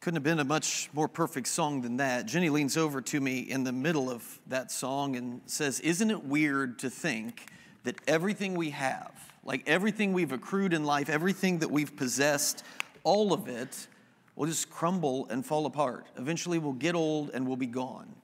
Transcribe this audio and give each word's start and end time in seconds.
Couldn't 0.00 0.16
have 0.16 0.22
been 0.22 0.38
a 0.38 0.44
much 0.44 0.88
more 0.92 1.08
perfect 1.08 1.48
song 1.48 1.82
than 1.82 1.96
that. 1.96 2.26
Jenny 2.26 2.50
leans 2.50 2.76
over 2.76 3.00
to 3.00 3.20
me 3.20 3.40
in 3.40 3.64
the 3.64 3.72
middle 3.72 4.08
of 4.08 4.38
that 4.46 4.70
song 4.70 5.16
and 5.16 5.40
says, 5.46 5.80
Isn't 5.80 6.10
it 6.10 6.24
weird 6.24 6.78
to 6.80 6.90
think 6.90 7.50
that 7.82 7.96
everything 8.06 8.54
we 8.54 8.70
have, 8.70 9.12
like 9.42 9.64
everything 9.66 10.12
we've 10.12 10.30
accrued 10.30 10.72
in 10.72 10.84
life, 10.84 11.08
everything 11.08 11.58
that 11.58 11.70
we've 11.70 11.96
possessed, 11.96 12.62
all 13.02 13.32
of 13.32 13.48
it 13.48 13.88
will 14.36 14.46
just 14.46 14.70
crumble 14.70 15.26
and 15.30 15.44
fall 15.44 15.66
apart. 15.66 16.06
Eventually, 16.16 16.58
we'll 16.58 16.72
get 16.74 16.94
old 16.94 17.30
and 17.34 17.44
we'll 17.44 17.56
be 17.56 17.66
gone. 17.66 18.14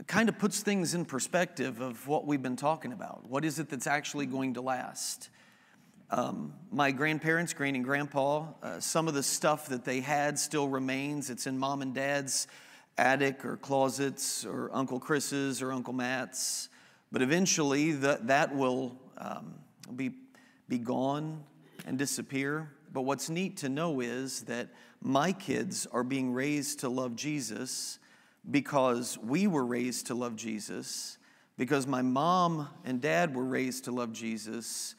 It 0.00 0.06
kind 0.06 0.30
of 0.30 0.38
puts 0.38 0.60
things 0.60 0.94
in 0.94 1.04
perspective 1.04 1.82
of 1.82 2.08
what 2.08 2.26
we've 2.26 2.42
been 2.42 2.56
talking 2.56 2.94
about. 2.94 3.28
What 3.28 3.44
is 3.44 3.58
it 3.58 3.68
that's 3.68 3.86
actually 3.86 4.24
going 4.24 4.54
to 4.54 4.62
last? 4.62 5.28
Um, 6.10 6.54
my 6.70 6.90
grandparents, 6.90 7.52
Granny 7.52 7.76
and 7.76 7.84
Grandpa, 7.84 8.46
uh, 8.62 8.80
some 8.80 9.08
of 9.08 9.14
the 9.14 9.22
stuff 9.22 9.68
that 9.68 9.84
they 9.84 10.00
had 10.00 10.38
still 10.38 10.66
remains. 10.66 11.28
It's 11.28 11.46
in 11.46 11.58
mom 11.58 11.82
and 11.82 11.94
dad's 11.94 12.46
attic 12.96 13.44
or 13.44 13.58
closets 13.58 14.46
or 14.46 14.70
Uncle 14.72 15.00
Chris's 15.00 15.60
or 15.60 15.70
Uncle 15.70 15.92
Matt's. 15.92 16.70
But 17.12 17.20
eventually, 17.20 17.92
the, 17.92 18.20
that 18.22 18.54
will 18.54 18.96
um, 19.18 19.54
be, 19.96 20.12
be 20.66 20.78
gone 20.78 21.44
and 21.86 21.98
disappear. 21.98 22.70
But 22.90 23.02
what's 23.02 23.28
neat 23.28 23.58
to 23.58 23.68
know 23.68 24.00
is 24.00 24.42
that 24.42 24.68
my 25.02 25.32
kids 25.32 25.86
are 25.92 26.04
being 26.04 26.32
raised 26.32 26.80
to 26.80 26.88
love 26.88 27.16
Jesus 27.16 27.98
because 28.50 29.18
we 29.18 29.46
were 29.46 29.64
raised 29.66 30.06
to 30.06 30.14
love 30.14 30.36
Jesus, 30.36 31.18
because 31.58 31.86
my 31.86 32.00
mom 32.00 32.68
and 32.86 33.02
dad 33.02 33.34
were 33.34 33.44
raised 33.44 33.84
to 33.84 33.92
love 33.92 34.12
Jesus 34.12 34.94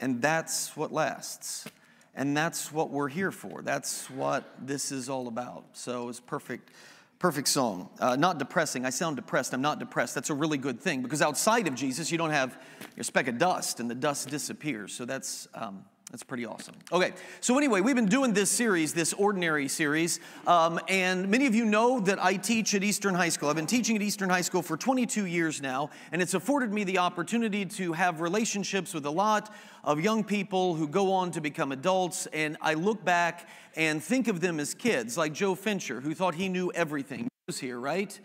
and 0.00 0.20
that's 0.20 0.76
what 0.76 0.92
lasts. 0.92 1.66
And 2.14 2.36
that's 2.36 2.72
what 2.72 2.90
we're 2.90 3.08
here 3.08 3.30
for. 3.30 3.62
That's 3.62 4.10
what 4.10 4.52
this 4.60 4.90
is 4.90 5.08
all 5.08 5.28
about. 5.28 5.64
So 5.74 6.08
it's 6.08 6.18
perfect, 6.18 6.70
perfect 7.18 7.48
song. 7.48 7.88
Uh, 8.00 8.16
not 8.16 8.38
depressing. 8.38 8.84
I 8.84 8.90
sound 8.90 9.16
depressed. 9.16 9.54
I'm 9.54 9.62
not 9.62 9.78
depressed. 9.78 10.14
That's 10.14 10.30
a 10.30 10.34
really 10.34 10.58
good 10.58 10.80
thing 10.80 11.02
because 11.02 11.22
outside 11.22 11.68
of 11.68 11.74
Jesus, 11.74 12.10
you 12.10 12.18
don't 12.18 12.32
have 12.32 12.58
your 12.96 13.04
speck 13.04 13.28
of 13.28 13.38
dust 13.38 13.78
and 13.78 13.88
the 13.88 13.94
dust 13.94 14.28
disappears. 14.28 14.92
So 14.92 15.04
that's, 15.04 15.48
um, 15.54 15.84
that's 16.10 16.24
pretty 16.24 16.44
awesome. 16.44 16.74
Okay, 16.92 17.12
so 17.40 17.56
anyway, 17.56 17.80
we've 17.80 17.94
been 17.94 18.06
doing 18.06 18.32
this 18.32 18.50
series, 18.50 18.92
this 18.92 19.12
ordinary 19.12 19.68
series, 19.68 20.18
um, 20.44 20.80
and 20.88 21.28
many 21.28 21.46
of 21.46 21.54
you 21.54 21.64
know 21.64 22.00
that 22.00 22.22
I 22.22 22.34
teach 22.34 22.74
at 22.74 22.82
Eastern 22.82 23.14
High 23.14 23.28
School. 23.28 23.48
I've 23.48 23.54
been 23.54 23.66
teaching 23.66 23.94
at 23.94 24.02
Eastern 24.02 24.28
High 24.28 24.40
School 24.40 24.60
for 24.60 24.76
22 24.76 25.26
years 25.26 25.62
now, 25.62 25.90
and 26.10 26.20
it's 26.20 26.34
afforded 26.34 26.72
me 26.72 26.82
the 26.82 26.98
opportunity 26.98 27.64
to 27.64 27.92
have 27.92 28.20
relationships 28.20 28.92
with 28.92 29.06
a 29.06 29.10
lot 29.10 29.54
of 29.84 30.00
young 30.00 30.24
people 30.24 30.74
who 30.74 30.88
go 30.88 31.12
on 31.12 31.30
to 31.30 31.40
become 31.40 31.70
adults, 31.70 32.26
and 32.32 32.56
I 32.60 32.74
look 32.74 33.04
back 33.04 33.48
and 33.76 34.02
think 34.02 34.26
of 34.26 34.40
them 34.40 34.58
as 34.58 34.74
kids, 34.74 35.16
like 35.16 35.32
Joe 35.32 35.54
Fincher, 35.54 36.00
who 36.00 36.12
thought 36.12 36.34
he 36.34 36.48
knew 36.48 36.72
everything. 36.72 37.28
Joe's 37.48 37.60
here, 37.60 37.78
right? 37.78 38.18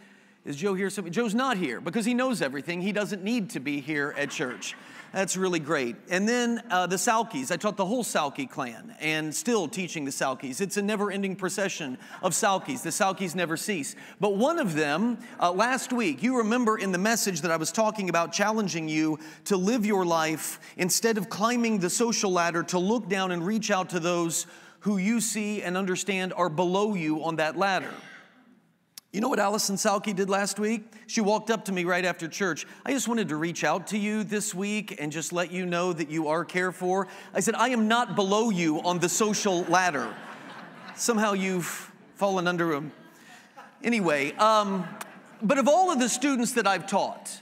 Is 0.43 0.55
Joe 0.55 0.75
here? 0.75 0.89
Joe's 0.89 1.33
not 1.33 1.57
here 1.57 1.81
because 1.81 2.05
he 2.05 2.13
knows 2.13 2.41
everything. 2.41 2.79
He 2.79 2.91
doesn't 2.91 3.23
need 3.23 3.49
to 3.51 3.59
be 3.59 3.79
here 3.79 4.13
at 4.15 4.29
church. 4.29 4.75
That's 5.15 5.37
really 5.37 5.61
great. 5.61 5.95
And 6.09 6.27
then 6.27 6.61
uh, 6.69 6.87
the 6.87 6.97
Salkis. 6.97 7.49
I 7.49 7.55
taught 7.55 7.77
the 7.77 7.85
whole 7.85 8.03
Salki 8.03 8.49
clan 8.49 8.93
and 8.99 9.33
still 9.33 9.65
teaching 9.65 10.03
the 10.03 10.11
Salkis. 10.11 10.59
It's 10.59 10.75
a 10.75 10.81
never 10.81 11.09
ending 11.09 11.37
procession 11.37 11.97
of 12.21 12.33
Salkis. 12.33 12.83
The 12.83 12.89
Salkis 12.89 13.33
never 13.33 13.55
cease. 13.55 13.95
But 14.19 14.35
one 14.35 14.59
of 14.59 14.75
them, 14.75 15.17
uh, 15.39 15.53
last 15.53 15.93
week, 15.93 16.21
you 16.21 16.39
remember 16.39 16.77
in 16.77 16.91
the 16.91 16.97
message 16.97 17.39
that 17.43 17.51
I 17.51 17.55
was 17.55 17.71
talking 17.71 18.09
about, 18.09 18.33
challenging 18.33 18.89
you 18.89 19.17
to 19.45 19.55
live 19.55 19.85
your 19.85 20.05
life 20.05 20.59
instead 20.75 21.17
of 21.17 21.29
climbing 21.29 21.79
the 21.79 21.89
social 21.89 22.29
ladder, 22.29 22.61
to 22.63 22.77
look 22.77 23.07
down 23.07 23.31
and 23.31 23.47
reach 23.47 23.71
out 23.71 23.91
to 23.91 24.01
those 24.01 24.47
who 24.81 24.97
you 24.97 25.21
see 25.21 25.61
and 25.61 25.77
understand 25.77 26.33
are 26.33 26.49
below 26.49 26.93
you 26.93 27.23
on 27.23 27.37
that 27.37 27.55
ladder. 27.55 27.93
You 29.15 29.21
know 29.21 29.29
what 29.29 29.39
Allison 29.39 29.77
Salke 29.77 30.13
did 30.13 30.29
last 30.29 30.59
week? 30.59 30.83
She 31.07 31.21
walked 31.21 31.49
up 31.49 31.63
to 31.65 31.71
me 31.71 31.85
right 31.85 32.03
after 32.03 32.27
church. 32.27 32.67
I 32.85 32.91
just 32.91 33.07
wanted 33.07 33.29
to 33.29 33.37
reach 33.37 33.63
out 33.63 33.87
to 33.87 33.97
you 33.97 34.25
this 34.25 34.53
week 34.53 34.97
and 34.99 35.09
just 35.09 35.31
let 35.31 35.53
you 35.53 35.65
know 35.65 35.93
that 35.93 36.09
you 36.09 36.27
are 36.27 36.43
cared 36.43 36.75
for. 36.75 37.07
I 37.33 37.39
said, 37.39 37.55
I 37.55 37.69
am 37.69 37.87
not 37.87 38.17
below 38.17 38.49
you 38.49 38.81
on 38.81 38.99
the 38.99 39.07
social 39.07 39.63
ladder. 39.63 40.13
Somehow 40.97 41.31
you've 41.31 41.93
fallen 42.15 42.45
under 42.45 42.73
him. 42.73 42.91
Anyway, 43.81 44.33
um, 44.33 44.85
but 45.41 45.59
of 45.59 45.69
all 45.69 45.91
of 45.91 45.99
the 45.99 46.09
students 46.09 46.51
that 46.51 46.67
I've 46.67 46.85
taught, 46.85 47.41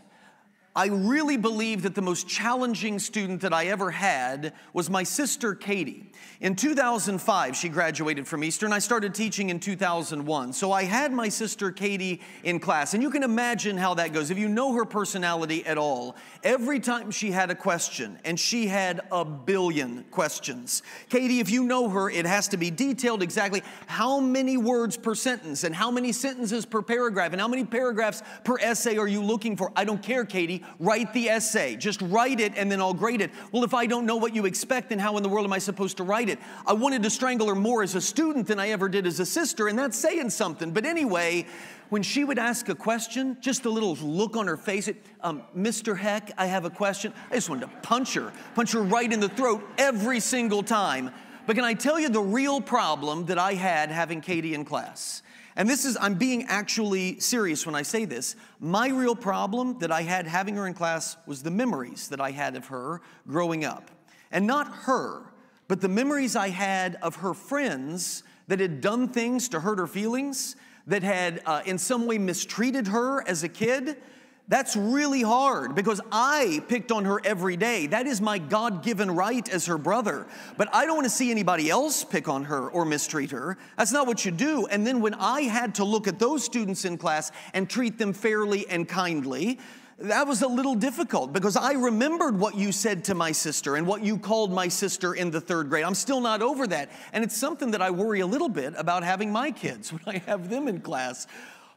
I 0.76 0.88
really 0.88 1.38
believe 1.38 1.84
that 1.84 1.94
the 1.94 2.02
most 2.02 2.28
challenging 2.28 2.98
student 2.98 3.42
that 3.42 3.54
I 3.54 3.68
ever 3.68 3.92
had 3.92 4.54
was 4.74 4.90
my 4.90 5.04
sister 5.04 5.54
Katie. 5.54 6.10
In 6.42 6.56
2005, 6.56 7.56
she 7.56 7.70
graduated 7.70 8.28
from 8.28 8.44
Eastern. 8.44 8.74
I 8.74 8.80
started 8.80 9.14
teaching 9.14 9.52
in 9.52 9.60
2001. 9.60 10.52
So 10.54 10.72
I 10.72 10.84
had 10.84 11.14
my 11.14 11.30
sister 11.30 11.72
Katie 11.72 12.22
in 12.44 12.60
class. 12.60 12.96
And 12.96 13.04
you 13.04 13.12
can 13.12 13.22
imagine 13.22 13.78
how 13.78 13.94
that 13.94 14.14
goes. 14.14 14.32
If 14.32 14.40
you 14.40 14.50
know 14.50 14.74
her 14.74 14.84
personality 14.84 15.64
at 15.64 15.78
all, 15.78 16.16
every 16.44 16.80
time 16.80 17.12
she 17.12 17.30
had 17.30 17.52
a 17.52 17.56
question, 17.56 18.18
and 18.26 18.40
she 18.40 18.66
had 18.66 19.02
a 19.12 19.24
billion 19.24 20.04
questions. 20.10 20.82
Katie, 21.08 21.40
if 21.40 21.52
you 21.52 21.66
know 21.66 21.88
her, 21.88 22.10
it 22.10 22.26
has 22.26 22.48
to 22.48 22.58
be 22.58 22.72
detailed 22.72 23.22
exactly 23.22 23.62
how 23.86 24.20
many 24.20 24.58
words 24.58 24.98
per 24.98 25.14
sentence, 25.14 25.64
and 25.64 25.76
how 25.76 25.92
many 25.92 26.12
sentences 26.12 26.66
per 26.66 26.82
paragraph, 26.82 27.32
and 27.32 27.40
how 27.40 27.48
many 27.48 27.64
paragraphs 27.64 28.24
per 28.44 28.58
essay 28.60 28.98
are 28.98 29.08
you 29.08 29.22
looking 29.22 29.56
for? 29.56 29.72
I 29.76 29.86
don't 29.86 30.02
care, 30.02 30.26
Katie. 30.26 30.63
Write 30.80 31.14
the 31.14 31.30
essay. 31.30 31.76
Just 31.76 32.02
write 32.02 32.40
it, 32.40 32.54
and 32.56 32.72
then 32.72 32.80
I'll 32.80 32.94
grade 32.94 33.22
it. 33.22 33.32
Well, 33.52 33.64
if 33.64 33.74
I 33.74 33.86
don't 33.86 34.06
know 34.06 34.16
what 34.16 34.36
you 34.36 34.46
expect, 34.46 34.90
then 34.90 35.00
how 35.00 35.18
in 35.18 35.24
the 35.24 35.30
world 35.30 35.46
am 35.46 35.54
I 35.54 35.60
supposed 35.60 35.98
to 35.98 36.04
write 36.04 36.30
it? 36.30 36.40
I 36.66 36.74
wanted 36.74 37.04
to 37.04 37.10
strangle 37.10 37.48
her 37.48 37.56
more 37.56 37.84
as 37.84 37.96
a 37.96 38.02
student 38.02 38.48
than 38.48 38.60
I 38.60 38.70
ever 38.70 38.90
did 38.90 39.08
as 39.08 39.20
a 39.20 39.26
sister, 39.26 39.68
and 39.68 39.78
that's 39.78 39.98
saying 39.98 40.30
something. 40.30 40.72
But 40.72 40.86
anyway, 40.86 41.46
when 41.90 42.04
she 42.04 42.24
would 42.24 42.40
ask 42.40 42.70
a 42.70 42.76
question, 42.76 43.38
just 43.40 43.66
a 43.66 43.70
little 43.70 43.96
look 43.96 44.36
on 44.36 44.48
her 44.48 44.58
face, 44.58 44.88
it, 44.88 45.06
um, 45.22 45.44
Mr. 45.56 45.98
Heck, 45.98 46.32
I 46.38 46.48
have 46.48 46.66
a 46.66 46.70
question. 46.70 47.14
I 47.30 47.36
just 47.36 47.50
wanted 47.50 47.70
to 47.70 47.78
punch 47.82 48.14
her, 48.16 48.34
punch 48.56 48.72
her 48.72 48.82
right 48.82 49.12
in 49.12 49.20
the 49.20 49.30
throat 49.30 49.64
every 49.78 50.20
single 50.20 50.64
time. 50.64 51.12
But 51.46 51.56
can 51.56 51.66
I 51.66 51.74
tell 51.74 52.00
you 52.00 52.10
the 52.10 52.22
real 52.22 52.62
problem 52.62 53.26
that 53.26 53.38
I 53.38 53.54
had 53.54 53.92
having 53.92 54.22
Katie 54.22 54.54
in 54.54 54.66
class? 54.66 55.22
And 55.56 55.70
this 55.70 55.86
is, 55.86 55.98
I'm 56.00 56.16
being 56.16 56.46
actually 56.48 57.20
serious 57.20 57.66
when 57.66 57.76
I 57.76 57.84
say 57.84 58.06
this. 58.06 58.36
My 58.60 58.88
real 58.90 59.16
problem 59.16 59.78
that 59.80 59.92
I 59.92 60.02
had 60.02 60.26
having 60.26 60.56
her 60.56 60.66
in 60.66 60.74
class 60.74 61.16
was 61.28 61.44
the 61.44 61.52
memories 61.52 62.08
that 62.10 62.20
I 62.20 62.32
had 62.32 62.56
of 62.56 62.68
her 62.68 63.02
growing 63.28 63.64
up. 63.64 63.92
And 64.32 64.48
not 64.48 64.68
her, 64.68 65.22
but 65.68 65.80
the 65.80 65.90
memories 65.90 66.36
I 66.36 66.50
had 66.50 66.98
of 67.02 67.18
her 67.18 67.34
friends 67.34 68.24
that 68.48 68.60
had 68.60 68.82
done 68.82 69.08
things 69.08 69.48
to 69.50 69.60
hurt 69.60 69.78
her 69.78 69.88
feelings, 69.88 70.56
that 70.88 71.04
had 71.04 71.42
uh, 71.46 71.62
in 71.66 71.78
some 71.78 72.08
way 72.08 72.18
mistreated 72.18 72.88
her 72.88 73.28
as 73.28 73.44
a 73.44 73.50
kid, 73.50 73.98
that's 74.50 74.76
really 74.76 75.22
hard 75.22 75.74
because 75.74 76.02
I 76.12 76.62
picked 76.68 76.92
on 76.92 77.06
her 77.06 77.22
every 77.24 77.56
day. 77.56 77.88
That 77.88 78.08
is 78.08 78.20
my 78.20 78.40
God 78.40 78.84
given 78.84 79.10
right 79.10 79.48
as 79.48 79.68
her 79.68 79.78
brother. 79.78 80.28
But 80.58 80.74
I 80.76 80.86
don't 80.86 80.96
want 80.96 81.06
to 81.06 81.10
see 81.10 81.32
anybody 81.32 81.70
else 81.70 82.04
pick 82.04 82.28
on 82.28 82.44
her 82.46 82.70
or 82.70 82.84
mistreat 82.84 83.32
her. 83.32 83.58
That's 83.78 83.94
not 83.94 84.06
what 84.06 84.26
you 84.26 84.32
do. 84.32 84.66
And 84.68 84.86
then 84.86 85.00
when 85.00 85.14
I 85.14 85.44
had 85.44 85.76
to 85.76 85.86
look 85.86 86.08
at 86.08 86.20
those 86.20 86.44
students 86.44 86.84
in 86.84 86.98
class 86.98 87.32
and 87.54 87.70
treat 87.70 87.98
them 87.98 88.12
fairly 88.12 88.68
and 88.70 88.88
kindly, 88.88 89.60
that 90.00 90.28
was 90.28 90.42
a 90.42 90.48
little 90.48 90.76
difficult 90.76 91.32
because 91.32 91.56
I 91.56 91.74
remembered 91.74 92.38
what 92.38 92.56
you 92.56 92.74
said 92.74 93.06
to 93.06 93.16
my 93.16 93.32
sister 93.32 93.78
and 93.78 93.88
what 93.88 94.04
you 94.04 94.18
called 94.18 94.52
my 94.52 94.68
sister 94.68 95.14
in 95.14 95.32
the 95.32 95.40
third 95.40 95.70
grade. 95.70 95.86
I'm 95.86 95.96
still 95.96 96.20
not 96.20 96.42
over 96.42 96.68
that. 96.68 96.92
And 97.14 97.24
it's 97.24 97.38
something 97.38 97.72
that 97.72 97.82
I 97.82 97.92
worry 97.92 98.20
a 98.20 98.28
little 98.28 98.50
bit 98.50 98.74
about 98.76 99.04
having 99.04 99.32
my 99.32 99.52
kids 99.52 99.94
when 99.94 100.02
I 100.06 100.18
have 100.26 100.50
them 100.50 100.68
in 100.68 100.82
class 100.82 101.28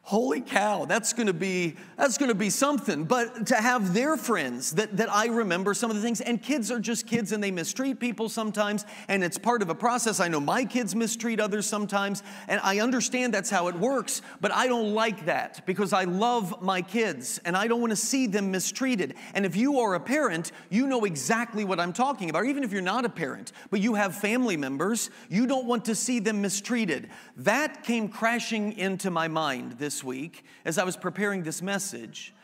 holy 0.06 0.40
cow 0.40 0.84
that's 0.84 1.12
going 1.12 1.26
to 1.26 1.32
be 1.32 1.74
that's 1.96 2.16
going 2.16 2.28
to 2.28 2.34
be 2.34 2.48
something. 2.48 3.02
But 3.02 3.48
to 3.48 3.56
have 3.56 3.92
their 3.92 4.16
friends 4.16 4.70
that, 4.72 4.96
that 4.98 5.12
i 5.12 5.26
remember 5.26 5.74
some 5.74 5.90
of 5.90 5.96
the 5.96 6.02
things 6.02 6.20
and 6.20 6.40
kids 6.40 6.70
are 6.70 6.78
just 6.78 7.08
kids 7.08 7.32
and 7.32 7.42
they 7.42 7.50
mistreat 7.50 7.98
people 7.98 8.28
sometimes 8.28 8.84
and 9.08 9.24
it's 9.24 9.36
part 9.36 9.62
of 9.62 9.68
a 9.68 9.74
process. 9.74 10.20
I 10.20 10.28
know 10.28 10.38
my 10.38 10.64
kids 10.64 10.94
mistreat 10.94 11.40
others 11.40 11.66
sometimes 11.66 12.22
and 12.46 12.60
i 12.62 12.78
understand 12.78 13.34
that's 13.34 13.50
how 13.50 13.66
it 13.66 13.74
works 13.74 14.22
but 14.40 14.52
i 14.52 14.68
don't 14.68 14.94
like 14.94 15.26
that 15.26 15.66
because 15.66 15.92
i 15.92 16.04
love 16.04 16.62
my 16.62 16.82
kids 16.82 17.40
and 17.44 17.56
i 17.56 17.66
don't 17.66 17.80
want 17.80 17.90
to 17.90 17.96
see 17.96 18.28
them 18.28 18.52
mistreated. 18.52 19.16
And 19.34 19.44
if 19.44 19.56
you 19.56 19.80
are 19.80 19.96
a 19.96 20.00
parent 20.00 20.52
you 20.70 20.86
know 20.86 21.04
exactly 21.04 21.64
what 21.64 21.80
i'm 21.80 21.92
talking 21.92 22.30
about 22.30 22.46
even 22.46 22.62
if 22.62 22.70
you're 22.70 22.80
not 22.80 23.04
a 23.04 23.08
parent 23.08 23.50
but 23.70 23.80
you 23.80 23.94
have 23.94 24.14
family 24.14 24.56
members 24.56 25.10
you 25.28 25.48
don't 25.48 25.66
want 25.66 25.84
to 25.86 25.96
see 25.96 26.20
them 26.20 26.42
mistreated. 26.42 27.08
That 27.38 27.82
came 27.82 28.08
crashing 28.08 28.74
into 28.78 29.10
my 29.10 29.26
mind 29.26 29.72
this 29.72 29.95
this 29.96 30.04
week 30.04 30.44
as 30.66 30.76
I 30.76 30.84
was 30.84 30.94
preparing 30.94 31.42
this 31.42 31.62
message 31.62 32.34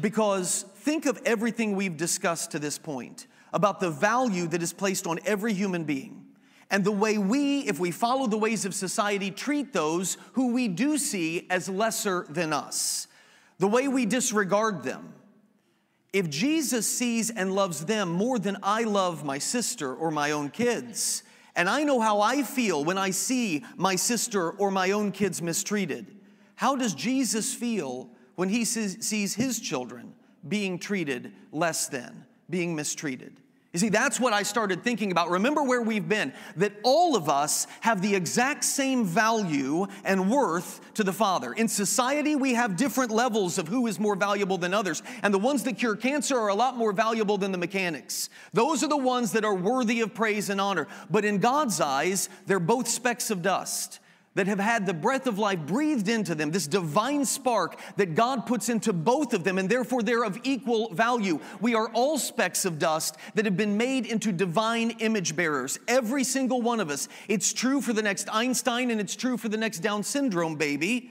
because 0.00 0.64
think 0.76 1.06
of 1.06 1.20
everything 1.24 1.74
we've 1.74 1.96
discussed 1.96 2.52
to 2.52 2.60
this 2.60 2.78
point 2.78 3.26
about 3.52 3.80
the 3.80 3.90
value 3.90 4.46
that 4.46 4.62
is 4.62 4.72
placed 4.72 5.08
on 5.08 5.18
every 5.26 5.52
human 5.52 5.82
being 5.82 6.24
and 6.70 6.84
the 6.84 6.92
way 6.92 7.18
we, 7.18 7.62
if 7.62 7.80
we 7.80 7.90
follow 7.90 8.28
the 8.28 8.38
ways 8.38 8.64
of 8.64 8.76
society, 8.76 9.32
treat 9.32 9.72
those 9.72 10.18
who 10.34 10.52
we 10.52 10.68
do 10.68 10.96
see 10.96 11.48
as 11.50 11.68
lesser 11.68 12.26
than 12.28 12.52
us, 12.52 13.08
the 13.58 13.66
way 13.66 13.88
we 13.88 14.06
disregard 14.06 14.84
them. 14.84 15.12
If 16.12 16.30
Jesus 16.30 16.86
sees 16.86 17.28
and 17.28 17.56
loves 17.56 17.86
them 17.86 18.08
more 18.08 18.38
than 18.38 18.56
I 18.62 18.84
love 18.84 19.24
my 19.24 19.38
sister 19.38 19.92
or 19.92 20.12
my 20.12 20.30
own 20.30 20.50
kids, 20.50 21.24
And 21.56 21.68
I 21.68 21.82
know 21.82 22.00
how 22.00 22.20
I 22.20 22.44
feel 22.44 22.84
when 22.84 22.96
I 22.96 23.10
see 23.10 23.64
my 23.76 23.96
sister 23.96 24.52
or 24.52 24.70
my 24.70 24.92
own 24.92 25.10
kids 25.10 25.42
mistreated. 25.42 26.19
How 26.60 26.76
does 26.76 26.92
Jesus 26.92 27.54
feel 27.54 28.10
when 28.34 28.50
he 28.50 28.66
sees 28.66 29.34
his 29.34 29.60
children 29.60 30.12
being 30.46 30.78
treated 30.78 31.32
less 31.52 31.86
than, 31.86 32.26
being 32.50 32.76
mistreated? 32.76 33.40
You 33.72 33.78
see, 33.78 33.88
that's 33.88 34.20
what 34.20 34.34
I 34.34 34.42
started 34.42 34.84
thinking 34.84 35.10
about. 35.10 35.30
Remember 35.30 35.62
where 35.62 35.80
we've 35.80 36.06
been 36.06 36.34
that 36.56 36.74
all 36.82 37.16
of 37.16 37.30
us 37.30 37.66
have 37.80 38.02
the 38.02 38.14
exact 38.14 38.64
same 38.64 39.06
value 39.06 39.86
and 40.04 40.30
worth 40.30 40.82
to 40.92 41.02
the 41.02 41.14
Father. 41.14 41.54
In 41.54 41.66
society, 41.66 42.36
we 42.36 42.52
have 42.52 42.76
different 42.76 43.10
levels 43.10 43.56
of 43.56 43.66
who 43.66 43.86
is 43.86 43.98
more 43.98 44.14
valuable 44.14 44.58
than 44.58 44.74
others. 44.74 45.02
And 45.22 45.32
the 45.32 45.38
ones 45.38 45.62
that 45.62 45.78
cure 45.78 45.96
cancer 45.96 46.38
are 46.38 46.48
a 46.48 46.54
lot 46.54 46.76
more 46.76 46.92
valuable 46.92 47.38
than 47.38 47.52
the 47.52 47.58
mechanics. 47.58 48.28
Those 48.52 48.84
are 48.84 48.88
the 48.88 48.98
ones 48.98 49.32
that 49.32 49.46
are 49.46 49.54
worthy 49.54 50.02
of 50.02 50.12
praise 50.12 50.50
and 50.50 50.60
honor. 50.60 50.88
But 51.08 51.24
in 51.24 51.38
God's 51.38 51.80
eyes, 51.80 52.28
they're 52.44 52.60
both 52.60 52.86
specks 52.86 53.30
of 53.30 53.40
dust 53.40 53.98
that 54.34 54.46
have 54.46 54.60
had 54.60 54.86
the 54.86 54.94
breath 54.94 55.26
of 55.26 55.38
life 55.38 55.58
breathed 55.60 56.08
into 56.08 56.34
them, 56.34 56.50
this 56.50 56.68
divine 56.68 57.24
spark 57.24 57.78
that 57.96 58.14
God 58.14 58.46
puts 58.46 58.68
into 58.68 58.92
both 58.92 59.34
of 59.34 59.42
them, 59.42 59.58
and 59.58 59.68
therefore 59.68 60.02
they're 60.02 60.24
of 60.24 60.38
equal 60.44 60.94
value. 60.94 61.40
We 61.60 61.74
are 61.74 61.88
all 61.88 62.16
specks 62.16 62.64
of 62.64 62.78
dust 62.78 63.16
that 63.34 63.44
have 63.44 63.56
been 63.56 63.76
made 63.76 64.06
into 64.06 64.30
divine 64.30 64.90
image 65.00 65.34
bearers. 65.34 65.78
Every 65.88 66.22
single 66.22 66.62
one 66.62 66.78
of 66.78 66.90
us. 66.90 67.08
It's 67.28 67.52
true 67.52 67.80
for 67.80 67.92
the 67.92 68.02
next 68.02 68.28
Einstein 68.32 68.90
and 68.90 69.00
it's 69.00 69.16
true 69.16 69.36
for 69.36 69.48
the 69.48 69.56
next 69.56 69.80
Down 69.80 70.04
syndrome 70.04 70.54
baby. 70.54 71.10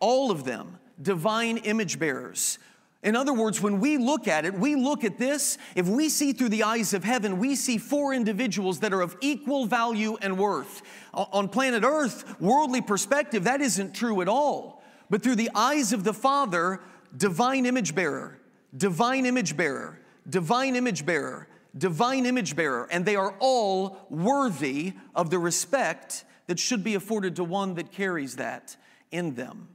All 0.00 0.30
of 0.30 0.44
them, 0.44 0.78
divine 1.00 1.58
image 1.58 1.98
bearers. 1.98 2.58
In 3.02 3.14
other 3.14 3.32
words, 3.32 3.62
when 3.62 3.78
we 3.78 3.96
look 3.96 4.26
at 4.26 4.44
it, 4.44 4.54
we 4.54 4.74
look 4.74 5.04
at 5.04 5.18
this, 5.18 5.56
if 5.76 5.86
we 5.86 6.08
see 6.08 6.32
through 6.32 6.48
the 6.48 6.64
eyes 6.64 6.94
of 6.94 7.04
heaven, 7.04 7.38
we 7.38 7.54
see 7.54 7.78
four 7.78 8.12
individuals 8.12 8.80
that 8.80 8.92
are 8.92 9.02
of 9.02 9.16
equal 9.20 9.66
value 9.66 10.16
and 10.20 10.36
worth. 10.36 10.82
On 11.14 11.48
planet 11.48 11.84
Earth, 11.84 12.40
worldly 12.40 12.80
perspective, 12.80 13.44
that 13.44 13.60
isn't 13.60 13.94
true 13.94 14.20
at 14.20 14.28
all. 14.28 14.82
But 15.10 15.22
through 15.22 15.36
the 15.36 15.50
eyes 15.54 15.92
of 15.92 16.02
the 16.02 16.12
Father, 16.12 16.80
divine 17.16 17.66
image 17.66 17.94
bearer, 17.94 18.40
divine 18.76 19.26
image 19.26 19.56
bearer, 19.56 20.00
divine 20.28 20.74
image 20.74 21.06
bearer, 21.06 21.46
divine 21.76 22.26
image 22.26 22.56
bearer, 22.56 22.88
and 22.90 23.06
they 23.06 23.14
are 23.14 23.36
all 23.38 24.06
worthy 24.10 24.94
of 25.14 25.30
the 25.30 25.38
respect 25.38 26.24
that 26.48 26.58
should 26.58 26.82
be 26.82 26.96
afforded 26.96 27.36
to 27.36 27.44
one 27.44 27.74
that 27.74 27.92
carries 27.92 28.36
that 28.36 28.76
in 29.12 29.36
them 29.36 29.68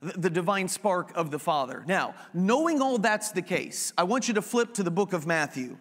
the 0.00 0.30
divine 0.30 0.68
spark 0.68 1.14
of 1.14 1.30
the 1.30 1.38
Father. 1.38 1.84
Now, 1.86 2.14
knowing 2.32 2.80
all 2.80 2.98
that's 2.98 3.32
the 3.32 3.42
case, 3.42 3.92
I 3.98 4.04
want 4.04 4.28
you 4.28 4.34
to 4.34 4.42
flip 4.42 4.74
to 4.74 4.82
the 4.82 4.90
book 4.90 5.12
of 5.12 5.26
Matthew. 5.26 5.76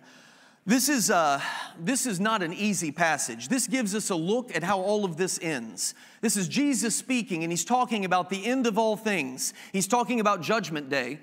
This 0.65 0.89
is, 0.89 1.09
uh, 1.09 1.41
this 1.79 2.05
is 2.05 2.19
not 2.19 2.43
an 2.43 2.53
easy 2.53 2.91
passage. 2.91 3.47
This 3.47 3.65
gives 3.65 3.95
us 3.95 4.09
a 4.09 4.15
look 4.15 4.55
at 4.55 4.61
how 4.61 4.81
all 4.81 5.05
of 5.05 5.15
this 5.17 5.39
ends. 5.41 5.95
This 6.21 6.35
is 6.35 6.47
Jesus 6.47 6.95
speaking, 6.95 7.43
and 7.43 7.51
he's 7.51 7.65
talking 7.65 8.03
about 8.03 8.29
the 8.29 8.45
end 8.45 8.67
of 8.67 8.77
all 8.77 8.97
things. 8.97 9.53
He's 9.71 9.87
talking 9.87 10.19
about 10.19 10.41
Judgment 10.41 10.89
Day, 10.89 11.19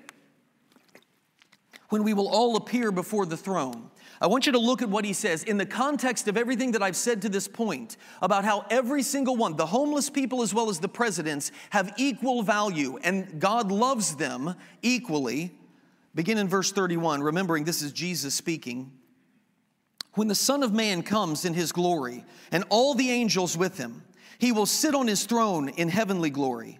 when 1.89 2.03
we 2.03 2.13
will 2.13 2.27
all 2.27 2.57
appear 2.57 2.91
before 2.91 3.25
the 3.25 3.37
throne. 3.37 3.89
I 4.19 4.27
want 4.27 4.45
you 4.45 4.51
to 4.53 4.59
look 4.59 4.81
at 4.81 4.89
what 4.89 5.05
he 5.05 5.13
says 5.13 5.43
in 5.43 5.57
the 5.57 5.65
context 5.65 6.27
of 6.27 6.37
everything 6.37 6.71
that 6.71 6.81
I've 6.81 6.95
said 6.95 7.21
to 7.21 7.29
this 7.29 7.47
point 7.47 7.97
about 8.21 8.45
how 8.45 8.65
every 8.69 9.03
single 9.03 9.35
one, 9.35 9.55
the 9.55 9.65
homeless 9.65 10.09
people 10.09 10.41
as 10.41 10.53
well 10.53 10.69
as 10.69 10.79
the 10.79 10.87
presidents, 10.87 11.51
have 11.69 11.93
equal 11.97 12.41
value 12.41 12.97
and 13.03 13.39
God 13.39 13.71
loves 13.71 14.15
them 14.15 14.55
equally. 14.81 15.53
Begin 16.15 16.39
in 16.39 16.47
verse 16.47 16.71
31, 16.71 17.21
remembering 17.21 17.63
this 17.63 17.83
is 17.83 17.91
Jesus 17.91 18.33
speaking. 18.33 18.91
When 20.13 20.27
the 20.27 20.35
Son 20.35 20.63
of 20.63 20.73
Man 20.73 21.03
comes 21.03 21.45
in 21.45 21.53
his 21.53 21.71
glory 21.71 22.25
and 22.51 22.63
all 22.69 22.95
the 22.95 23.11
angels 23.11 23.55
with 23.55 23.77
him, 23.77 24.03
he 24.39 24.51
will 24.51 24.65
sit 24.65 24.95
on 24.95 25.07
his 25.07 25.25
throne 25.25 25.69
in 25.69 25.89
heavenly 25.89 26.31
glory. 26.31 26.79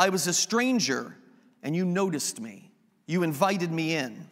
I 0.00 0.08
was 0.08 0.26
a 0.26 0.32
stranger 0.32 1.14
and 1.62 1.76
you 1.76 1.84
noticed 1.84 2.40
me. 2.40 2.72
You 3.06 3.22
invited 3.22 3.70
me 3.70 3.94
in. 3.94 4.26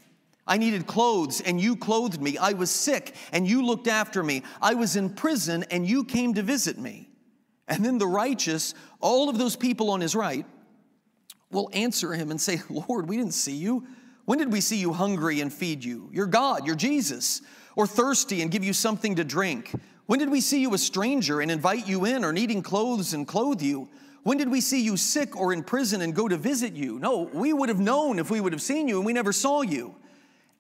I 0.47 0.57
needed 0.57 0.87
clothes 0.87 1.43
and 1.43 1.61
you 1.61 1.77
clothed 1.77 2.23
me. 2.23 2.39
I 2.39 2.55
was 2.55 2.71
sick 2.71 3.15
and 3.33 3.47
you 3.47 3.63
looked 3.63 3.87
after 3.87 4.23
me. 4.23 4.45
I 4.63 4.73
was 4.73 4.97
in 4.97 5.11
prison 5.11 5.67
and 5.71 5.87
you 5.87 6.05
came 6.05 6.33
to 6.35 6.43
visit 6.43 6.79
me. 6.79 7.11
And 7.69 7.85
then 7.85 7.99
the 7.99 8.07
righteous, 8.07 8.73
all 9.03 9.29
of 9.29 9.37
those 9.37 9.57
people 9.57 9.91
on 9.91 10.01
his 10.01 10.17
right, 10.17 10.47
will 11.51 11.69
answer 11.75 12.15
him 12.15 12.31
and 12.31 12.41
say, 12.41 12.63
Lord, 12.71 13.07
we 13.07 13.19
didn't 13.19 13.35
see 13.35 13.57
you. 13.57 13.87
When 14.25 14.39
did 14.39 14.51
we 14.51 14.63
see 14.63 14.79
you 14.79 14.95
hungry 14.95 15.43
and 15.43 15.53
feed 15.53 15.85
you? 15.85 16.09
You're 16.15 16.27
God, 16.27 16.67
you're 16.67 16.77
Jesus. 16.77 17.43
Or 17.77 17.87
thirsty 17.87 18.41
and 18.41 18.51
give 18.51 18.65
you 18.65 18.73
something 18.73 19.17
to 19.17 19.25
drink? 19.25 19.75
When 20.07 20.19
did 20.19 20.31
we 20.31 20.41
see 20.41 20.63
you 20.63 20.73
a 20.73 20.79
stranger 20.79 21.43
and 21.43 21.51
invite 21.51 21.87
you 21.87 22.07
in 22.07 22.25
or 22.25 22.33
needing 22.33 22.63
clothes 22.63 23.13
and 23.13 23.29
clothe 23.29 23.61
you? 23.61 23.91
When 24.23 24.39
did 24.39 24.51
we 24.51 24.61
see 24.61 24.83
you 24.83 24.97
sick 24.97 25.37
or 25.37 25.53
in 25.53 25.63
prison 25.63 26.03
and 26.03 26.15
go 26.15 26.29
to 26.29 26.37
visit 26.37 26.75
you? 26.75 26.99
No, 26.99 27.31
we 27.33 27.53
would 27.53 27.69
have 27.69 27.81
known 27.81 28.19
if 28.19 28.31
we 28.31 28.41
would 28.41 28.53
have 28.53 28.63
seen 28.63 28.89
you 28.89 28.97
and 28.99 29.07
we 29.07 29.13
never 29.13 29.33
saw 29.33 29.63
you. 29.63 29.95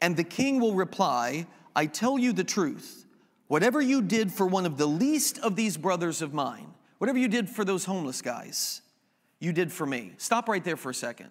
And 0.00 0.16
the 0.16 0.24
king 0.24 0.60
will 0.60 0.74
reply, 0.74 1.46
I 1.74 1.86
tell 1.86 2.18
you 2.18 2.32
the 2.32 2.44
truth. 2.44 3.06
Whatever 3.48 3.80
you 3.80 4.02
did 4.02 4.32
for 4.32 4.46
one 4.46 4.66
of 4.66 4.76
the 4.76 4.86
least 4.86 5.38
of 5.38 5.56
these 5.56 5.76
brothers 5.76 6.22
of 6.22 6.34
mine, 6.34 6.72
whatever 6.98 7.18
you 7.18 7.28
did 7.28 7.48
for 7.48 7.64
those 7.64 7.84
homeless 7.84 8.22
guys, 8.22 8.82
you 9.40 9.52
did 9.52 9.72
for 9.72 9.86
me. 9.86 10.12
Stop 10.18 10.48
right 10.48 10.62
there 10.62 10.76
for 10.76 10.90
a 10.90 10.94
second. 10.94 11.30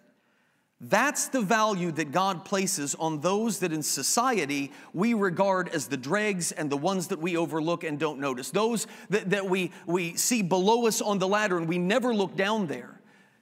That's 0.79 1.29
the 1.29 1.41
value 1.41 1.91
that 1.94 2.12
God 2.12 2.45
places 2.45 2.94
on 2.95 3.19
those 3.21 3.59
that 3.59 3.74
in 3.74 3.81
society 3.81 4.71
we 4.94 5.15
regard 5.15 5.69
as 5.69 5.88
the 5.88 5.97
dregs 5.97 6.51
and 6.51 6.69
the 6.69 6.77
ones 6.77 7.07
that 7.07 7.19
we 7.19 7.35
overlook 7.35 7.83
and 7.83 8.00
don't 8.00 8.19
notice. 8.19 8.51
Those 8.51 8.85
that, 9.09 9.31
that 9.31 9.50
we, 9.50 9.71
we 9.88 10.15
see 10.15 10.44
below 10.44 10.85
us 10.85 11.01
on 11.01 11.18
the 11.18 11.27
ladder 11.27 11.57
and 11.57 11.68
we 11.68 11.79
never 11.79 12.13
look 12.13 12.35
down 12.35 12.68
there. 12.68 13.01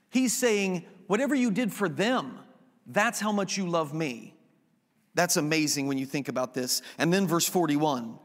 He's 0.09 0.33
saying, 0.33 0.85
whatever 1.07 1.35
you 1.35 1.51
did 1.51 1.73
for 1.73 1.89
them, 1.89 2.39
that's 2.87 3.19
how 3.19 3.33
much 3.33 3.57
you 3.57 3.67
love 3.67 3.93
me. 3.93 4.33
That's 5.13 5.35
amazing 5.35 5.87
when 5.87 5.97
you 5.97 6.05
think 6.05 6.29
about 6.29 6.53
this. 6.53 6.81
And 6.97 7.11
then 7.11 7.27
verse 7.27 7.47
41 7.47 8.17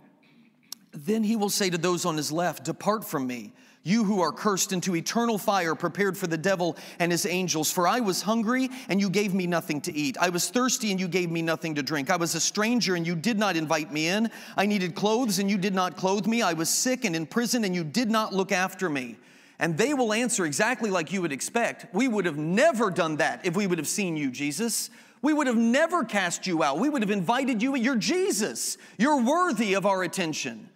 Then 0.93 1.25
he 1.25 1.35
will 1.35 1.50
say 1.50 1.69
to 1.69 1.79
those 1.79 2.05
on 2.05 2.17
his 2.17 2.31
left, 2.31 2.64
Depart 2.64 3.05
from 3.05 3.26
me 3.26 3.55
you 3.83 4.05
who 4.05 4.21
are 4.21 4.33
cursed 4.33 4.73
into 4.73 4.95
eternal 4.95 5.39
fire 5.39 5.75
prepared 5.75 6.17
for 6.17 6.27
the 6.27 6.37
devil 6.37 6.77
and 6.99 7.11
his 7.11 7.25
angels. 7.25 7.73
For 7.73 7.89
I 7.89 8.01
was 8.01 8.23
hungry 8.23 8.69
and 8.89 9.01
you 9.01 9.09
gave 9.09 9.33
me 9.33 9.47
nothing 9.47 9.81
to 9.83 9.95
eat. 9.95 10.19
I 10.19 10.29
was 10.29 10.51
thirsty 10.51 10.91
and 10.91 11.01
you 11.01 11.09
gave 11.09 11.31
me 11.31 11.41
nothing 11.41 11.75
to 11.77 11.83
drink. 11.83 12.11
I 12.11 12.17
was 12.17 12.35
a 12.35 12.41
stranger 12.41 12.95
and 12.95 13.07
you 13.07 13.15
did 13.15 13.39
not 13.39 13.57
invite 13.57 13.93
me 13.93 14.09
in. 14.09 14.31
I 14.57 14.67
needed 14.67 14.95
clothes 14.95 15.39
and 15.39 15.51
you 15.51 15.57
did 15.57 15.75
not 15.75 15.97
clothe 15.97 16.27
me. 16.27 16.43
I 16.43 16.53
was 16.53 16.69
sick 16.69 17.05
and 17.05 17.17
in 17.17 17.27
prison 17.27 17.65
and 17.65 17.75
you 17.75 17.85
did 17.85 18.11
not 18.11 18.35
look 18.35 18.53
after 18.53 18.91
me. 18.91 19.17
And 19.59 19.77
they 19.77 19.93
will 19.93 20.13
answer 20.15 20.47
exactly 20.47 20.91
like 20.91 21.13
you 21.13 21.21
would 21.21 21.33
expect. 21.33 21.95
We 21.95 22.09
would 22.09 22.25
have 22.25 22.39
never 22.39 22.91
done 22.91 23.17
that 23.17 23.45
if 23.45 23.57
we 23.57 23.67
would 23.67 23.79
have 23.79 23.89
seen 23.89 24.17
you, 24.17 24.31
Jesus. 24.31 24.89
We 25.23 25.35
would 25.35 25.47
have 25.47 25.57
never 25.57 26.03
cast 26.03 26.47
you 26.47 26.63
out. 26.63 26.79
We 26.79 26.89
would 26.89 27.03
have 27.03 27.11
invited 27.11 27.63
you. 27.63 27.77
You're 27.77 27.97
Jesus. 27.97 28.79
You're 28.97 29.23
worthy 29.23 29.75
of 29.75 29.85
our 29.85 30.03
attention. 30.03 30.70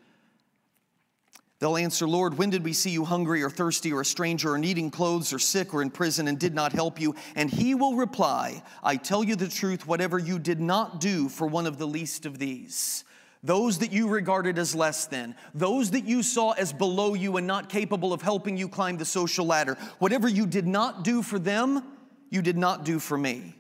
They'll 1.61 1.77
answer, 1.77 2.07
Lord, 2.07 2.37
when 2.37 2.51
did 2.51 2.65
we 2.65 2.73
see 2.73 2.91
you 2.91 3.05
hungry 3.05 3.43
or 3.43 3.49
thirsty 3.49 3.93
or 3.93 4.01
a 4.01 4.05
stranger 4.05 4.53
or 4.53 4.59
needing 4.59 4.91
clothes 4.91 5.33
or 5.33 5.39
sick 5.39 5.73
or 5.73 5.83
in 5.83 5.91
prison 5.91 6.29
and 6.29 6.39
did 6.39 6.55
not 6.55 6.73
help 6.73 7.01
you? 7.01 7.15
And 7.37 7.49
he 7.49 7.75
will 7.75 7.95
reply, 7.95 8.63
I 8.83 8.97
tell 8.97 9.23
you 9.23 9.37
the 9.37 9.49
truth, 9.49 9.87
whatever 9.87 10.19
you 10.19 10.39
did 10.39 10.61
not 10.61 11.01
do 11.01 11.29
for 11.29 11.47
one 11.47 11.67
of 11.67 11.79
the 11.79 11.87
least 11.87 12.27
of 12.27 12.39
these, 12.39 13.05
those 13.43 13.79
that 13.79 13.93
you 13.93 14.09
regarded 14.09 14.59
as 14.59 14.75
less 14.75 15.07
than, 15.07 15.37
those 15.55 15.93
that 15.93 16.05
you 16.05 16.23
saw 16.23 16.53
as 16.53 16.73
below 16.73 17.15
you 17.15 17.37
and 17.37 17.47
not 17.47 17.69
capable 17.69 18.13
of 18.13 18.21
helping 18.21 18.57
you 18.57 18.69
climb 18.69 18.97
the 18.97 19.05
social 19.05 19.47
ladder, 19.47 19.79
whatever 20.01 20.29
you 20.29 20.47
did 20.47 20.67
not 20.67 21.05
do 21.05 21.23
for 21.23 21.39
them, 21.39 21.85
you 22.31 22.43
did 22.43 22.59
not 22.59 22.85
do 22.85 22.99
for 22.99 23.17
me. 23.17 23.55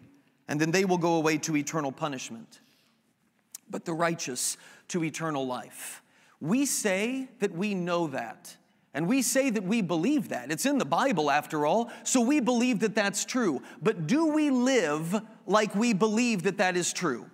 And 0.49 0.61
then 0.61 0.73
they 0.73 0.85
will 0.85 0.99
go 0.99 1.15
away 1.15 1.39
to 1.39 1.57
eternal 1.57 1.93
punishment, 1.93 2.61
but 3.71 3.85
the 3.85 3.95
righteous 3.95 4.57
to 4.89 5.05
eternal 5.05 5.47
life. 5.47 6.03
We 6.45 6.67
say 6.67 7.31
that 7.39 7.53
we 7.53 7.75
know 7.75 8.09
that. 8.09 8.55
And 8.93 9.09
we 9.09 9.23
say 9.23 9.49
that 9.49 9.65
we 9.65 9.81
believe 9.81 10.29
that. 10.29 10.53
It's 10.53 10.67
in 10.67 10.77
the 10.77 10.85
Bible, 10.85 11.31
after 11.31 11.65
all, 11.65 11.91
so 12.03 12.21
we 12.21 12.39
believe 12.39 12.81
that 12.81 12.95
that's 12.95 13.25
true. 13.25 13.63
But 13.83 14.07
do 14.07 14.27
we 14.27 14.51
live 14.51 15.23
like 15.47 15.75
we 15.75 15.95
believe 15.95 16.43
that 16.43 16.59
that 16.59 16.77
is 16.77 16.93
true? 16.93 17.25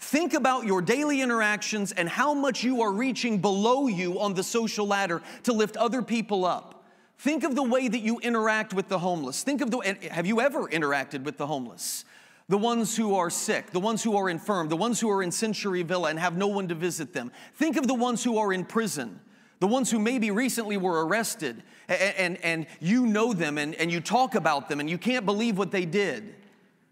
Think 0.00 0.34
about 0.34 0.66
your 0.66 0.82
daily 0.82 1.20
interactions 1.20 1.92
and 1.92 2.08
how 2.08 2.34
much 2.34 2.64
you 2.64 2.82
are 2.82 2.90
reaching 2.90 3.38
below 3.38 3.86
you 3.86 4.18
on 4.18 4.34
the 4.34 4.42
social 4.42 4.84
ladder 4.84 5.22
to 5.44 5.52
lift 5.52 5.76
other 5.76 6.02
people 6.02 6.44
up. 6.44 6.84
Think 7.18 7.44
of 7.44 7.54
the 7.54 7.62
way 7.62 7.86
that 7.86 8.00
you 8.00 8.18
interact 8.18 8.74
with 8.74 8.88
the 8.88 8.98
homeless. 8.98 9.44
Think 9.44 9.60
of 9.60 9.70
the 9.70 9.78
have 10.10 10.26
you 10.26 10.40
ever 10.40 10.66
interacted 10.66 11.22
with 11.22 11.36
the 11.36 11.46
homeless? 11.46 12.04
The 12.50 12.58
ones 12.58 12.96
who 12.96 13.14
are 13.14 13.30
sick, 13.30 13.70
the 13.70 13.78
ones 13.78 14.02
who 14.02 14.16
are 14.16 14.28
infirm, 14.28 14.68
the 14.68 14.76
ones 14.76 14.98
who 14.98 15.08
are 15.08 15.22
in 15.22 15.30
Century 15.30 15.84
Villa 15.84 16.10
and 16.10 16.18
have 16.18 16.36
no 16.36 16.48
one 16.48 16.66
to 16.66 16.74
visit 16.74 17.12
them. 17.12 17.30
Think 17.54 17.76
of 17.76 17.86
the 17.86 17.94
ones 17.94 18.24
who 18.24 18.38
are 18.38 18.52
in 18.52 18.64
prison, 18.64 19.20
the 19.60 19.68
ones 19.68 19.88
who 19.88 20.00
maybe 20.00 20.32
recently 20.32 20.76
were 20.76 21.06
arrested, 21.06 21.62
and, 21.86 22.16
and, 22.16 22.38
and 22.38 22.66
you 22.80 23.06
know 23.06 23.32
them 23.32 23.56
and, 23.56 23.76
and 23.76 23.92
you 23.92 24.00
talk 24.00 24.34
about 24.34 24.68
them 24.68 24.80
and 24.80 24.90
you 24.90 24.98
can't 24.98 25.24
believe 25.24 25.58
what 25.58 25.70
they 25.70 25.84
did. 25.86 26.34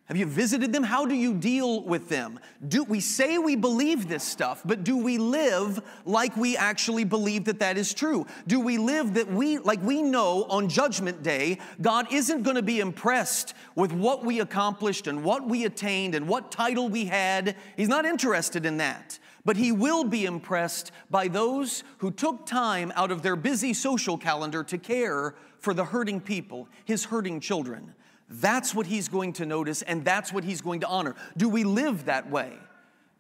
Have 0.09 0.17
you 0.17 0.25
visited 0.25 0.73
them? 0.73 0.85
How 0.85 1.05
do 1.05 1.15
you 1.15 1.35
deal 1.35 1.83
with 1.83 2.09
them? 2.09 2.41
Do 2.67 2.83
we 2.83 2.99
say 2.99 3.37
we 3.37 3.57
believe 3.57 4.09
this 4.09 4.25
stuff, 4.25 4.63
but 4.65 4.83
do 4.83 4.97
we 4.97 5.19
live 5.19 5.83
like 6.07 6.35
we 6.35 6.57
actually 6.57 7.05
believe 7.05 7.45
that 7.45 7.59
that 7.59 7.77
is 7.77 7.93
true? 7.93 8.27
Do 8.47 8.59
we 8.59 8.79
live 8.79 9.13
that 9.15 9.31
we 9.31 9.59
like 9.59 9.83
we 9.83 10.01
know 10.01 10.45
on 10.45 10.71
judgment 10.71 11.23
day 11.23 11.59
God 11.83 12.11
isn't 12.11 12.43
going 12.43 12.57
to 12.57 12.63
be 12.63 12.81
impressed 12.81 13.53
with 13.75 13.93
what 13.93 14.25
we 14.25 14.41
accomplished 14.41 15.09
and 15.09 15.23
what 15.23 15.47
we 15.47 15.67
attained 15.67 16.15
and 16.15 16.27
what 16.27 16.51
title 16.51 16.89
we 16.89 17.05
had. 17.05 17.55
He's 17.77 17.89
not 17.89 18.07
interested 18.07 18.65
in 18.65 18.79
that. 18.79 19.19
But 19.45 19.59
he 19.59 19.73
will 19.73 20.05
be 20.05 20.25
impressed 20.25 20.91
by 21.11 21.29
those 21.29 21.85
who 21.99 22.11
took 22.11 22.47
time 22.47 22.93
out 22.97 23.11
of 23.11 23.23
their 23.23 23.37
busy 23.37 23.75
social 23.75 24.17
calendar 24.17 24.65
to 24.65 24.79
care 24.79 25.35
for 25.59 25.75
the 25.75 25.85
hurting 25.85 26.21
people, 26.21 26.67
his 26.87 27.05
hurting 27.05 27.41
children. 27.41 27.95
That's 28.29 28.75
what 28.75 28.87
he's 28.87 29.09
going 29.09 29.33
to 29.35 29.47
notice 29.47 29.83
and 29.83 30.05
that's 30.05 30.33
what 30.33 30.45
he's 30.45 30.61
going 30.61 30.81
to 30.81 30.89
honor. 30.89 31.15
Do 31.37 31.49
we 31.49 31.65
live 31.65 32.07
that 32.07 32.31
way? 32.31 32.59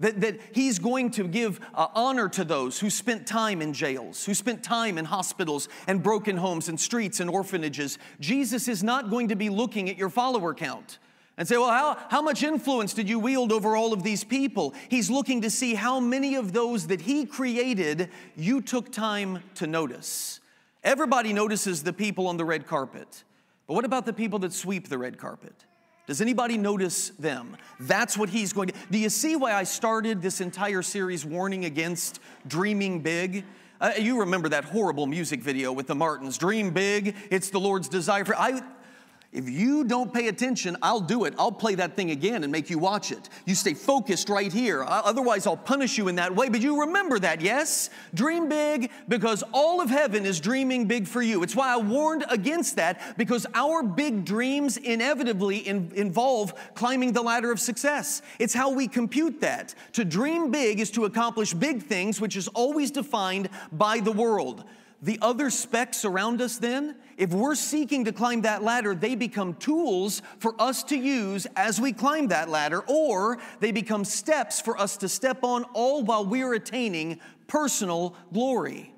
That, 0.01 0.21
that 0.21 0.39
he's 0.53 0.79
going 0.79 1.11
to 1.13 1.27
give 1.27 1.59
uh, 1.75 1.89
honor 1.93 2.29
to 2.29 2.45
those 2.45 2.79
who 2.79 2.89
spent 2.89 3.27
time 3.27 3.61
in 3.61 3.73
jails, 3.73 4.25
who 4.25 4.33
spent 4.33 4.63
time 4.63 4.97
in 4.97 5.05
hospitals 5.05 5.69
and 5.89 6.01
broken 6.03 6.37
homes 6.37 6.69
and 6.69 6.79
streets 6.79 7.19
and 7.19 7.29
orphanages. 7.29 7.99
Jesus 8.21 8.69
is 8.69 8.85
not 8.85 9.11
going 9.11 9.29
to 9.29 9.35
be 9.35 9.49
looking 9.49 9.91
at 9.91 9.99
your 9.99 10.09
follower 10.09 10.55
count 10.55 11.01
and 11.37 11.49
say, 11.49 11.57
well, 11.57 11.71
how, 11.71 11.97
how 12.11 12.23
much 12.23 12.45
influence 12.45 12.95
did 12.95 13.09
you 13.09 13.19
wield 13.19 13.51
over 13.51 13.77
all 13.77 13.93
of 13.93 14.05
these 14.05 14.23
people? 14.23 14.73
He's 14.89 15.11
looking 15.11 15.41
to 15.43 15.51
see 15.51 15.75
how 15.75 15.99
many 15.99 16.37
of 16.37 16.53
those 16.53 16.89
that 16.89 17.01
he 17.01 17.25
created 17.25 18.09
you 18.37 18.61
took 18.61 18.93
time 18.93 19.43
to 19.57 19.67
notice. 19.67 20.39
Everybody 20.85 21.33
notices 21.33 21.83
the 21.83 21.93
people 21.93 22.29
on 22.29 22.37
the 22.37 22.45
red 22.45 22.69
carpet. 22.69 23.25
But 23.69 23.75
what 23.75 23.85
about 23.85 24.07
the 24.07 24.13
people 24.13 24.41
that 24.41 24.53
sweep 24.53 24.89
the 24.89 24.99
red 24.99 25.19
carpet? 25.19 25.55
Does 26.07 26.23
anybody 26.23 26.57
notice 26.57 27.11
them? 27.11 27.55
That's 27.79 28.17
what 28.17 28.31
he's 28.31 28.55
going 28.55 28.69
to. 28.69 28.75
Do 28.91 28.97
you 28.99 29.11
see 29.11 29.37
why 29.37 29.53
I 29.53 29.65
started 29.65 30.23
this 30.23 30.41
entire 30.41 30.81
series 30.83 31.23
warning 31.25 31.67
against 31.67 32.19
dreaming 32.47 33.03
big? 33.03 33.45
Uh, 33.79 33.93
you 33.99 34.21
remember 34.21 34.49
that 34.49 34.65
horrible 34.65 35.07
music 35.07 35.41
video 35.41 35.71
with 35.71 35.87
the 35.87 35.95
Martins, 35.95 36.39
Dream 36.39 36.71
Big, 36.71 37.15
it's 37.31 37.51
the 37.51 37.61
Lord's 37.61 37.89
desire 37.89 38.25
for. 38.25 38.35
I, 38.35 38.63
if 39.31 39.47
you 39.47 39.85
don't 39.85 40.13
pay 40.13 40.29
attention, 40.29 40.79
I'll 40.81 41.01
do 41.01 41.25
it. 41.27 41.35
I'll 41.39 41.53
play 41.53 41.75
that 41.75 41.97
thing 41.97 42.11
again 42.13 42.45
and 42.45 42.51
make 42.51 42.71
you 42.71 42.79
watch 42.79 43.13
it. 43.13 43.29
You 43.45 43.55
stay 43.55 43.75
focused 43.75 44.31
right 44.31 44.51
here. 44.51 44.83
Otherwise, 44.89 45.47
I'll 45.47 45.55
punish 45.55 45.99
you 45.99 46.09
in 46.09 46.15
that 46.15 46.35
way. 46.35 46.49
But 46.49 46.63
you 46.63 46.81
remember 46.81 47.19
that, 47.19 47.43
yes? 47.43 47.91
Dream 48.15 48.49
big 48.49 48.91
because 49.07 49.45
all 49.53 49.83
of 49.83 49.91
heaven 49.91 50.25
is 50.25 50.41
dreaming 50.41 50.87
big 50.87 51.07
for 51.07 51.21
you. 51.21 51.43
It's 51.43 51.55
why 51.55 51.75
I 51.75 51.77
warned 51.77 52.25
against 52.31 52.77
that 52.77 53.19
because 53.19 53.47
our 53.53 53.83
big 53.83 54.25
dreams 54.25 54.79
inevitably 54.79 55.59
in, 55.59 55.93
involve 55.95 56.55
climbing 56.75 57.13
the 57.13 57.23
ladder 57.23 57.53
of 57.53 57.61
success. 57.61 58.23
It's 58.39 58.55
how 58.55 58.71
we 58.71 58.89
compute 58.89 59.43
that. 59.43 59.75
To 59.93 60.07
dream 60.07 60.51
big 60.51 60.81
is 60.81 60.91
to 60.93 61.05
accomplish 61.05 61.53
big 61.53 61.83
things, 61.83 62.19
which 62.19 62.35
is 62.35 62.49
always 62.49 62.91
defined 62.91 63.51
by 63.73 64.01
the 64.01 64.13
world. 64.13 64.65
The 65.03 65.19
other 65.23 65.51
specks 65.51 66.05
around 66.05 66.41
us, 66.41 66.57
then, 66.57 66.97
if 67.19 67.35
we're 67.35 67.57
seeking 67.57 68.05
to 68.05 68.13
climb 68.13 68.43
that 68.43 68.63
ladder, 68.63 68.95
they 68.95 69.17
become 69.17 69.55
tools 69.55 70.23
for 70.39 70.55
us 70.61 70.85
to 70.85 70.97
use 70.97 71.49
as 71.57 71.81
we 71.81 71.93
climb 71.93 72.29
that 72.29 72.49
ladder, 72.49 72.81
or 72.87 73.39
they 73.59 73.73
become 73.73 74.05
steps 74.05 74.61
for 74.61 74.81
us 74.81 74.97
to 74.99 75.09
step 75.09 75.43
on, 75.43 75.65
all 75.75 76.05
while 76.05 76.25
we're 76.25 76.55
attaining 76.55 77.19
personal 77.49 78.15
glory. 78.33 78.95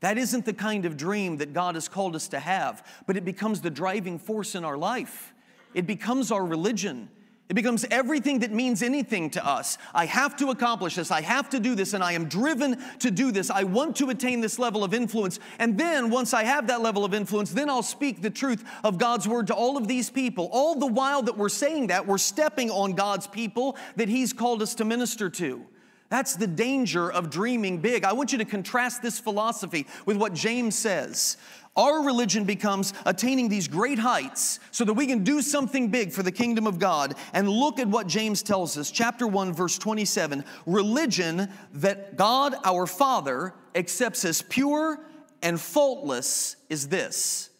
That 0.00 0.18
isn't 0.18 0.44
the 0.44 0.52
kind 0.52 0.84
of 0.84 0.96
dream 0.96 1.38
that 1.38 1.52
God 1.52 1.74
has 1.74 1.88
called 1.88 2.14
us 2.14 2.28
to 2.28 2.38
have, 2.38 2.86
but 3.08 3.16
it 3.16 3.24
becomes 3.24 3.60
the 3.60 3.70
driving 3.70 4.20
force 4.20 4.54
in 4.54 4.64
our 4.64 4.78
life. 4.78 5.34
It 5.74 5.84
becomes 5.84 6.30
our 6.30 6.44
religion. 6.44 7.08
It 7.50 7.54
becomes 7.54 7.84
everything 7.90 8.38
that 8.38 8.52
means 8.52 8.82
anything 8.82 9.28
to 9.30 9.46
us. 9.46 9.76
I 9.92 10.06
have 10.06 10.34
to 10.36 10.48
accomplish 10.48 10.94
this. 10.94 11.10
I 11.10 11.20
have 11.20 11.50
to 11.50 11.60
do 11.60 11.74
this, 11.74 11.92
and 11.92 12.02
I 12.02 12.12
am 12.12 12.24
driven 12.24 12.82
to 13.00 13.10
do 13.10 13.30
this. 13.30 13.50
I 13.50 13.64
want 13.64 13.96
to 13.96 14.08
attain 14.08 14.40
this 14.40 14.58
level 14.58 14.82
of 14.82 14.94
influence. 14.94 15.38
And 15.58 15.76
then, 15.76 16.08
once 16.08 16.32
I 16.32 16.44
have 16.44 16.68
that 16.68 16.80
level 16.80 17.04
of 17.04 17.12
influence, 17.12 17.50
then 17.50 17.68
I'll 17.68 17.82
speak 17.82 18.22
the 18.22 18.30
truth 18.30 18.64
of 18.82 18.96
God's 18.96 19.28
word 19.28 19.48
to 19.48 19.54
all 19.54 19.76
of 19.76 19.86
these 19.88 20.08
people. 20.08 20.48
All 20.52 20.74
the 20.74 20.86
while 20.86 21.20
that 21.22 21.36
we're 21.36 21.50
saying 21.50 21.88
that, 21.88 22.06
we're 22.06 22.16
stepping 22.16 22.70
on 22.70 22.94
God's 22.94 23.26
people 23.26 23.76
that 23.96 24.08
He's 24.08 24.32
called 24.32 24.62
us 24.62 24.74
to 24.76 24.86
minister 24.86 25.28
to. 25.28 25.66
That's 26.08 26.36
the 26.36 26.46
danger 26.46 27.10
of 27.10 27.28
dreaming 27.28 27.78
big. 27.78 28.04
I 28.04 28.12
want 28.12 28.32
you 28.32 28.38
to 28.38 28.44
contrast 28.44 29.02
this 29.02 29.18
philosophy 29.18 29.86
with 30.06 30.16
what 30.16 30.32
James 30.32 30.76
says. 30.76 31.36
Our 31.76 32.04
religion 32.04 32.44
becomes 32.44 32.94
attaining 33.04 33.48
these 33.48 33.66
great 33.66 33.98
heights 33.98 34.60
so 34.70 34.84
that 34.84 34.92
we 34.92 35.06
can 35.06 35.24
do 35.24 35.42
something 35.42 35.88
big 35.88 36.12
for 36.12 36.22
the 36.22 36.30
kingdom 36.30 36.68
of 36.68 36.78
God. 36.78 37.14
And 37.32 37.48
look 37.48 37.80
at 37.80 37.88
what 37.88 38.06
James 38.06 38.42
tells 38.44 38.78
us, 38.78 38.92
chapter 38.92 39.26
1, 39.26 39.52
verse 39.52 39.76
27. 39.76 40.44
Religion 40.66 41.48
that 41.72 42.16
God 42.16 42.54
our 42.64 42.86
Father 42.86 43.54
accepts 43.74 44.24
as 44.24 44.40
pure 44.42 45.00
and 45.42 45.60
faultless 45.60 46.56
is 46.70 46.88
this. 46.88 47.50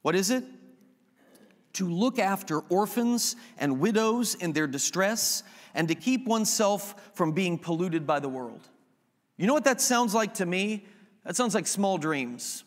What 0.00 0.14
is 0.14 0.30
it? 0.30 0.44
To 1.74 1.88
look 1.88 2.18
after 2.18 2.60
orphans 2.60 3.36
and 3.58 3.80
widows 3.80 4.34
in 4.34 4.54
their 4.54 4.66
distress 4.66 5.42
and 5.74 5.88
to 5.88 5.94
keep 5.94 6.26
oneself 6.26 7.10
from 7.12 7.32
being 7.32 7.58
polluted 7.58 8.06
by 8.06 8.18
the 8.18 8.28
world. 8.30 8.66
You 9.36 9.46
know 9.46 9.52
what 9.52 9.64
that 9.64 9.82
sounds 9.82 10.14
like 10.14 10.34
to 10.34 10.46
me? 10.46 10.86
That 11.24 11.36
sounds 11.36 11.54
like 11.54 11.66
small 11.66 11.98
dreams. 11.98 12.64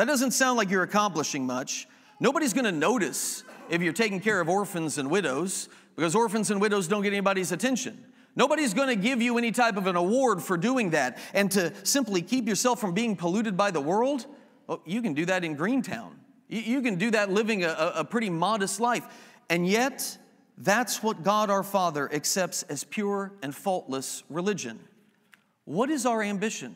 That 0.00 0.06
doesn't 0.06 0.30
sound 0.30 0.56
like 0.56 0.70
you're 0.70 0.82
accomplishing 0.82 1.44
much. 1.44 1.86
Nobody's 2.20 2.54
gonna 2.54 2.72
notice 2.72 3.44
if 3.68 3.82
you're 3.82 3.92
taking 3.92 4.18
care 4.18 4.40
of 4.40 4.48
orphans 4.48 4.96
and 4.96 5.10
widows 5.10 5.68
because 5.94 6.14
orphans 6.14 6.50
and 6.50 6.58
widows 6.58 6.88
don't 6.88 7.02
get 7.02 7.12
anybody's 7.12 7.52
attention. 7.52 8.02
Nobody's 8.34 8.72
gonna 8.72 8.96
give 8.96 9.20
you 9.20 9.36
any 9.36 9.52
type 9.52 9.76
of 9.76 9.86
an 9.86 9.96
award 9.96 10.42
for 10.42 10.56
doing 10.56 10.88
that. 10.92 11.18
And 11.34 11.50
to 11.50 11.74
simply 11.84 12.22
keep 12.22 12.48
yourself 12.48 12.80
from 12.80 12.94
being 12.94 13.14
polluted 13.14 13.58
by 13.58 13.72
the 13.72 13.80
world, 13.82 14.24
well, 14.66 14.80
you 14.86 15.02
can 15.02 15.12
do 15.12 15.26
that 15.26 15.44
in 15.44 15.54
Greentown. 15.54 16.18
You 16.48 16.80
can 16.80 16.94
do 16.94 17.10
that 17.10 17.30
living 17.30 17.64
a, 17.64 17.92
a 17.96 18.02
pretty 18.02 18.30
modest 18.30 18.80
life. 18.80 19.04
And 19.50 19.68
yet, 19.68 20.16
that's 20.56 21.02
what 21.02 21.22
God 21.22 21.50
our 21.50 21.62
Father 21.62 22.10
accepts 22.10 22.62
as 22.62 22.84
pure 22.84 23.34
and 23.42 23.54
faultless 23.54 24.22
religion. 24.30 24.80
What 25.66 25.90
is 25.90 26.06
our 26.06 26.22
ambition? 26.22 26.74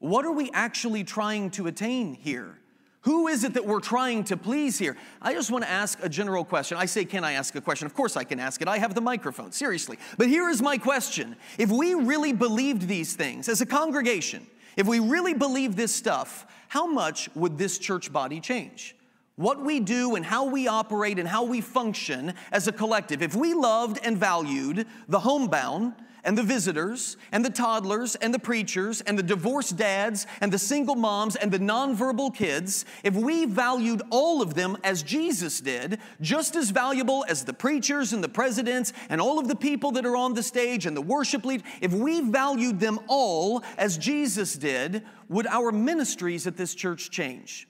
What 0.00 0.24
are 0.24 0.32
we 0.32 0.50
actually 0.52 1.04
trying 1.04 1.50
to 1.52 1.66
attain 1.66 2.14
here? 2.14 2.58
Who 3.02 3.28
is 3.28 3.44
it 3.44 3.54
that 3.54 3.64
we're 3.64 3.80
trying 3.80 4.24
to 4.24 4.36
please 4.36 4.78
here? 4.78 4.96
I 5.22 5.32
just 5.32 5.50
want 5.50 5.64
to 5.64 5.70
ask 5.70 6.02
a 6.02 6.08
general 6.08 6.44
question. 6.44 6.76
I 6.76 6.86
say, 6.86 7.04
Can 7.04 7.24
I 7.24 7.32
ask 7.32 7.54
a 7.54 7.60
question? 7.60 7.86
Of 7.86 7.94
course 7.94 8.16
I 8.16 8.24
can 8.24 8.40
ask 8.40 8.60
it. 8.60 8.68
I 8.68 8.78
have 8.78 8.94
the 8.94 9.00
microphone, 9.00 9.52
seriously. 9.52 9.98
But 10.18 10.28
here 10.28 10.48
is 10.48 10.60
my 10.60 10.76
question 10.76 11.36
If 11.58 11.70
we 11.70 11.94
really 11.94 12.32
believed 12.32 12.88
these 12.88 13.14
things 13.14 13.48
as 13.48 13.60
a 13.60 13.66
congregation, 13.66 14.46
if 14.76 14.86
we 14.86 15.00
really 15.00 15.34
believe 15.34 15.76
this 15.76 15.94
stuff, 15.94 16.46
how 16.68 16.86
much 16.86 17.28
would 17.34 17.56
this 17.56 17.78
church 17.78 18.12
body 18.12 18.40
change? 18.40 18.96
What 19.36 19.64
we 19.64 19.80
do 19.80 20.16
and 20.16 20.24
how 20.24 20.44
we 20.44 20.68
operate 20.68 21.18
and 21.18 21.26
how 21.26 21.44
we 21.44 21.62
function 21.62 22.34
as 22.52 22.68
a 22.68 22.72
collective. 22.72 23.22
If 23.22 23.34
we 23.34 23.54
loved 23.54 23.98
and 24.02 24.18
valued 24.18 24.86
the 25.08 25.20
homebound, 25.20 25.94
and 26.24 26.36
the 26.36 26.42
visitors 26.42 27.16
and 27.32 27.44
the 27.44 27.50
toddlers 27.50 28.14
and 28.16 28.32
the 28.32 28.38
preachers 28.38 29.00
and 29.02 29.18
the 29.18 29.22
divorced 29.22 29.76
dads 29.76 30.26
and 30.40 30.52
the 30.52 30.58
single 30.58 30.94
moms 30.94 31.36
and 31.36 31.50
the 31.50 31.58
nonverbal 31.58 32.34
kids, 32.34 32.84
if 33.04 33.14
we 33.14 33.44
valued 33.44 34.02
all 34.10 34.42
of 34.42 34.54
them 34.54 34.76
as 34.84 35.02
Jesus 35.02 35.60
did, 35.60 35.98
just 36.20 36.56
as 36.56 36.70
valuable 36.70 37.24
as 37.28 37.44
the 37.44 37.52
preachers 37.52 38.12
and 38.12 38.22
the 38.22 38.28
presidents 38.28 38.92
and 39.08 39.20
all 39.20 39.38
of 39.38 39.48
the 39.48 39.56
people 39.56 39.92
that 39.92 40.06
are 40.06 40.16
on 40.16 40.34
the 40.34 40.42
stage 40.42 40.86
and 40.86 40.96
the 40.96 41.02
worship 41.02 41.44
lead, 41.44 41.62
if 41.80 41.92
we 41.92 42.20
valued 42.20 42.80
them 42.80 42.98
all 43.08 43.62
as 43.78 43.98
Jesus 43.98 44.54
did, 44.54 45.04
would 45.28 45.46
our 45.46 45.72
ministries 45.72 46.46
at 46.46 46.56
this 46.56 46.74
church 46.74 47.10
change? 47.10 47.68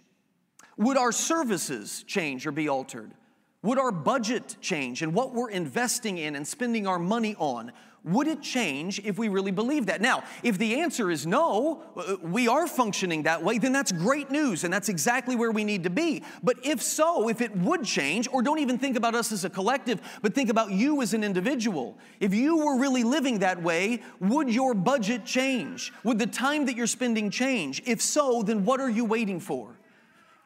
Would 0.77 0.97
our 0.97 1.13
services 1.13 2.05
change 2.07 2.47
or 2.47 2.53
be 2.53 2.69
altered? 2.69 3.13
Would 3.63 3.79
our 3.79 3.93
budget 3.93 4.57
change 4.63 5.03
and 5.03 5.13
what 5.13 5.35
we're 5.35 5.51
investing 5.51 6.17
in 6.17 6.35
and 6.35 6.47
spending 6.47 6.87
our 6.87 6.99
money 6.99 7.37
on? 7.39 7.73
Would 8.05 8.29
it 8.29 8.41
change 8.41 8.99
if 9.05 9.19
we 9.19 9.29
really 9.29 9.51
believe 9.51 9.85
that? 9.87 10.01
Now, 10.01 10.25
if 10.43 10.57
the 10.57 10.81
answer 10.81 11.11
is 11.11 11.27
no, 11.27 11.83
uh, 11.95 12.17
we 12.23 12.49
are 12.49 12.67
functioning 12.67 13.25
that 13.25 13.43
way, 13.43 13.59
then 13.59 13.73
that's 13.73 13.93
great 13.93 14.31
news 14.31 14.65
and 14.65 14.73
that's 14.73 14.89
exactly 14.89 15.37
where 15.37 15.51
we 15.51 15.65
need 15.65 15.83
to 15.83 15.91
be. 15.91 16.23
But 16.43 16.65
if 16.65 16.81
so, 16.81 17.29
if 17.29 17.43
it 17.43 17.55
would 17.55 17.85
change, 17.85 18.27
or 18.33 18.41
don't 18.41 18.61
even 18.61 18.79
think 18.79 18.97
about 18.97 19.15
us 19.15 19.33
as 19.33 19.45
a 19.45 19.51
collective, 19.51 20.01
but 20.23 20.35
think 20.35 20.49
about 20.49 20.71
you 20.71 21.03
as 21.03 21.13
an 21.13 21.23
individual. 21.23 21.99
If 22.21 22.33
you 22.33 22.57
were 22.57 22.79
really 22.79 23.03
living 23.05 23.41
that 23.41 23.63
way, 23.63 24.01
would 24.21 24.49
your 24.49 24.73
budget 24.73 25.27
change? 25.27 25.93
Would 26.03 26.19
the 26.19 26.27
time 26.27 26.65
that 26.65 26.77
you're 26.77 26.87
spending 26.87 27.29
change? 27.29 27.83
If 27.85 28.01
so, 28.01 28.43
then 28.43 28.65
what 28.65 28.81
are 28.81 28.89
you 28.89 29.05
waiting 29.05 29.41
for? 29.41 29.77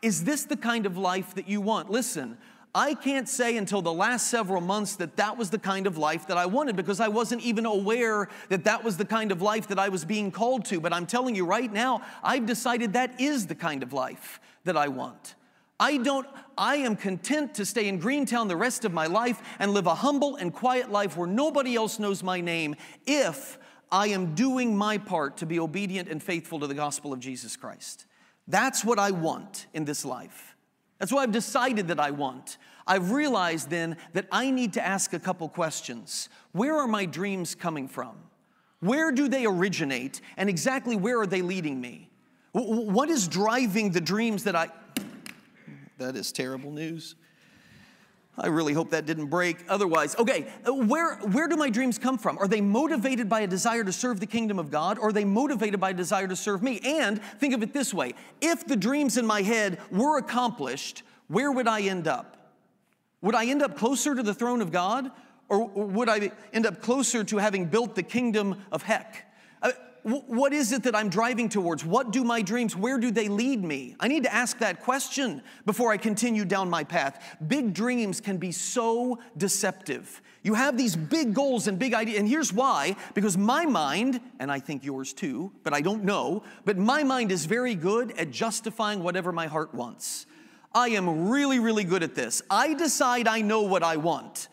Is 0.03 0.25
this 0.25 0.45
the 0.45 0.57
kind 0.57 0.87
of 0.87 0.99
life 0.99 1.35
that 1.37 1.49
you 1.49 1.61
want? 1.61 1.89
Listen, 1.89 2.37
I 2.75 2.95
can't 2.95 3.29
say 3.29 3.57
until 3.57 3.83
the 3.83 3.93
last 3.93 4.29
several 4.29 4.61
months 4.61 4.97
that 4.97 5.17
that 5.17 5.39
was 5.39 5.51
the 5.51 5.61
kind 5.61 5.87
of 5.87 5.97
life 5.97 6.27
that 6.27 6.37
I 6.37 6.47
wanted 6.47 6.75
because 6.75 6.99
I 6.99 7.07
wasn't 7.07 7.43
even 7.43 7.67
aware 7.67 8.29
that 8.49 8.65
that 8.65 8.83
was 8.83 8.97
the 8.97 9.05
kind 9.05 9.31
of 9.31 9.41
life 9.41 9.69
that 9.69 9.79
I 9.79 9.89
was 9.89 10.05
being 10.05 10.33
called 10.33 10.65
to. 10.67 10.81
But 10.81 10.93
I'm 10.93 11.07
telling 11.07 11.37
you 11.37 11.47
right 11.47 11.73
now, 11.73 12.03
I've 12.23 12.47
decided 12.47 12.95
that 12.95 13.21
is 13.21 13.47
the 13.47 13.55
kind 13.55 13.85
of 13.85 13.93
life 13.93 14.41
that 14.65 14.77
I 14.77 14.89
want. 14.89 15.37
I 15.79 15.99
don't, 15.99 16.27
I 16.59 16.77
am 16.77 16.97
content 16.97 17.55
to 17.55 17.65
stay 17.65 17.87
in 17.87 17.99
Greentown 17.99 18.49
the 18.49 18.57
rest 18.57 18.85
of 18.85 18.93
my 18.93 19.07
life 19.07 19.41
and 19.61 19.73
live 19.73 19.87
a 19.87 19.95
humble 19.95 20.35
and 20.37 20.53
quiet 20.53 20.91
life 20.91 21.17
where 21.17 21.29
nobody 21.29 21.77
else 21.77 22.01
knows 22.01 22.25
my 22.25 22.41
name 22.41 22.75
if 23.07 23.59
I 23.93 24.09
am 24.09 24.35
doing 24.35 24.77
my 24.77 24.99
part 24.99 25.37
to 25.39 25.47
be 25.47 25.61
obedient 25.61 26.09
and 26.09 26.21
faithful 26.21 26.59
to 26.61 26.67
the 26.67 26.75
gospel 26.75 27.13
of 27.13 27.21
Jesus 27.21 27.57
Christ. 27.57 28.07
That's 28.49 28.85
what 28.85 28.99
I 28.99 29.13
want 29.13 29.67
in 29.73 29.85
this 29.85 30.05
life. 30.05 30.54
That's 31.05 31.13
what 31.13 31.21
I've 31.21 31.33
decided 31.33 31.89
that 31.89 32.01
I 32.01 32.13
want. 32.13 32.57
I've 32.87 33.11
realized 33.11 33.69
then 33.69 33.99
that 34.15 34.27
I 34.33 34.51
need 34.51 34.73
to 34.73 34.83
ask 34.83 35.13
a 35.13 35.19
couple 35.19 35.47
questions. 35.51 36.31
Where 36.53 36.79
are 36.79 36.87
my 36.87 37.05
dreams 37.05 37.55
coming 37.55 37.89
from? 37.89 38.17
Where 38.81 39.13
do 39.13 39.29
they 39.29 39.45
originate? 39.45 40.23
And 40.39 40.49
exactly 40.49 40.97
where 40.97 41.21
are 41.21 41.27
they 41.27 41.43
leading 41.43 41.79
me? 41.79 42.09
What 42.53 43.11
is 43.11 43.29
driving 43.29 43.91
the 43.91 44.01
dreams 44.01 44.45
that 44.45 44.57
I. 44.57 44.71
That 45.99 46.17
is 46.17 46.33
terrible 46.33 46.71
news. 46.71 47.17
I 48.37 48.49
really 48.49 48.73
hope 48.73 48.91
that 48.91 49.07
didn't 49.07 49.27
break. 49.27 49.59
Otherwise, 49.69 50.17
okay, 50.17 50.47
uh, 50.67 50.75
where, 50.75 51.17
where 51.19 51.47
do 51.47 51.57
my 51.57 51.71
dreams 51.71 51.99
come 51.99 52.19
from? 52.19 52.37
Are 52.39 52.49
they 52.49 52.61
motivated 52.61 53.29
by 53.29 53.41
a 53.41 53.47
desire 53.47 53.85
to 53.85 53.93
serve 53.93 54.19
the 54.19 54.27
kingdom 54.27 54.59
of 54.59 54.71
God? 54.71 54.99
Or 54.99 55.09
are 55.09 55.13
they 55.13 55.25
motivated 55.25 55.79
by 55.79 55.91
a 55.91 55.95
desire 55.95 56.27
to 56.27 56.35
serve 56.35 56.63
me? 56.63 56.81
And 56.85 57.23
think 57.23 57.55
of 57.55 57.63
it 57.63 57.73
this 57.73 57.95
way 57.95 58.15
if 58.41 58.67
the 58.67 58.77
dreams 58.77 59.17
in 59.17 59.27
my 59.27 59.43
head 59.43 59.79
were 59.91 60.19
accomplished, 60.19 61.05
where 61.29 61.53
would 61.53 61.69
I 61.69 61.83
end 61.83 62.09
up? 62.09 62.53
Would 63.23 63.37
I 63.37 63.47
end 63.47 63.63
up 63.63 63.77
closer 63.77 64.15
to 64.15 64.23
the 64.23 64.35
throne 64.35 64.61
of 64.61 64.73
God? 64.73 65.11
Or 65.49 65.67
would 65.67 66.09
I 66.09 66.33
end 66.53 66.67
up 66.67 66.81
closer 66.81 67.23
to 67.25 67.37
having 67.37 67.67
built 67.67 67.95
the 67.95 68.03
kingdom 68.03 68.63
of 68.73 68.83
heck? 68.83 69.31
What 70.05 70.53
is 70.53 70.73
it 70.73 70.83
that 70.83 70.95
I'm 70.95 71.09
driving 71.09 71.49
towards? 71.49 71.83
What 71.83 72.11
do 72.11 72.25
my 72.25 72.43
dreams, 72.43 72.77
where 72.77 72.99
do 72.99 73.11
they 73.11 73.29
lead 73.29 73.65
me? 73.65 73.97
I 73.99 74.07
need 74.07 74.25
to 74.25 74.35
ask 74.35 74.59
that 74.59 74.83
question 74.83 75.43
before 75.65 75.93
I 75.93 75.97
continue 75.97 76.45
down 76.45 76.69
my 76.69 76.85
path. 76.85 77.37
Big 77.49 77.73
dreams 77.73 78.21
can 78.21 78.37
be 78.37 78.53
so 78.53 79.19
deceptive. 79.39 80.21
You 80.43 80.53
have 80.53 80.77
these 80.77 80.95
big 80.95 81.33
goals 81.33 81.69
and 81.69 81.79
big 81.79 81.95
ideas, 81.95 82.19
and 82.19 82.29
here's 82.29 82.53
why 82.53 82.97
because 83.15 83.39
my 83.39 83.65
mind, 83.65 84.21
and 84.39 84.53
I 84.53 84.61
think 84.61 84.85
yours 84.85 85.15
too, 85.15 85.51
but 85.63 85.73
I 85.73 85.81
don't 85.81 86.05
know, 86.05 86.43
but 86.67 86.77
my 86.77 87.03
mind 87.03 87.33
is 87.33 87.47
very 87.47 87.75
good 87.75 88.13
at 88.19 88.31
justifying 88.31 89.03
whatever 89.03 89.33
my 89.33 89.47
heart 89.47 89.75
wants. 89.75 90.27
I 90.75 90.89
am 90.89 91.31
really, 91.31 91.61
really 91.61 91.85
good 91.85 92.03
at 92.03 92.15
this. 92.15 92.43
I 92.51 92.75
decide 92.75 93.27
I 93.27 93.41
know 93.41 93.63
what 93.63 93.83
I 93.83 93.97
want. 93.97 94.49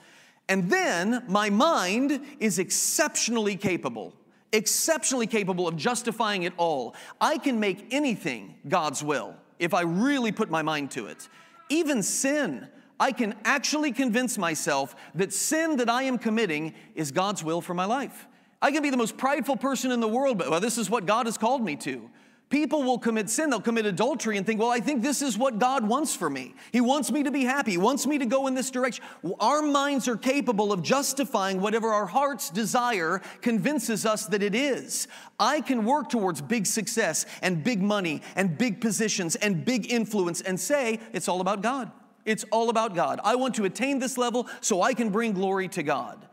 And 0.48 0.70
then 0.70 1.24
my 1.28 1.50
mind 1.50 2.22
is 2.40 2.58
exceptionally 2.58 3.58
capable 3.58 4.14
exceptionally 4.54 5.28
capable 5.28 5.68
of 5.68 5.76
justifying 5.76 6.44
it 6.44 6.54
all. 6.58 6.96
I 7.20 7.38
can 7.38 7.60
make 7.60 7.88
anything 7.92 8.56
God's 8.68 9.04
will 9.04 9.36
if 9.60 9.74
I 9.74 9.82
really 9.82 10.32
put 10.32 10.50
my 10.50 10.62
mind 10.62 10.92
to 10.92 11.08
it. 11.08 11.30
Even 11.70 12.04
sin, 12.04 12.68
I 13.00 13.12
can 13.12 13.36
actually 13.46 13.92
convince 13.92 14.38
myself 14.38 14.96
that 15.16 15.34
sin 15.34 15.78
that 15.78 15.90
I 15.90 16.04
am 16.04 16.18
committing 16.18 16.74
is 16.96 17.12
God's 17.12 17.44
will 17.44 17.62
for 17.62 17.74
my 17.74 17.86
life. 17.86 18.28
I 18.62 18.72
can 18.72 18.84
be 18.84 18.90
the 18.90 18.98
most 18.98 19.18
prideful 19.18 19.58
person 19.58 19.92
in 19.92 20.00
the 20.00 20.08
world, 20.08 20.38
but 20.38 20.50
well, 20.50 20.60
this 20.60 20.78
is 20.78 20.90
what 20.90 21.06
God 21.06 21.26
has 21.26 21.38
called 21.38 21.64
me 21.64 21.76
to. 21.78 22.10
People 22.52 22.84
will 22.84 23.00
commit 23.00 23.30
sin, 23.30 23.50
they'll 23.50 23.62
commit 23.62 23.86
adultery 23.86 24.36
and 24.36 24.46
think, 24.46 24.60
well, 24.60 24.70
I 24.70 24.82
think 24.82 25.02
this 25.02 25.22
is 25.22 25.38
what 25.38 25.58
God 25.58 25.88
wants 25.88 26.14
for 26.14 26.30
me. 26.30 26.54
He 26.74 26.82
wants 26.82 27.10
me 27.10 27.24
to 27.24 27.32
be 27.32 27.46
happy, 27.46 27.72
He 27.72 27.78
wants 27.78 28.06
me 28.06 28.18
to 28.18 28.26
go 28.26 28.46
in 28.48 28.54
this 28.54 28.70
direction. 28.70 29.06
Our 29.40 29.62
minds 29.62 30.10
are 30.10 30.18
capable 30.18 30.74
of 30.74 30.84
justifying 30.84 31.62
whatever 31.62 31.88
our 31.94 32.06
heart's 32.06 32.50
desire 32.50 33.22
convinces 33.42 34.06
us 34.06 34.26
that 34.28 34.44
it 34.44 34.54
is. 34.54 35.08
I 35.40 35.62
can 35.62 35.86
work 35.86 36.10
towards 36.10 36.42
big 36.42 36.66
success 36.66 37.26
and 37.42 37.64
big 37.64 37.82
money 37.82 38.22
and 38.36 38.58
big 38.58 38.82
positions 38.82 39.38
and 39.38 39.64
big 39.64 39.90
influence 39.90 40.42
and 40.42 40.60
say, 40.60 41.00
it's 41.14 41.30
all 41.30 41.40
about 41.40 41.62
God. 41.62 41.90
It's 42.26 42.44
all 42.52 42.70
about 42.70 42.94
God. 42.94 43.22
I 43.24 43.36
want 43.36 43.56
to 43.56 43.64
attain 43.64 44.00
this 44.00 44.18
level 44.18 44.50
so 44.60 44.82
I 44.82 44.94
can 44.94 45.10
bring 45.10 45.32
glory 45.32 45.70
to 45.70 45.84
God. 45.84 46.28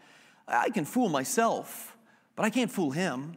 I 0.48 0.70
can 0.70 0.84
fool 0.84 1.08
myself, 1.08 1.96
but 2.34 2.44
I 2.44 2.50
can't 2.50 2.72
fool 2.72 2.90
Him. 2.90 3.36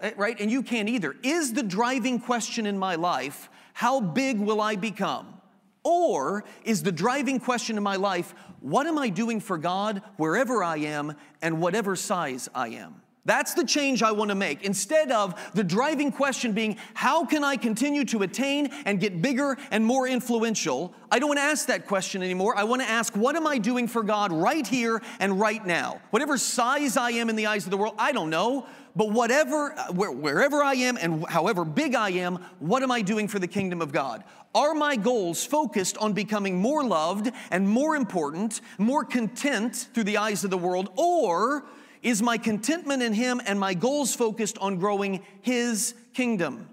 Eh, 0.00 0.12
right? 0.16 0.38
And 0.40 0.50
you 0.50 0.62
can't 0.62 0.88
either. 0.88 1.14
Is 1.22 1.52
the 1.52 1.62
driving 1.62 2.20
question 2.20 2.66
in 2.66 2.78
my 2.78 2.94
life, 2.94 3.50
how 3.74 4.00
big 4.00 4.38
will 4.38 4.60
I 4.60 4.76
become? 4.76 5.34
Or 5.82 6.44
is 6.64 6.82
the 6.82 6.92
driving 6.92 7.40
question 7.40 7.76
in 7.76 7.82
my 7.82 7.96
life, 7.96 8.34
what 8.60 8.86
am 8.86 8.98
I 8.98 9.08
doing 9.08 9.40
for 9.40 9.56
God 9.56 10.02
wherever 10.16 10.62
I 10.62 10.78
am 10.78 11.14
and 11.40 11.60
whatever 11.60 11.96
size 11.96 12.48
I 12.54 12.68
am? 12.68 13.00
That's 13.26 13.52
the 13.52 13.64
change 13.64 14.02
I 14.02 14.12
want 14.12 14.30
to 14.30 14.34
make. 14.34 14.64
Instead 14.64 15.12
of 15.12 15.38
the 15.54 15.62
driving 15.62 16.10
question 16.10 16.52
being, 16.52 16.78
how 16.94 17.26
can 17.26 17.44
I 17.44 17.56
continue 17.56 18.04
to 18.06 18.22
attain 18.22 18.68
and 18.86 18.98
get 18.98 19.20
bigger 19.20 19.58
and 19.70 19.84
more 19.84 20.08
influential? 20.08 20.94
I 21.10 21.18
don't 21.18 21.28
want 21.28 21.38
to 21.38 21.44
ask 21.44 21.66
that 21.66 21.86
question 21.86 22.22
anymore. 22.22 22.56
I 22.56 22.64
want 22.64 22.80
to 22.80 22.88
ask, 22.88 23.14
what 23.14 23.36
am 23.36 23.46
I 23.46 23.58
doing 23.58 23.88
for 23.88 24.02
God 24.02 24.32
right 24.32 24.66
here 24.66 25.02
and 25.20 25.38
right 25.38 25.64
now? 25.64 26.00
Whatever 26.10 26.38
size 26.38 26.96
I 26.96 27.10
am 27.10 27.28
in 27.28 27.36
the 27.36 27.46
eyes 27.46 27.64
of 27.66 27.70
the 27.70 27.76
world, 27.76 27.94
I 27.98 28.12
don't 28.12 28.30
know. 28.30 28.66
But 28.96 29.10
whatever, 29.10 29.70
wherever 29.92 30.62
I 30.62 30.74
am 30.74 30.96
and 30.96 31.24
however 31.28 31.64
big 31.64 31.94
I 31.94 32.10
am, 32.10 32.36
what 32.58 32.82
am 32.82 32.90
I 32.90 33.02
doing 33.02 33.28
for 33.28 33.38
the 33.38 33.46
kingdom 33.46 33.80
of 33.80 33.92
God? 33.92 34.24
Are 34.54 34.74
my 34.74 34.96
goals 34.96 35.44
focused 35.44 35.96
on 35.98 36.12
becoming 36.12 36.56
more 36.58 36.82
loved 36.82 37.30
and 37.50 37.68
more 37.68 37.94
important, 37.94 38.60
more 38.78 39.04
content 39.04 39.88
through 39.94 40.04
the 40.04 40.16
eyes 40.16 40.42
of 40.42 40.50
the 40.50 40.58
world? 40.58 40.90
Or 40.96 41.64
is 42.02 42.20
my 42.20 42.36
contentment 42.36 43.02
in 43.02 43.12
Him 43.12 43.40
and 43.46 43.60
my 43.60 43.74
goals 43.74 44.14
focused 44.14 44.58
on 44.58 44.78
growing 44.78 45.22
His 45.40 45.94
kingdom? 46.14 46.68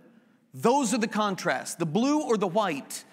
Those 0.56 0.94
are 0.94 0.98
the 0.98 1.08
contrasts, 1.08 1.76
the 1.76 1.86
blue 1.86 2.22
or 2.22 2.38
the 2.38 2.48
white. 2.48 3.04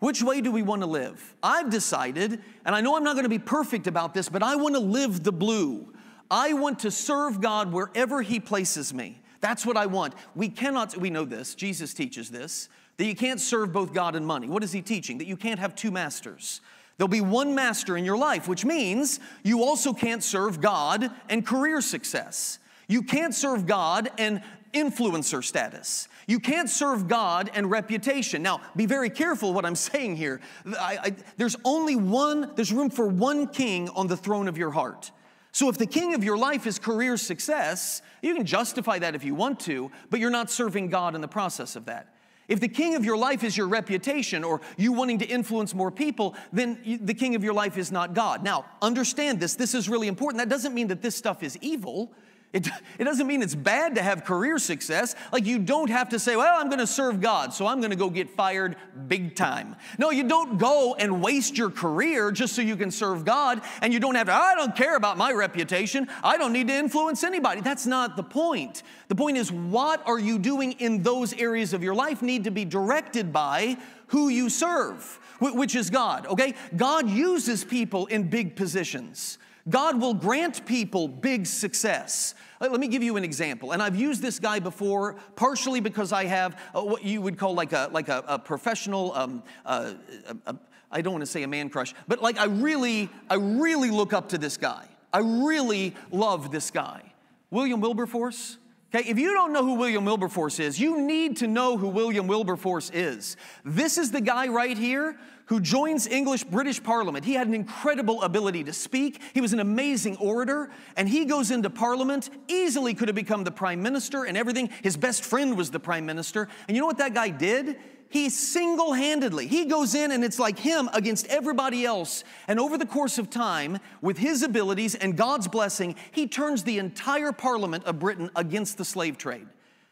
Which 0.00 0.22
way 0.22 0.40
do 0.42 0.50
we 0.50 0.62
want 0.62 0.82
to 0.82 0.86
live? 0.86 1.34
I've 1.42 1.70
decided, 1.70 2.42
and 2.64 2.74
I 2.74 2.80
know 2.82 2.96
I'm 2.96 3.04
not 3.04 3.14
going 3.14 3.24
to 3.24 3.30
be 3.30 3.38
perfect 3.38 3.86
about 3.86 4.12
this, 4.12 4.28
but 4.28 4.42
I 4.42 4.56
want 4.56 4.74
to 4.74 4.80
live 4.80 5.22
the 5.22 5.32
blue. 5.32 5.94
I 6.30 6.52
want 6.52 6.80
to 6.80 6.90
serve 6.90 7.40
God 7.40 7.72
wherever 7.72 8.22
He 8.22 8.40
places 8.40 8.94
me. 8.94 9.20
That's 9.40 9.64
what 9.64 9.76
I 9.76 9.86
want. 9.86 10.14
We 10.34 10.48
cannot, 10.48 10.96
we 10.96 11.10
know 11.10 11.24
this, 11.24 11.54
Jesus 11.54 11.94
teaches 11.94 12.30
this, 12.30 12.68
that 12.98 13.06
you 13.06 13.14
can't 13.14 13.40
serve 13.40 13.72
both 13.72 13.94
God 13.94 14.14
and 14.14 14.26
money. 14.26 14.48
What 14.48 14.62
is 14.62 14.72
He 14.72 14.82
teaching? 14.82 15.18
That 15.18 15.26
you 15.26 15.36
can't 15.36 15.58
have 15.58 15.74
two 15.74 15.90
masters. 15.90 16.60
There'll 16.98 17.08
be 17.08 17.22
one 17.22 17.54
master 17.54 17.96
in 17.96 18.04
your 18.04 18.18
life, 18.18 18.46
which 18.46 18.64
means 18.64 19.20
you 19.42 19.64
also 19.64 19.94
can't 19.94 20.22
serve 20.22 20.60
God 20.60 21.10
and 21.30 21.46
career 21.46 21.80
success. 21.80 22.58
You 22.88 23.02
can't 23.02 23.34
serve 23.34 23.66
God 23.66 24.10
and 24.18 24.42
influencer 24.74 25.42
status. 25.42 26.08
You 26.26 26.38
can't 26.38 26.68
serve 26.68 27.08
God 27.08 27.50
and 27.54 27.70
reputation. 27.70 28.42
Now, 28.42 28.60
be 28.76 28.86
very 28.86 29.08
careful 29.08 29.54
what 29.54 29.64
I'm 29.64 29.74
saying 29.76 30.16
here. 30.16 30.40
I, 30.78 30.98
I, 31.02 31.16
there's 31.38 31.56
only 31.64 31.96
one, 31.96 32.52
there's 32.54 32.72
room 32.72 32.90
for 32.90 33.06
one 33.06 33.48
king 33.48 33.88
on 33.90 34.06
the 34.06 34.16
throne 34.16 34.46
of 34.46 34.58
your 34.58 34.70
heart. 34.70 35.10
So 35.52 35.68
if 35.68 35.78
the 35.78 35.86
king 35.86 36.14
of 36.14 36.22
your 36.22 36.38
life 36.38 36.66
is 36.66 36.78
career 36.78 37.16
success, 37.16 38.02
you 38.22 38.34
can 38.34 38.46
justify 38.46 38.98
that 39.00 39.14
if 39.14 39.24
you 39.24 39.34
want 39.34 39.60
to, 39.60 39.90
but 40.08 40.20
you're 40.20 40.30
not 40.30 40.50
serving 40.50 40.88
God 40.88 41.14
in 41.14 41.20
the 41.20 41.28
process 41.28 41.76
of 41.76 41.86
that. 41.86 42.14
If 42.48 42.58
the 42.58 42.68
king 42.68 42.96
of 42.96 43.04
your 43.04 43.16
life 43.16 43.44
is 43.44 43.56
your 43.56 43.68
reputation 43.68 44.42
or 44.42 44.60
you 44.76 44.92
wanting 44.92 45.20
to 45.20 45.26
influence 45.26 45.72
more 45.72 45.92
people, 45.92 46.34
then 46.52 46.98
the 47.02 47.14
king 47.14 47.36
of 47.36 47.44
your 47.44 47.54
life 47.54 47.78
is 47.78 47.92
not 47.92 48.12
God. 48.12 48.42
Now, 48.42 48.64
understand 48.82 49.38
this. 49.38 49.54
This 49.54 49.72
is 49.72 49.88
really 49.88 50.08
important. 50.08 50.38
That 50.38 50.48
doesn't 50.48 50.74
mean 50.74 50.88
that 50.88 51.00
this 51.00 51.14
stuff 51.14 51.44
is 51.44 51.56
evil. 51.60 52.12
It, 52.52 52.68
it 52.98 53.04
doesn't 53.04 53.28
mean 53.28 53.42
it's 53.42 53.54
bad 53.54 53.94
to 53.94 54.02
have 54.02 54.24
career 54.24 54.58
success. 54.58 55.14
Like 55.32 55.46
you 55.46 55.60
don't 55.60 55.88
have 55.88 56.08
to 56.08 56.18
say, 56.18 56.34
well, 56.34 56.60
I'm 56.60 56.68
going 56.68 56.80
to 56.80 56.86
serve 56.86 57.20
God, 57.20 57.54
so 57.54 57.64
I'm 57.66 57.78
going 57.78 57.90
to 57.90 57.96
go 57.96 58.10
get 58.10 58.28
fired 58.28 58.74
big 59.06 59.36
time. 59.36 59.76
No, 59.98 60.10
you 60.10 60.26
don't 60.26 60.58
go 60.58 60.96
and 60.98 61.22
waste 61.22 61.56
your 61.56 61.70
career 61.70 62.32
just 62.32 62.56
so 62.56 62.62
you 62.62 62.74
can 62.74 62.90
serve 62.90 63.24
God, 63.24 63.62
and 63.82 63.92
you 63.92 64.00
don't 64.00 64.16
have 64.16 64.26
to, 64.26 64.32
I 64.32 64.56
don't 64.56 64.74
care 64.74 64.96
about 64.96 65.16
my 65.16 65.32
reputation. 65.32 66.08
I 66.24 66.38
don't 66.38 66.52
need 66.52 66.66
to 66.66 66.74
influence 66.74 67.22
anybody. 67.22 67.60
That's 67.60 67.86
not 67.86 68.16
the 68.16 68.24
point. 68.24 68.82
The 69.06 69.14
point 69.14 69.36
is, 69.36 69.52
what 69.52 70.04
are 70.08 70.18
you 70.18 70.36
doing 70.36 70.72
in 70.72 71.04
those 71.04 71.32
areas 71.34 71.72
of 71.72 71.84
your 71.84 71.94
life 71.94 72.20
need 72.20 72.44
to 72.44 72.50
be 72.50 72.64
directed 72.64 73.32
by 73.32 73.76
who 74.08 74.28
you 74.28 74.48
serve, 74.48 75.20
which 75.38 75.76
is 75.76 75.88
God, 75.88 76.26
okay? 76.26 76.54
God 76.76 77.08
uses 77.08 77.62
people 77.62 78.06
in 78.06 78.28
big 78.28 78.56
positions. 78.56 79.38
God 79.70 80.00
will 80.00 80.14
grant 80.14 80.66
people 80.66 81.08
big 81.08 81.46
success. 81.46 82.34
Let 82.60 82.78
me 82.78 82.88
give 82.88 83.02
you 83.02 83.16
an 83.16 83.24
example. 83.24 83.72
And 83.72 83.82
I've 83.82 83.96
used 83.96 84.20
this 84.20 84.38
guy 84.38 84.58
before, 84.58 85.16
partially 85.34 85.80
because 85.80 86.12
I 86.12 86.26
have 86.26 86.60
uh, 86.74 86.82
what 86.82 87.02
you 87.02 87.22
would 87.22 87.38
call 87.38 87.54
like 87.54 87.72
a, 87.72 87.88
like 87.90 88.08
a, 88.08 88.22
a 88.26 88.38
professional, 88.38 89.14
um, 89.14 89.42
uh, 89.64 89.94
a, 90.28 90.50
a, 90.50 90.56
I 90.90 91.00
don't 91.00 91.14
want 91.14 91.22
to 91.22 91.30
say 91.30 91.42
a 91.42 91.48
man 91.48 91.70
crush, 91.70 91.94
but 92.06 92.20
like 92.20 92.38
I 92.38 92.44
really, 92.46 93.08
I 93.30 93.36
really 93.36 93.90
look 93.90 94.12
up 94.12 94.28
to 94.30 94.38
this 94.38 94.58
guy. 94.58 94.86
I 95.12 95.20
really 95.20 95.94
love 96.10 96.50
this 96.50 96.70
guy. 96.70 97.02
William 97.50 97.80
Wilberforce. 97.80 98.58
Okay, 98.92 99.08
if 99.08 99.18
you 99.20 99.32
don't 99.34 99.52
know 99.52 99.64
who 99.64 99.74
William 99.74 100.04
Wilberforce 100.04 100.58
is, 100.58 100.80
you 100.80 101.00
need 101.00 101.36
to 101.38 101.46
know 101.46 101.76
who 101.76 101.88
William 101.88 102.26
Wilberforce 102.26 102.90
is. 102.92 103.36
This 103.64 103.96
is 103.96 104.10
the 104.10 104.20
guy 104.20 104.48
right 104.48 104.76
here 104.76 105.16
who 105.50 105.60
joins 105.60 106.06
English 106.06 106.44
British 106.44 106.80
Parliament. 106.80 107.24
He 107.24 107.34
had 107.34 107.48
an 107.48 107.54
incredible 107.54 108.22
ability 108.22 108.62
to 108.62 108.72
speak. 108.72 109.20
He 109.34 109.40
was 109.40 109.52
an 109.52 109.58
amazing 109.58 110.16
orator, 110.18 110.70
and 110.96 111.08
he 111.08 111.24
goes 111.24 111.50
into 111.50 111.68
Parliament, 111.68 112.30
easily 112.46 112.94
could 112.94 113.08
have 113.08 113.16
become 113.16 113.42
the 113.42 113.50
prime 113.50 113.82
minister 113.82 114.22
and 114.24 114.36
everything. 114.36 114.70
His 114.80 114.96
best 114.96 115.24
friend 115.24 115.56
was 115.56 115.72
the 115.72 115.80
prime 115.80 116.06
minister. 116.06 116.46
And 116.68 116.76
you 116.76 116.80
know 116.80 116.86
what 116.86 116.98
that 116.98 117.14
guy 117.14 117.30
did? 117.30 117.78
He 118.10 118.30
single 118.30 118.92
handedly, 118.92 119.48
he 119.48 119.64
goes 119.64 119.96
in 119.96 120.12
and 120.12 120.24
it's 120.24 120.38
like 120.38 120.58
him 120.58 120.88
against 120.92 121.26
everybody 121.26 121.84
else. 121.84 122.22
And 122.46 122.60
over 122.60 122.78
the 122.78 122.86
course 122.86 123.18
of 123.18 123.28
time, 123.28 123.78
with 124.00 124.18
his 124.18 124.44
abilities 124.44 124.94
and 124.94 125.16
God's 125.16 125.48
blessing, 125.48 125.96
he 126.12 126.28
turns 126.28 126.62
the 126.62 126.78
entire 126.78 127.32
parliament 127.32 127.84
of 127.86 127.98
Britain 127.98 128.30
against 128.36 128.78
the 128.78 128.84
slave 128.84 129.18
trade. 129.18 129.48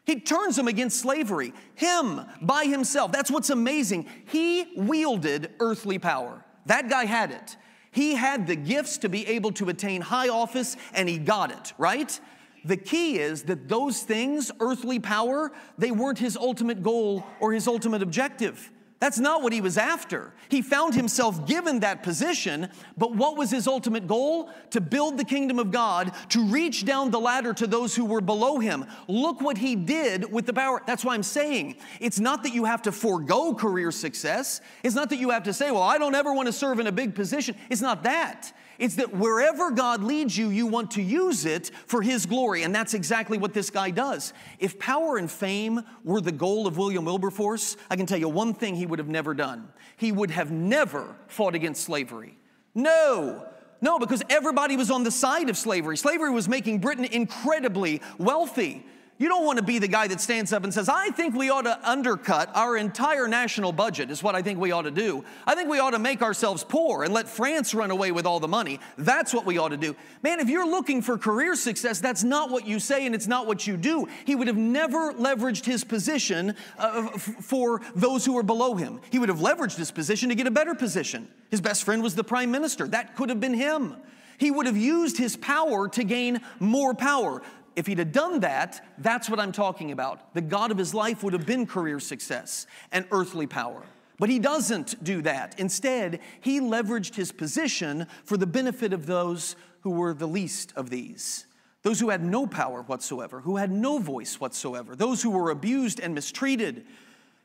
He 0.09 0.19
turns 0.19 0.55
them 0.55 0.67
against 0.67 1.01
slavery. 1.01 1.53
Him 1.75 2.21
by 2.41 2.65
himself. 2.65 3.11
That's 3.11 3.29
what's 3.29 3.51
amazing. 3.51 4.07
He 4.25 4.73
wielded 4.75 5.51
earthly 5.59 5.99
power. 5.99 6.43
That 6.65 6.89
guy 6.89 7.05
had 7.05 7.29
it. 7.29 7.57
He 7.91 8.15
had 8.15 8.47
the 8.47 8.55
gifts 8.55 8.97
to 8.99 9.07
be 9.07 9.27
able 9.27 9.51
to 9.51 9.69
attain 9.69 10.01
high 10.01 10.29
office 10.29 10.77
and 10.95 11.07
he 11.07 11.19
got 11.19 11.51
it, 11.51 11.73
right? 11.77 12.19
The 12.65 12.75
key 12.75 13.19
is 13.19 13.43
that 13.43 13.69
those 13.69 14.01
things, 14.01 14.51
earthly 14.59 14.97
power, 14.97 15.51
they 15.77 15.91
weren't 15.91 16.17
his 16.17 16.35
ultimate 16.35 16.81
goal 16.81 17.23
or 17.39 17.53
his 17.53 17.67
ultimate 17.67 18.01
objective. 18.01 18.71
That's 18.99 19.17
not 19.17 19.41
what 19.41 19.53
he 19.53 19.61
was 19.61 19.77
after. 19.77 20.33
He 20.49 20.61
found 20.61 20.93
himself 20.93 21.47
given 21.47 21.79
that 21.79 22.03
position, 22.03 22.67
but 22.97 23.15
what 23.15 23.37
was 23.37 23.49
his 23.49 23.65
ultimate 23.65 24.07
goal? 24.07 24.49
To 24.71 24.81
build 24.81 25.17
the 25.17 25.23
kingdom 25.23 25.57
of 25.57 25.71
God, 25.71 26.11
to 26.29 26.43
reach 26.43 26.83
down 26.83 27.09
the 27.09 27.19
ladder 27.19 27.53
to 27.53 27.67
those 27.67 27.95
who 27.95 28.03
were 28.03 28.19
below 28.19 28.59
him. 28.59 28.85
Look 29.07 29.39
what 29.39 29.57
he 29.57 29.75
did 29.75 30.29
with 30.29 30.45
the 30.45 30.53
power. 30.53 30.81
That's 30.85 31.05
why 31.05 31.13
I'm 31.13 31.23
saying 31.23 31.77
it's 32.01 32.19
not 32.19 32.43
that 32.43 32.53
you 32.53 32.65
have 32.65 32.81
to 32.83 32.91
forego 32.91 33.53
career 33.53 33.91
success. 33.91 34.59
It's 34.83 34.95
not 34.95 35.09
that 35.11 35.17
you 35.17 35.29
have 35.29 35.43
to 35.43 35.53
say, 35.53 35.71
well, 35.71 35.83
I 35.83 35.97
don't 35.97 36.15
ever 36.15 36.33
want 36.33 36.47
to 36.47 36.53
serve 36.53 36.79
in 36.79 36.87
a 36.87 36.91
big 36.91 37.15
position. 37.15 37.55
It's 37.69 37.81
not 37.81 38.03
that. 38.03 38.51
It's 38.79 38.95
that 38.95 39.13
wherever 39.13 39.71
God 39.71 40.01
leads 40.01 40.37
you, 40.37 40.49
you 40.49 40.65
want 40.65 40.91
to 40.91 41.01
use 41.01 41.45
it 41.45 41.69
for 41.85 42.01
His 42.01 42.25
glory. 42.25 42.63
And 42.63 42.73
that's 42.73 42.93
exactly 42.93 43.37
what 43.37 43.53
this 43.53 43.69
guy 43.69 43.91
does. 43.91 44.33
If 44.57 44.79
power 44.79 45.17
and 45.17 45.29
fame 45.29 45.81
were 46.03 46.21
the 46.21 46.31
goal 46.31 46.65
of 46.65 46.77
William 46.77 47.05
Wilberforce, 47.05 47.75
I 47.89 47.97
can 47.97 48.05
tell 48.05 48.17
you 48.17 48.29
one 48.29 48.53
thing 48.53 48.75
he 48.75 48.85
would 48.85 48.99
have 48.99 49.09
never 49.09 49.33
done. 49.33 49.67
He 49.97 50.11
would 50.11 50.31
have 50.31 50.49
never 50.49 51.15
fought 51.27 51.55
against 51.55 51.83
slavery. 51.83 52.37
No, 52.73 53.45
no, 53.81 53.99
because 53.99 54.23
everybody 54.29 54.77
was 54.77 54.89
on 54.89 55.03
the 55.03 55.11
side 55.11 55.49
of 55.49 55.57
slavery. 55.57 55.97
Slavery 55.97 56.31
was 56.31 56.47
making 56.47 56.79
Britain 56.79 57.05
incredibly 57.05 58.01
wealthy. 58.17 58.85
You 59.19 59.27
don't 59.27 59.45
want 59.45 59.59
to 59.59 59.65
be 59.65 59.79
the 59.79 59.87
guy 59.89 60.07
that 60.07 60.21
stands 60.21 60.53
up 60.53 60.63
and 60.63 60.73
says, 60.73 60.87
I 60.87 61.09
think 61.09 61.35
we 61.35 61.49
ought 61.49 61.63
to 61.63 61.77
undercut 61.87 62.49
our 62.55 62.77
entire 62.77 63.27
national 63.27 63.73
budget, 63.73 64.09
is 64.11 64.23
what 64.23 64.33
I 64.33 64.41
think 64.41 64.59
we 64.59 64.71
ought 64.71 64.83
to 64.83 64.91
do. 64.91 65.25
I 65.45 65.55
think 65.55 65.69
we 65.69 65.77
ought 65.77 65.91
to 65.91 65.99
make 65.99 66.21
ourselves 66.21 66.63
poor 66.63 67.03
and 67.03 67.13
let 67.13 67.27
France 67.27 67.73
run 67.73 67.91
away 67.91 68.13
with 68.13 68.25
all 68.25 68.39
the 68.39 68.47
money. 68.47 68.79
That's 68.97 69.33
what 69.33 69.45
we 69.45 69.57
ought 69.57 69.69
to 69.69 69.77
do. 69.77 69.93
Man, 70.23 70.39
if 70.39 70.47
you're 70.47 70.65
looking 70.65 71.01
for 71.01 71.17
career 71.17 71.55
success, 71.55 71.99
that's 71.99 72.23
not 72.23 72.49
what 72.49 72.65
you 72.65 72.79
say 72.79 73.05
and 73.05 73.13
it's 73.13 73.27
not 73.27 73.45
what 73.45 73.67
you 73.67 73.75
do. 73.75 74.07
He 74.23 74.35
would 74.35 74.47
have 74.47 74.55
never 74.55 75.11
leveraged 75.11 75.65
his 75.65 75.83
position 75.83 76.55
uh, 76.77 77.09
f- 77.13 77.21
for 77.21 77.81
those 77.95 78.23
who 78.23 78.35
were 78.35 78.43
below 78.43 78.75
him. 78.75 79.01
He 79.11 79.19
would 79.19 79.27
have 79.27 79.39
leveraged 79.39 79.75
his 79.75 79.91
position 79.91 80.29
to 80.29 80.35
get 80.35 80.47
a 80.47 80.51
better 80.51 80.75
position. 80.75 81.27
His 81.51 81.59
best 81.59 81.83
friend 81.83 82.01
was 82.01 82.15
the 82.15 82.23
prime 82.23 82.51
minister. 82.51 82.87
That 82.87 83.17
could 83.17 83.27
have 83.27 83.41
been 83.41 83.53
him. 83.53 83.97
He 84.37 84.51
would 84.51 84.67
have 84.67 84.77
used 84.77 85.17
his 85.17 85.35
power 85.35 85.89
to 85.89 86.03
gain 86.05 86.39
more 86.59 86.93
power. 86.93 87.41
If 87.75 87.87
he'd 87.87 87.99
have 87.99 88.11
done 88.11 88.41
that, 88.41 88.85
that's 88.97 89.29
what 89.29 89.39
I'm 89.39 89.51
talking 89.51 89.91
about. 89.91 90.33
The 90.33 90.41
God 90.41 90.71
of 90.71 90.77
his 90.77 90.93
life 90.93 91.23
would 91.23 91.33
have 91.33 91.45
been 91.45 91.65
career 91.65 91.99
success 91.99 92.67
and 92.91 93.05
earthly 93.11 93.47
power. 93.47 93.83
But 94.17 94.29
he 94.29 94.39
doesn't 94.39 95.01
do 95.03 95.21
that. 95.21 95.59
Instead, 95.59 96.19
he 96.41 96.59
leveraged 96.59 97.15
his 97.15 97.31
position 97.31 98.05
for 98.25 98.35
the 98.35 98.47
benefit 98.47 98.91
of 98.91 99.05
those 99.05 99.55
who 99.81 99.91
were 99.91 100.13
the 100.13 100.27
least 100.27 100.73
of 100.75 100.89
these. 100.89 101.45
Those 101.83 102.01
who 102.01 102.09
had 102.09 102.23
no 102.23 102.45
power 102.45 102.81
whatsoever, 102.81 103.39
who 103.39 103.55
had 103.55 103.71
no 103.71 103.99
voice 103.99 104.39
whatsoever, 104.39 104.95
those 104.95 105.21
who 105.21 105.29
were 105.29 105.49
abused 105.49 106.01
and 106.01 106.13
mistreated. 106.13 106.85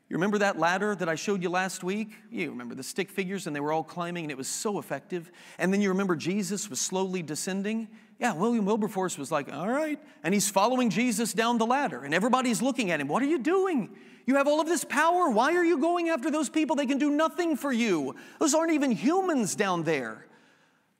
You 0.09 0.15
remember 0.15 0.37
that 0.39 0.59
ladder 0.59 0.95
that 0.95 1.09
I 1.09 1.15
showed 1.15 1.41
you 1.41 1.49
last 1.49 1.83
week? 1.83 2.11
You 2.29 2.51
remember 2.51 2.75
the 2.75 2.83
stick 2.83 3.09
figures 3.09 3.47
and 3.47 3.55
they 3.55 3.59
were 3.59 3.71
all 3.71 3.83
climbing 3.83 4.25
and 4.25 4.31
it 4.31 4.37
was 4.37 4.47
so 4.47 4.77
effective. 4.77 5.31
And 5.57 5.73
then 5.73 5.81
you 5.81 5.89
remember 5.89 6.15
Jesus 6.15 6.69
was 6.69 6.79
slowly 6.79 7.23
descending 7.23 7.87
yeah, 8.19 8.33
William 8.33 8.65
Wilberforce 8.65 9.17
was 9.17 9.31
like, 9.31 9.51
all 9.51 9.67
right. 9.67 9.99
And 10.23 10.33
he's 10.33 10.49
following 10.49 10.89
Jesus 10.89 11.33
down 11.33 11.57
the 11.57 11.65
ladder, 11.65 12.03
and 12.03 12.13
everybody's 12.13 12.61
looking 12.61 12.91
at 12.91 13.01
him. 13.01 13.07
What 13.07 13.21
are 13.21 13.27
you 13.27 13.39
doing? 13.39 13.95
You 14.25 14.35
have 14.35 14.47
all 14.47 14.61
of 14.61 14.67
this 14.67 14.83
power. 14.83 15.29
Why 15.29 15.53
are 15.55 15.63
you 15.63 15.77
going 15.77 16.09
after 16.09 16.31
those 16.31 16.49
people? 16.49 16.75
They 16.75 16.85
can 16.85 16.97
do 16.97 17.09
nothing 17.09 17.57
for 17.57 17.71
you. 17.71 18.15
Those 18.39 18.55
aren't 18.55 18.71
even 18.71 18.91
humans 18.91 19.55
down 19.55 19.83
there. 19.83 20.25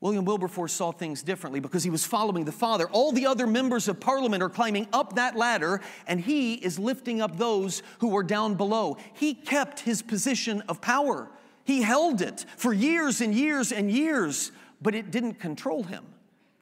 William 0.02 0.26
Wilberforce 0.26 0.74
saw 0.74 0.92
things 0.92 1.24
differently 1.24 1.60
because 1.60 1.84
he 1.84 1.90
was 1.90 2.06
following 2.06 2.46
the 2.46 2.52
Father. 2.52 2.88
All 2.90 3.12
the 3.12 3.26
other 3.26 3.48
members 3.48 3.88
of 3.88 4.00
Parliament 4.00 4.44
are 4.44 4.50
climbing 4.50 4.88
up 4.94 5.16
that 5.16 5.36
ladder, 5.36 5.82
and 6.06 6.20
he 6.20 6.56
is 6.56 6.78
lifting 6.78 7.22
up 7.22 7.38
those 7.38 7.82
who 8.00 8.10
were 8.10 8.24
down 8.24 8.56
below. 8.56 8.98
He 9.14 9.34
kept 9.34 9.80
his 9.80 10.02
position 10.02 10.62
of 10.68 10.82
power, 10.82 11.30
he 11.64 11.82
held 11.82 12.22
it 12.22 12.46
for 12.58 12.74
years 12.74 13.22
and 13.22 13.34
years 13.34 13.72
and 13.72 13.90
years, 13.90 14.52
but 14.82 14.94
it 14.94 15.10
didn't 15.10 15.36
control 15.36 15.84
him. 15.84 16.06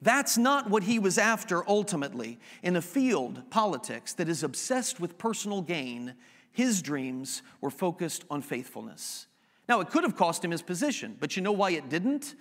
That's 0.00 0.38
not 0.38 0.70
what 0.70 0.82
he 0.84 0.98
was 0.98 1.18
after 1.18 1.68
ultimately. 1.68 2.38
In 2.62 2.76
a 2.76 2.82
field, 2.82 3.50
politics, 3.50 4.14
that 4.14 4.28
is 4.28 4.42
obsessed 4.42 5.00
with 5.00 5.18
personal 5.18 5.60
gain, 5.60 6.14
his 6.52 6.82
dreams 6.82 7.42
were 7.60 7.70
focused 7.70 8.24
on 8.30 8.40
faithfulness. 8.42 9.26
Now, 9.68 9.80
it 9.80 9.90
could 9.90 10.04
have 10.04 10.16
cost 10.16 10.44
him 10.44 10.50
his 10.50 10.62
position, 10.62 11.16
but 11.20 11.36
you 11.36 11.42
know 11.42 11.52
why 11.52 11.70
it 11.70 11.88
didn't? 11.88 12.34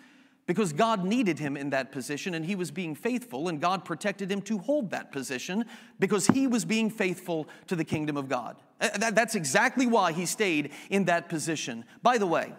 Because 0.46 0.74
God 0.74 1.06
needed 1.06 1.40
him 1.40 1.56
in 1.56 1.70
that 1.70 1.92
position 1.92 2.34
and 2.34 2.46
he 2.46 2.56
was 2.56 2.70
being 2.70 2.96
faithful, 2.96 3.48
and 3.48 3.62
God 3.62 3.86
protected 3.86 4.30
him 4.30 4.42
to 4.44 4.58
hold 4.58 4.92
that 4.92 5.12
position 5.12 5.66
because 6.00 6.28
he 6.28 6.48
was 6.48 6.66
being 6.66 6.90
faithful 6.90 7.48
to 7.68 7.76
the 7.76 7.86
kingdom 7.86 8.18
of 8.18 8.28
God. 8.28 8.58
Uh, 8.82 9.12
that's 9.12 9.36
exactly 9.36 9.88
why 9.88 10.12
he 10.12 10.26
stayed 10.26 10.72
in 10.90 11.06
that 11.06 11.30
position. 11.30 11.86
By 12.02 12.18
the 12.18 12.28
way, 12.28 12.52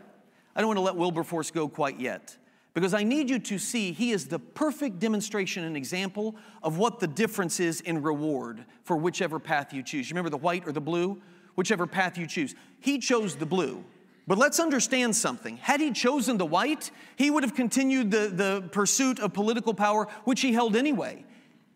I 0.57 0.61
don't 0.61 0.69
want 0.69 0.79
to 0.79 0.83
let 0.83 0.97
Wilberforce 0.97 1.51
go 1.51 1.69
quite 1.69 2.01
yet 2.01 2.39
because 2.73 2.95
I 2.95 3.05
need 3.05 3.29
you 3.29 3.39
to 3.39 3.59
see 3.59 3.93
he 3.93 4.13
is 4.13 4.29
the 4.29 4.39
perfect 4.39 4.99
demonstration 4.99 5.65
and 5.65 5.77
example 5.77 6.37
of 6.63 6.79
what 6.79 7.01
the 7.01 7.07
difference 7.07 7.61
is 7.61 7.81
in 7.83 8.03
reward 8.03 8.65
for 8.83 8.97
whichever 8.97 9.39
path 9.39 9.73
you 9.73 9.83
choose. 9.83 10.09
You 10.09 10.15
remember 10.15 10.31
the 10.31 10.39
white 10.39 10.67
or 10.67 10.73
the 10.73 10.81
blue? 10.81 11.21
Whichever 11.55 11.87
path 11.87 12.19
you 12.19 12.27
choose. 12.27 12.55
He 12.81 12.99
chose 12.99 13.37
the 13.37 13.47
blue. 13.47 13.85
But 14.27 14.39
let's 14.39 14.59
understand 14.59 15.15
something. 15.15 15.59
Had 15.59 15.81
he 15.81 15.93
chosen 15.93 16.39
the 16.39 16.47
white, 16.47 16.91
he 17.17 17.31
would 17.31 17.43
have 17.43 17.55
continued 17.55 18.11
the, 18.11 18.29
the 18.29 18.69
pursuit 18.73 19.21
of 19.21 19.33
political 19.35 19.75
power, 19.75 20.09
which 20.25 20.41
he 20.41 20.53
held 20.53 20.77
anyway. 20.77 21.25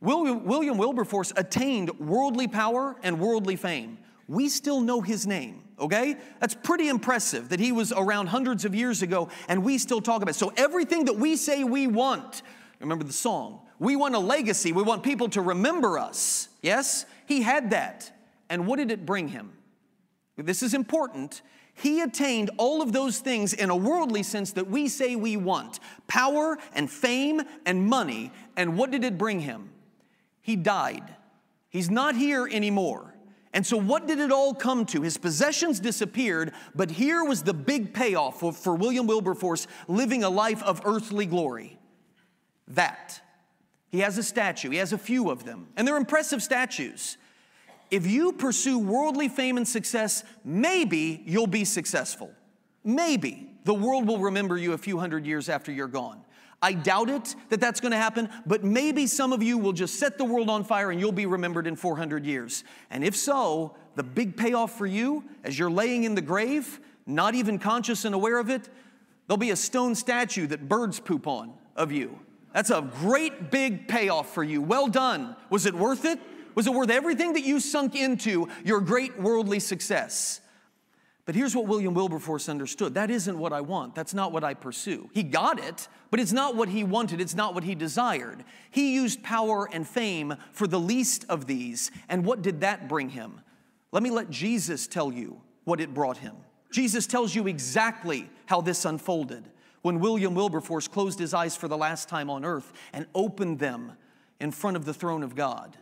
William, 0.00 0.44
William 0.44 0.78
Wilberforce 0.78 1.32
attained 1.36 1.98
worldly 1.98 2.48
power 2.48 2.96
and 3.02 3.20
worldly 3.20 3.56
fame. 3.56 3.98
We 4.28 4.48
still 4.48 4.80
know 4.80 5.00
his 5.00 5.26
name 5.26 5.68
okay? 5.80 6.16
That's 6.40 6.54
pretty 6.54 6.88
impressive 6.88 7.50
that 7.50 7.60
he 7.60 7.72
was 7.72 7.92
around 7.92 8.28
hundreds 8.28 8.64
of 8.64 8.74
years 8.74 9.02
ago 9.02 9.28
and 9.48 9.64
we 9.64 9.78
still 9.78 10.00
talk 10.00 10.22
about 10.22 10.34
it. 10.34 10.38
So 10.38 10.52
everything 10.56 11.06
that 11.06 11.14
we 11.14 11.36
say 11.36 11.64
we 11.64 11.86
want, 11.86 12.42
remember 12.80 13.04
the 13.04 13.12
song, 13.12 13.60
we 13.78 13.96
want 13.96 14.14
a 14.14 14.18
legacy, 14.18 14.72
we 14.72 14.82
want 14.82 15.02
people 15.02 15.28
to 15.30 15.40
remember 15.40 15.98
us. 15.98 16.48
Yes? 16.62 17.06
He 17.26 17.42
had 17.42 17.70
that. 17.70 18.12
And 18.50 18.66
what 18.66 18.76
did 18.76 18.90
it 18.90 19.06
bring 19.06 19.28
him? 19.28 19.52
This 20.36 20.62
is 20.62 20.74
important. 20.74 21.42
He 21.80 22.00
attained 22.00 22.50
all 22.56 22.82
of 22.82 22.92
those 22.92 23.20
things 23.20 23.52
in 23.52 23.70
a 23.70 23.76
worldly 23.76 24.24
sense 24.24 24.52
that 24.52 24.68
we 24.68 24.88
say 24.88 25.14
we 25.14 25.36
want 25.36 25.78
power 26.08 26.58
and 26.74 26.90
fame 26.90 27.40
and 27.64 27.86
money. 27.86 28.32
And 28.56 28.76
what 28.76 28.90
did 28.90 29.04
it 29.04 29.16
bring 29.16 29.38
him? 29.40 29.70
He 30.40 30.56
died. 30.56 31.14
He's 31.70 31.88
not 31.88 32.16
here 32.16 32.48
anymore. 32.50 33.14
And 33.52 33.64
so, 33.64 33.76
what 33.76 34.08
did 34.08 34.18
it 34.18 34.32
all 34.32 34.54
come 34.54 34.86
to? 34.86 35.02
His 35.02 35.16
possessions 35.18 35.78
disappeared, 35.78 36.52
but 36.74 36.90
here 36.90 37.22
was 37.22 37.44
the 37.44 37.54
big 37.54 37.94
payoff 37.94 38.40
for, 38.40 38.52
for 38.52 38.74
William 38.74 39.06
Wilberforce 39.06 39.68
living 39.86 40.24
a 40.24 40.28
life 40.28 40.62
of 40.64 40.82
earthly 40.84 41.26
glory. 41.26 41.78
That. 42.66 43.22
He 43.90 44.00
has 44.00 44.18
a 44.18 44.22
statue, 44.22 44.70
he 44.70 44.78
has 44.78 44.92
a 44.92 44.98
few 44.98 45.30
of 45.30 45.44
them, 45.44 45.68
and 45.76 45.86
they're 45.86 45.96
impressive 45.96 46.42
statues. 46.42 47.16
If 47.90 48.06
you 48.06 48.32
pursue 48.32 48.78
worldly 48.78 49.28
fame 49.28 49.56
and 49.56 49.66
success, 49.66 50.24
maybe 50.44 51.22
you'll 51.26 51.46
be 51.46 51.64
successful. 51.64 52.30
Maybe 52.84 53.50
the 53.64 53.74
world 53.74 54.06
will 54.06 54.18
remember 54.18 54.56
you 54.56 54.72
a 54.72 54.78
few 54.78 54.98
hundred 54.98 55.26
years 55.26 55.48
after 55.48 55.72
you're 55.72 55.88
gone. 55.88 56.22
I 56.60 56.72
doubt 56.72 57.08
it 57.08 57.36
that 57.50 57.60
that's 57.60 57.80
going 57.80 57.92
to 57.92 57.98
happen, 57.98 58.28
but 58.44 58.64
maybe 58.64 59.06
some 59.06 59.32
of 59.32 59.42
you 59.42 59.58
will 59.58 59.72
just 59.72 59.98
set 59.98 60.18
the 60.18 60.24
world 60.24 60.50
on 60.50 60.64
fire 60.64 60.90
and 60.90 60.98
you'll 60.98 61.12
be 61.12 61.26
remembered 61.26 61.66
in 61.66 61.76
400 61.76 62.26
years. 62.26 62.64
And 62.90 63.04
if 63.04 63.14
so, 63.14 63.76
the 63.94 64.02
big 64.02 64.36
payoff 64.36 64.76
for 64.76 64.86
you 64.86 65.24
as 65.44 65.58
you're 65.58 65.70
laying 65.70 66.04
in 66.04 66.14
the 66.14 66.22
grave, 66.22 66.80
not 67.06 67.34
even 67.34 67.58
conscious 67.58 68.04
and 68.04 68.14
aware 68.14 68.38
of 68.38 68.50
it, 68.50 68.68
there'll 69.26 69.38
be 69.38 69.50
a 69.50 69.56
stone 69.56 69.94
statue 69.94 70.46
that 70.48 70.68
birds 70.68 70.98
poop 70.98 71.26
on 71.26 71.52
of 71.76 71.92
you. 71.92 72.18
That's 72.52 72.70
a 72.70 72.82
great 73.00 73.50
big 73.50 73.86
payoff 73.86 74.34
for 74.34 74.42
you. 74.42 74.60
Well 74.60 74.88
done. 74.88 75.36
Was 75.50 75.64
it 75.66 75.74
worth 75.74 76.04
it? 76.04 76.18
Was 76.58 76.66
it 76.66 76.74
worth 76.74 76.90
everything 76.90 77.34
that 77.34 77.44
you 77.44 77.60
sunk 77.60 77.94
into 77.94 78.48
your 78.64 78.80
great 78.80 79.16
worldly 79.16 79.60
success? 79.60 80.40
But 81.24 81.36
here's 81.36 81.54
what 81.54 81.68
William 81.68 81.94
Wilberforce 81.94 82.48
understood 82.48 82.94
that 82.94 83.12
isn't 83.12 83.38
what 83.38 83.52
I 83.52 83.60
want. 83.60 83.94
That's 83.94 84.12
not 84.12 84.32
what 84.32 84.42
I 84.42 84.54
pursue. 84.54 85.08
He 85.12 85.22
got 85.22 85.60
it, 85.60 85.86
but 86.10 86.18
it's 86.18 86.32
not 86.32 86.56
what 86.56 86.68
he 86.68 86.82
wanted. 86.82 87.20
It's 87.20 87.36
not 87.36 87.54
what 87.54 87.62
he 87.62 87.76
desired. 87.76 88.42
He 88.72 88.92
used 88.92 89.22
power 89.22 89.68
and 89.72 89.86
fame 89.86 90.34
for 90.50 90.66
the 90.66 90.80
least 90.80 91.24
of 91.28 91.46
these. 91.46 91.92
And 92.08 92.24
what 92.24 92.42
did 92.42 92.62
that 92.62 92.88
bring 92.88 93.10
him? 93.10 93.40
Let 93.92 94.02
me 94.02 94.10
let 94.10 94.28
Jesus 94.28 94.88
tell 94.88 95.12
you 95.12 95.40
what 95.62 95.80
it 95.80 95.94
brought 95.94 96.16
him. 96.16 96.34
Jesus 96.72 97.06
tells 97.06 97.36
you 97.36 97.46
exactly 97.46 98.28
how 98.46 98.62
this 98.62 98.84
unfolded 98.84 99.44
when 99.82 100.00
William 100.00 100.34
Wilberforce 100.34 100.88
closed 100.88 101.20
his 101.20 101.34
eyes 101.34 101.54
for 101.54 101.68
the 101.68 101.78
last 101.78 102.08
time 102.08 102.28
on 102.28 102.44
earth 102.44 102.72
and 102.92 103.06
opened 103.14 103.60
them 103.60 103.92
in 104.40 104.50
front 104.50 104.76
of 104.76 104.84
the 104.84 104.92
throne 104.92 105.22
of 105.22 105.36
God. 105.36 105.76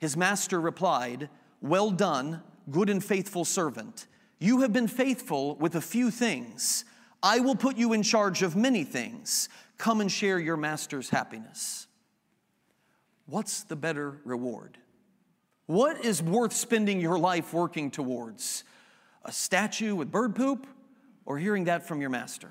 His 0.00 0.16
master 0.16 0.60
replied, 0.60 1.28
Well 1.60 1.90
done, 1.90 2.42
good 2.70 2.88
and 2.88 3.04
faithful 3.04 3.44
servant. 3.44 4.06
You 4.38 4.62
have 4.62 4.72
been 4.72 4.88
faithful 4.88 5.56
with 5.56 5.74
a 5.76 5.80
few 5.80 6.10
things. 6.10 6.86
I 7.22 7.40
will 7.40 7.54
put 7.54 7.76
you 7.76 7.92
in 7.92 8.02
charge 8.02 8.42
of 8.42 8.56
many 8.56 8.82
things. 8.82 9.50
Come 9.76 10.00
and 10.00 10.10
share 10.10 10.38
your 10.38 10.56
master's 10.56 11.10
happiness. 11.10 11.86
What's 13.26 13.62
the 13.62 13.76
better 13.76 14.20
reward? 14.24 14.78
What 15.66 16.02
is 16.02 16.22
worth 16.22 16.54
spending 16.54 17.00
your 17.00 17.18
life 17.18 17.52
working 17.52 17.90
towards? 17.90 18.64
A 19.24 19.30
statue 19.30 19.94
with 19.94 20.10
bird 20.10 20.34
poop 20.34 20.66
or 21.26 21.38
hearing 21.38 21.64
that 21.64 21.86
from 21.86 22.00
your 22.00 22.10
master? 22.10 22.50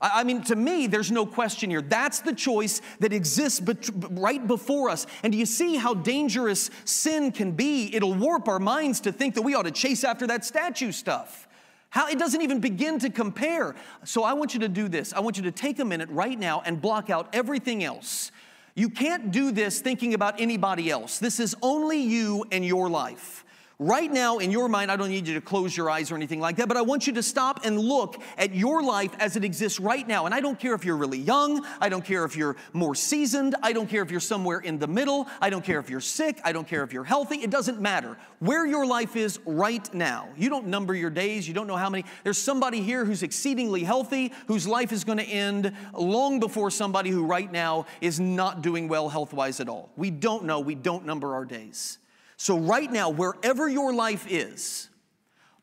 I 0.00 0.22
mean, 0.22 0.42
to 0.44 0.54
me, 0.54 0.86
there's 0.86 1.10
no 1.10 1.26
question 1.26 1.70
here. 1.70 1.82
That's 1.82 2.20
the 2.20 2.32
choice 2.32 2.80
that 3.00 3.12
exists 3.12 3.60
right 3.90 4.46
before 4.46 4.90
us. 4.90 5.06
And 5.22 5.32
do 5.32 5.38
you 5.38 5.46
see 5.46 5.76
how 5.76 5.94
dangerous 5.94 6.70
sin 6.84 7.32
can 7.32 7.52
be? 7.52 7.94
It'll 7.94 8.14
warp 8.14 8.46
our 8.46 8.60
minds 8.60 9.00
to 9.00 9.12
think 9.12 9.34
that 9.34 9.42
we 9.42 9.54
ought 9.54 9.64
to 9.64 9.72
chase 9.72 10.04
after 10.04 10.26
that 10.28 10.44
statue 10.44 10.92
stuff. 10.92 11.48
How 11.90 12.08
it 12.08 12.18
doesn't 12.18 12.42
even 12.42 12.60
begin 12.60 12.98
to 13.00 13.10
compare. 13.10 13.74
So 14.04 14.22
I 14.22 14.34
want 14.34 14.54
you 14.54 14.60
to 14.60 14.68
do 14.68 14.88
this. 14.88 15.12
I 15.12 15.20
want 15.20 15.36
you 15.36 15.42
to 15.44 15.50
take 15.50 15.80
a 15.80 15.84
minute 15.84 16.10
right 16.10 16.38
now 16.38 16.62
and 16.64 16.80
block 16.80 17.10
out 17.10 17.28
everything 17.32 17.82
else. 17.82 18.30
You 18.74 18.90
can't 18.90 19.32
do 19.32 19.50
this 19.50 19.80
thinking 19.80 20.14
about 20.14 20.40
anybody 20.40 20.90
else. 20.90 21.18
This 21.18 21.40
is 21.40 21.56
only 21.62 22.00
you 22.00 22.44
and 22.52 22.64
your 22.64 22.88
life. 22.88 23.44
Right 23.80 24.10
now, 24.10 24.38
in 24.38 24.50
your 24.50 24.68
mind, 24.68 24.90
I 24.90 24.96
don't 24.96 25.08
need 25.08 25.28
you 25.28 25.34
to 25.34 25.40
close 25.40 25.76
your 25.76 25.88
eyes 25.88 26.10
or 26.10 26.16
anything 26.16 26.40
like 26.40 26.56
that, 26.56 26.66
but 26.66 26.76
I 26.76 26.82
want 26.82 27.06
you 27.06 27.12
to 27.12 27.22
stop 27.22 27.64
and 27.64 27.78
look 27.78 28.20
at 28.36 28.52
your 28.52 28.82
life 28.82 29.12
as 29.20 29.36
it 29.36 29.44
exists 29.44 29.78
right 29.78 30.06
now. 30.06 30.26
And 30.26 30.34
I 30.34 30.40
don't 30.40 30.58
care 30.58 30.74
if 30.74 30.84
you're 30.84 30.96
really 30.96 31.20
young, 31.20 31.64
I 31.80 31.88
don't 31.88 32.04
care 32.04 32.24
if 32.24 32.34
you're 32.34 32.56
more 32.72 32.96
seasoned, 32.96 33.54
I 33.62 33.72
don't 33.72 33.88
care 33.88 34.02
if 34.02 34.10
you're 34.10 34.18
somewhere 34.18 34.58
in 34.58 34.80
the 34.80 34.88
middle, 34.88 35.28
I 35.40 35.48
don't 35.48 35.64
care 35.64 35.78
if 35.78 35.88
you're 35.88 36.00
sick, 36.00 36.40
I 36.42 36.50
don't 36.50 36.66
care 36.66 36.82
if 36.82 36.92
you're 36.92 37.04
healthy, 37.04 37.36
it 37.36 37.50
doesn't 37.50 37.80
matter. 37.80 38.16
Where 38.40 38.66
your 38.66 38.84
life 38.84 39.14
is 39.14 39.38
right 39.46 39.94
now. 39.94 40.28
You 40.36 40.50
don't 40.50 40.66
number 40.66 40.92
your 40.92 41.10
days, 41.10 41.46
you 41.46 41.54
don't 41.54 41.68
know 41.68 41.76
how 41.76 41.88
many. 41.88 42.04
There's 42.24 42.36
somebody 42.36 42.82
here 42.82 43.04
who's 43.04 43.22
exceedingly 43.22 43.84
healthy, 43.84 44.32
whose 44.48 44.66
life 44.66 44.90
is 44.90 45.04
going 45.04 45.18
to 45.18 45.24
end 45.24 45.72
long 45.92 46.40
before 46.40 46.72
somebody 46.72 47.10
who 47.10 47.24
right 47.24 47.52
now 47.52 47.86
is 48.00 48.18
not 48.18 48.60
doing 48.60 48.88
well 48.88 49.08
health 49.08 49.32
wise 49.32 49.60
at 49.60 49.68
all. 49.68 49.92
We 49.96 50.10
don't 50.10 50.46
know, 50.46 50.58
we 50.58 50.74
don't 50.74 51.06
number 51.06 51.34
our 51.34 51.44
days. 51.44 51.98
So, 52.38 52.56
right 52.56 52.90
now, 52.90 53.10
wherever 53.10 53.68
your 53.68 53.92
life 53.92 54.24
is, 54.30 54.88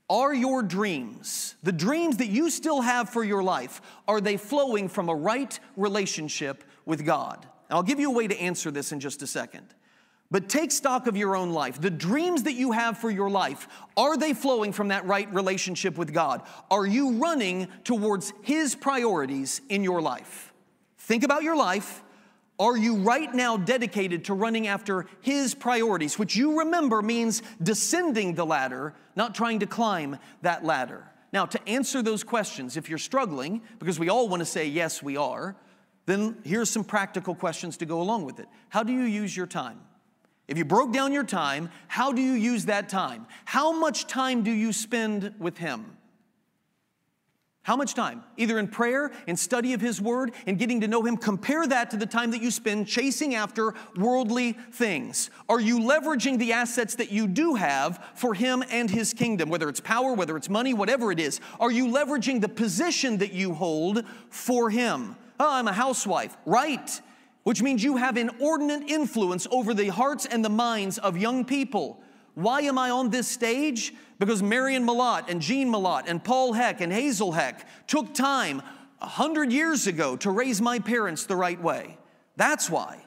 are 0.10 0.34
your 0.34 0.62
dreams, 0.62 1.56
the 1.64 1.72
dreams 1.72 2.18
that 2.18 2.28
you 2.28 2.50
still 2.50 2.82
have 2.82 3.10
for 3.10 3.24
your 3.24 3.42
life, 3.42 3.82
are 4.10 4.20
they 4.20 4.36
flowing 4.36 4.90
from 4.90 5.08
a 5.08 5.16
right 5.16 5.58
relationship 5.78 6.66
with 6.86 7.06
God? 7.06 7.48
And 7.70 7.78
I'll 7.78 7.82
give 7.82 8.00
you 8.00 8.12
a 8.12 8.14
way 8.14 8.28
to 8.28 8.38
answer 8.38 8.72
this 8.72 8.92
in 8.92 9.00
just 9.00 9.24
a 9.24 9.28
second. 9.28 9.66
But 10.30 10.50
take 10.50 10.70
stock 10.70 11.08
of 11.08 11.16
your 11.16 11.36
own 11.38 11.52
life. 11.52 11.80
The 11.80 11.90
dreams 11.90 12.44
that 12.44 12.54
you 12.54 12.74
have 12.74 12.98
for 12.98 13.10
your 13.10 13.30
life, 13.30 13.70
are 13.96 14.18
they 14.18 14.34
flowing 14.34 14.74
from 14.74 14.90
that 14.90 15.06
right 15.06 15.34
relationship 15.34 15.98
with 15.98 16.14
God? 16.14 16.42
Are 16.70 16.86
you 16.86 17.14
running 17.14 17.70
towards 17.86 18.34
His 18.42 18.76
priorities 18.76 19.62
in 19.70 19.82
your 19.82 20.02
life? 20.02 20.54
Think 20.98 21.24
about 21.24 21.44
your 21.44 21.56
life 21.56 22.04
are 22.60 22.78
you 22.78 22.96
right 22.96 23.34
now 23.34 23.58
dedicated 23.58 24.26
to 24.26 24.34
running 24.34 24.68
after 24.68 25.08
His 25.22 25.54
priorities, 25.54 26.18
which 26.18 26.36
you 26.36 26.60
remember 26.60 27.02
means 27.02 27.41
descending 27.62 28.36
the 28.36 28.46
ladder, 28.46 28.94
not 29.15 29.36
trying 29.36 29.60
to 29.60 29.65
climb 29.65 30.18
that 30.41 30.63
ladder? 30.63 31.06
Now, 31.34 31.46
to 31.46 31.68
answer 31.68 32.02
those 32.02 32.24
questions, 32.24 32.78
if 32.78 32.88
you're 32.88 32.98
struggling, 32.98 33.62
because 33.80 34.00
we 34.00 34.10
all 34.10 34.30
want 34.30 34.39
to 34.39 34.46
say, 34.46 34.68
yes, 34.68 35.04
we 35.04 35.18
are, 35.18 35.56
then 36.06 36.38
here's 36.44 36.70
some 36.70 36.84
practical 36.84 37.36
questions 37.36 37.78
to 37.78 37.86
go 37.86 38.02
along 38.02 38.26
with 38.26 38.39
it. 38.39 38.48
How 38.70 38.84
do 38.84 38.94
you 38.94 39.04
use 39.04 39.36
your 39.36 39.48
time? 39.48 39.82
If 40.48 40.58
you 40.58 40.63
broke 40.63 40.94
down 40.94 41.12
your 41.12 41.24
time, 41.24 41.72
how 41.88 42.12
do 42.12 42.22
you 42.22 42.34
use 42.34 42.65
that 42.65 42.88
time? 42.88 43.26
How 43.46 43.72
much 43.72 44.06
time 44.08 44.44
do 44.44 44.52
you 44.52 44.72
spend 44.72 45.34
with 45.39 45.58
Him? 45.58 45.95
How 47.65 47.75
much 47.75 47.95
time? 47.95 48.23
Either 48.38 48.60
in 48.60 48.67
prayer, 48.67 49.12
in 49.25 49.36
study 49.36 49.73
of 49.73 49.82
His 49.82 49.99
Word, 49.99 50.34
in 50.45 50.56
getting 50.56 50.82
to 50.82 50.88
know 50.88 51.01
Him. 51.01 51.17
Compare 51.17 51.65
that 51.65 51.89
to 51.89 51.97
the 51.97 52.06
time 52.06 52.30
that 52.30 52.39
you 52.43 52.51
spend 52.51 52.86
chasing 52.86 53.34
after 53.34 53.73
worldly 53.95 54.51
things. 54.71 55.32
Are 55.49 55.60
you 55.60 55.80
leveraging 55.80 56.38
the 56.38 56.54
assets 56.54 56.93
that 56.93 57.12
you 57.12 57.25
do 57.25 57.56
have 57.56 58.12
for 58.13 58.36
Him 58.36 58.63
and 58.69 58.88
His 58.88 59.15
kingdom, 59.15 59.49
whether 59.49 59.67
it's 59.67 59.80
power, 59.80 60.13
whether 60.13 60.38
it's 60.38 60.47
money, 60.47 60.75
whatever 60.75 61.12
it 61.12 61.19
is? 61.19 61.39
Are 61.60 61.71
you 61.71 61.88
leveraging 61.88 62.39
the 62.39 62.49
position 62.49 63.17
that 63.17 63.34
you 63.34 63.56
hold 63.56 64.04
for 64.30 64.69
Him? 64.69 65.15
Oh, 65.39 65.51
I'm 65.51 65.67
a 65.67 65.73
housewife. 65.73 66.38
Right. 66.45 67.01
Which 67.45 67.63
means 67.63 67.84
you 67.84 67.97
have 67.97 68.15
inordinate 68.15 68.91
influence 68.91 69.47
over 69.49 69.73
the 69.73 69.88
hearts 69.88 70.28
and 70.28 70.45
the 70.45 70.49
minds 70.49 70.99
of 70.99 71.17
young 71.17 71.43
people. 71.43 71.99
Why 72.36 72.62
am 72.62 72.78
I 72.78 72.89
on 72.91 73.10
this 73.10 73.28
stage? 73.28 73.93
Because 74.19 74.43
Marion 74.43 74.86
Malott 74.86 75.30
and 75.30 75.41
Jean 75.41 75.69
Malott 75.69 76.04
and 76.08 76.24
Paul 76.24 76.54
Heck 76.54 76.82
and 76.82 76.91
Hazel 76.91 77.32
Heck 77.32 77.67
took 77.88 78.13
time 78.13 78.62
a 79.02 79.08
hundred 79.08 79.52
years 79.52 79.88
ago 79.88 80.15
to 80.17 80.30
raise 80.30 80.62
my 80.62 80.80
parents 80.80 81.26
the 81.26 81.36
right 81.36 81.62
way. 81.62 81.98
That's 82.36 82.69
why. 82.69 83.06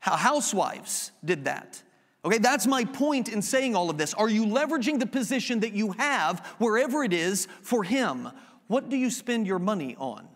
Housewives 0.00 1.12
did 1.24 1.44
that. 1.44 1.82
Okay, 2.24 2.38
that's 2.38 2.66
my 2.66 2.84
point 2.84 3.28
in 3.28 3.42
saying 3.42 3.76
all 3.76 3.90
of 3.90 3.98
this. 3.98 4.14
Are 4.14 4.28
you 4.28 4.46
leveraging 4.46 4.98
the 4.98 5.06
position 5.06 5.60
that 5.60 5.72
you 5.72 5.92
have, 5.92 6.40
wherever 6.58 7.04
it 7.04 7.12
is, 7.12 7.46
for 7.62 7.84
Him? 7.84 8.28
What 8.66 8.88
do 8.88 8.96
you 8.96 9.10
spend 9.10 9.46
your 9.46 9.58
money 9.58 9.96
on? 9.98 10.28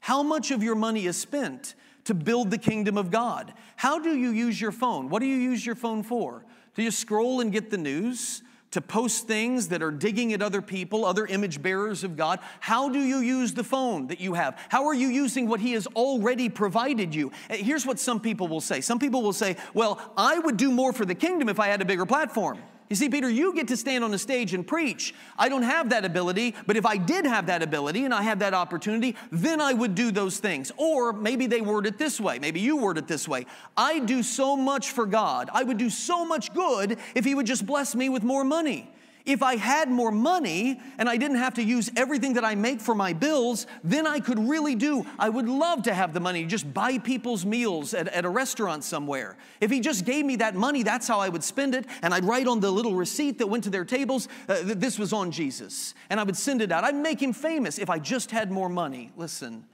How 0.00 0.22
much 0.22 0.50
of 0.50 0.62
your 0.62 0.74
money 0.74 1.06
is 1.06 1.16
spent 1.16 1.74
to 2.04 2.14
build 2.14 2.50
the 2.50 2.58
kingdom 2.58 2.96
of 2.96 3.10
God? 3.10 3.52
How 3.76 3.98
do 3.98 4.16
you 4.16 4.30
use 4.30 4.60
your 4.60 4.72
phone? 4.72 5.08
What 5.08 5.20
do 5.20 5.26
you 5.26 5.36
use 5.36 5.64
your 5.64 5.74
phone 5.74 6.02
for? 6.02 6.44
Do 6.74 6.82
you 6.82 6.90
scroll 6.90 7.40
and 7.40 7.52
get 7.52 7.70
the 7.70 7.78
news? 7.78 8.42
To 8.72 8.80
post 8.80 9.26
things 9.26 9.66
that 9.68 9.82
are 9.82 9.90
digging 9.90 10.32
at 10.32 10.42
other 10.42 10.62
people, 10.62 11.04
other 11.04 11.26
image 11.26 11.60
bearers 11.60 12.04
of 12.04 12.16
God? 12.16 12.38
How 12.60 12.88
do 12.88 13.00
you 13.00 13.18
use 13.18 13.52
the 13.52 13.64
phone 13.64 14.06
that 14.06 14.20
you 14.20 14.34
have? 14.34 14.56
How 14.68 14.86
are 14.86 14.94
you 14.94 15.08
using 15.08 15.48
what 15.48 15.58
He 15.58 15.72
has 15.72 15.88
already 15.88 16.48
provided 16.48 17.12
you? 17.12 17.32
Uh, 17.50 17.56
here's 17.56 17.84
what 17.84 17.98
some 17.98 18.20
people 18.20 18.46
will 18.46 18.60
say. 18.60 18.80
Some 18.80 19.00
people 19.00 19.22
will 19.22 19.32
say, 19.32 19.56
Well, 19.74 20.00
I 20.16 20.38
would 20.38 20.56
do 20.56 20.70
more 20.70 20.92
for 20.92 21.04
the 21.04 21.16
kingdom 21.16 21.48
if 21.48 21.58
I 21.58 21.66
had 21.66 21.82
a 21.82 21.84
bigger 21.84 22.06
platform. 22.06 22.60
You 22.90 22.96
see, 22.96 23.08
Peter, 23.08 23.30
you 23.30 23.54
get 23.54 23.68
to 23.68 23.76
stand 23.76 24.02
on 24.02 24.12
a 24.12 24.18
stage 24.18 24.52
and 24.52 24.66
preach. 24.66 25.14
I 25.38 25.48
don't 25.48 25.62
have 25.62 25.90
that 25.90 26.04
ability, 26.04 26.56
but 26.66 26.76
if 26.76 26.84
I 26.84 26.96
did 26.96 27.24
have 27.24 27.46
that 27.46 27.62
ability 27.62 28.04
and 28.04 28.12
I 28.12 28.22
had 28.22 28.40
that 28.40 28.52
opportunity, 28.52 29.14
then 29.30 29.60
I 29.60 29.72
would 29.72 29.94
do 29.94 30.10
those 30.10 30.38
things. 30.38 30.72
Or 30.76 31.12
maybe 31.12 31.46
they 31.46 31.60
word 31.60 31.86
it 31.86 31.98
this 31.98 32.20
way. 32.20 32.40
Maybe 32.40 32.58
you 32.58 32.78
word 32.78 32.98
it 32.98 33.06
this 33.06 33.28
way. 33.28 33.46
I 33.76 34.00
do 34.00 34.24
so 34.24 34.56
much 34.56 34.90
for 34.90 35.06
God. 35.06 35.50
I 35.52 35.62
would 35.62 35.78
do 35.78 35.88
so 35.88 36.24
much 36.24 36.52
good 36.52 36.98
if 37.14 37.24
He 37.24 37.32
would 37.32 37.46
just 37.46 37.64
bless 37.64 37.94
me 37.94 38.08
with 38.08 38.24
more 38.24 38.42
money. 38.42 38.90
If 39.26 39.42
I 39.42 39.56
had 39.56 39.90
more 39.90 40.10
money 40.10 40.80
and 40.98 41.08
I 41.08 41.16
didn't 41.16 41.36
have 41.36 41.54
to 41.54 41.62
use 41.62 41.90
everything 41.96 42.34
that 42.34 42.44
I 42.44 42.54
make 42.54 42.80
for 42.80 42.94
my 42.94 43.12
bills, 43.12 43.66
then 43.84 44.06
I 44.06 44.20
could 44.20 44.38
really 44.38 44.74
do. 44.74 45.06
I 45.18 45.28
would 45.28 45.48
love 45.48 45.82
to 45.84 45.94
have 45.94 46.14
the 46.14 46.20
money 46.20 46.42
to 46.42 46.48
just 46.48 46.72
buy 46.72 46.98
people's 46.98 47.44
meals 47.44 47.92
at, 47.94 48.08
at 48.08 48.24
a 48.24 48.28
restaurant 48.28 48.84
somewhere. 48.84 49.36
If 49.60 49.70
he 49.70 49.80
just 49.80 50.04
gave 50.04 50.24
me 50.24 50.36
that 50.36 50.54
money, 50.54 50.82
that's 50.82 51.06
how 51.06 51.20
I 51.20 51.28
would 51.28 51.44
spend 51.44 51.74
it. 51.74 51.86
And 52.02 52.14
I'd 52.14 52.24
write 52.24 52.46
on 52.46 52.60
the 52.60 52.70
little 52.70 52.94
receipt 52.94 53.38
that 53.38 53.46
went 53.46 53.64
to 53.64 53.70
their 53.70 53.84
tables 53.84 54.28
uh, 54.48 54.62
that 54.62 54.80
this 54.80 54.98
was 54.98 55.12
on 55.12 55.30
Jesus. 55.30 55.94
And 56.08 56.18
I 56.18 56.22
would 56.22 56.36
send 56.36 56.62
it 56.62 56.72
out. 56.72 56.84
I'd 56.84 56.94
make 56.94 57.22
him 57.22 57.32
famous 57.32 57.78
if 57.78 57.90
I 57.90 57.98
just 57.98 58.30
had 58.30 58.50
more 58.50 58.68
money. 58.68 59.12
Listen, 59.16 59.64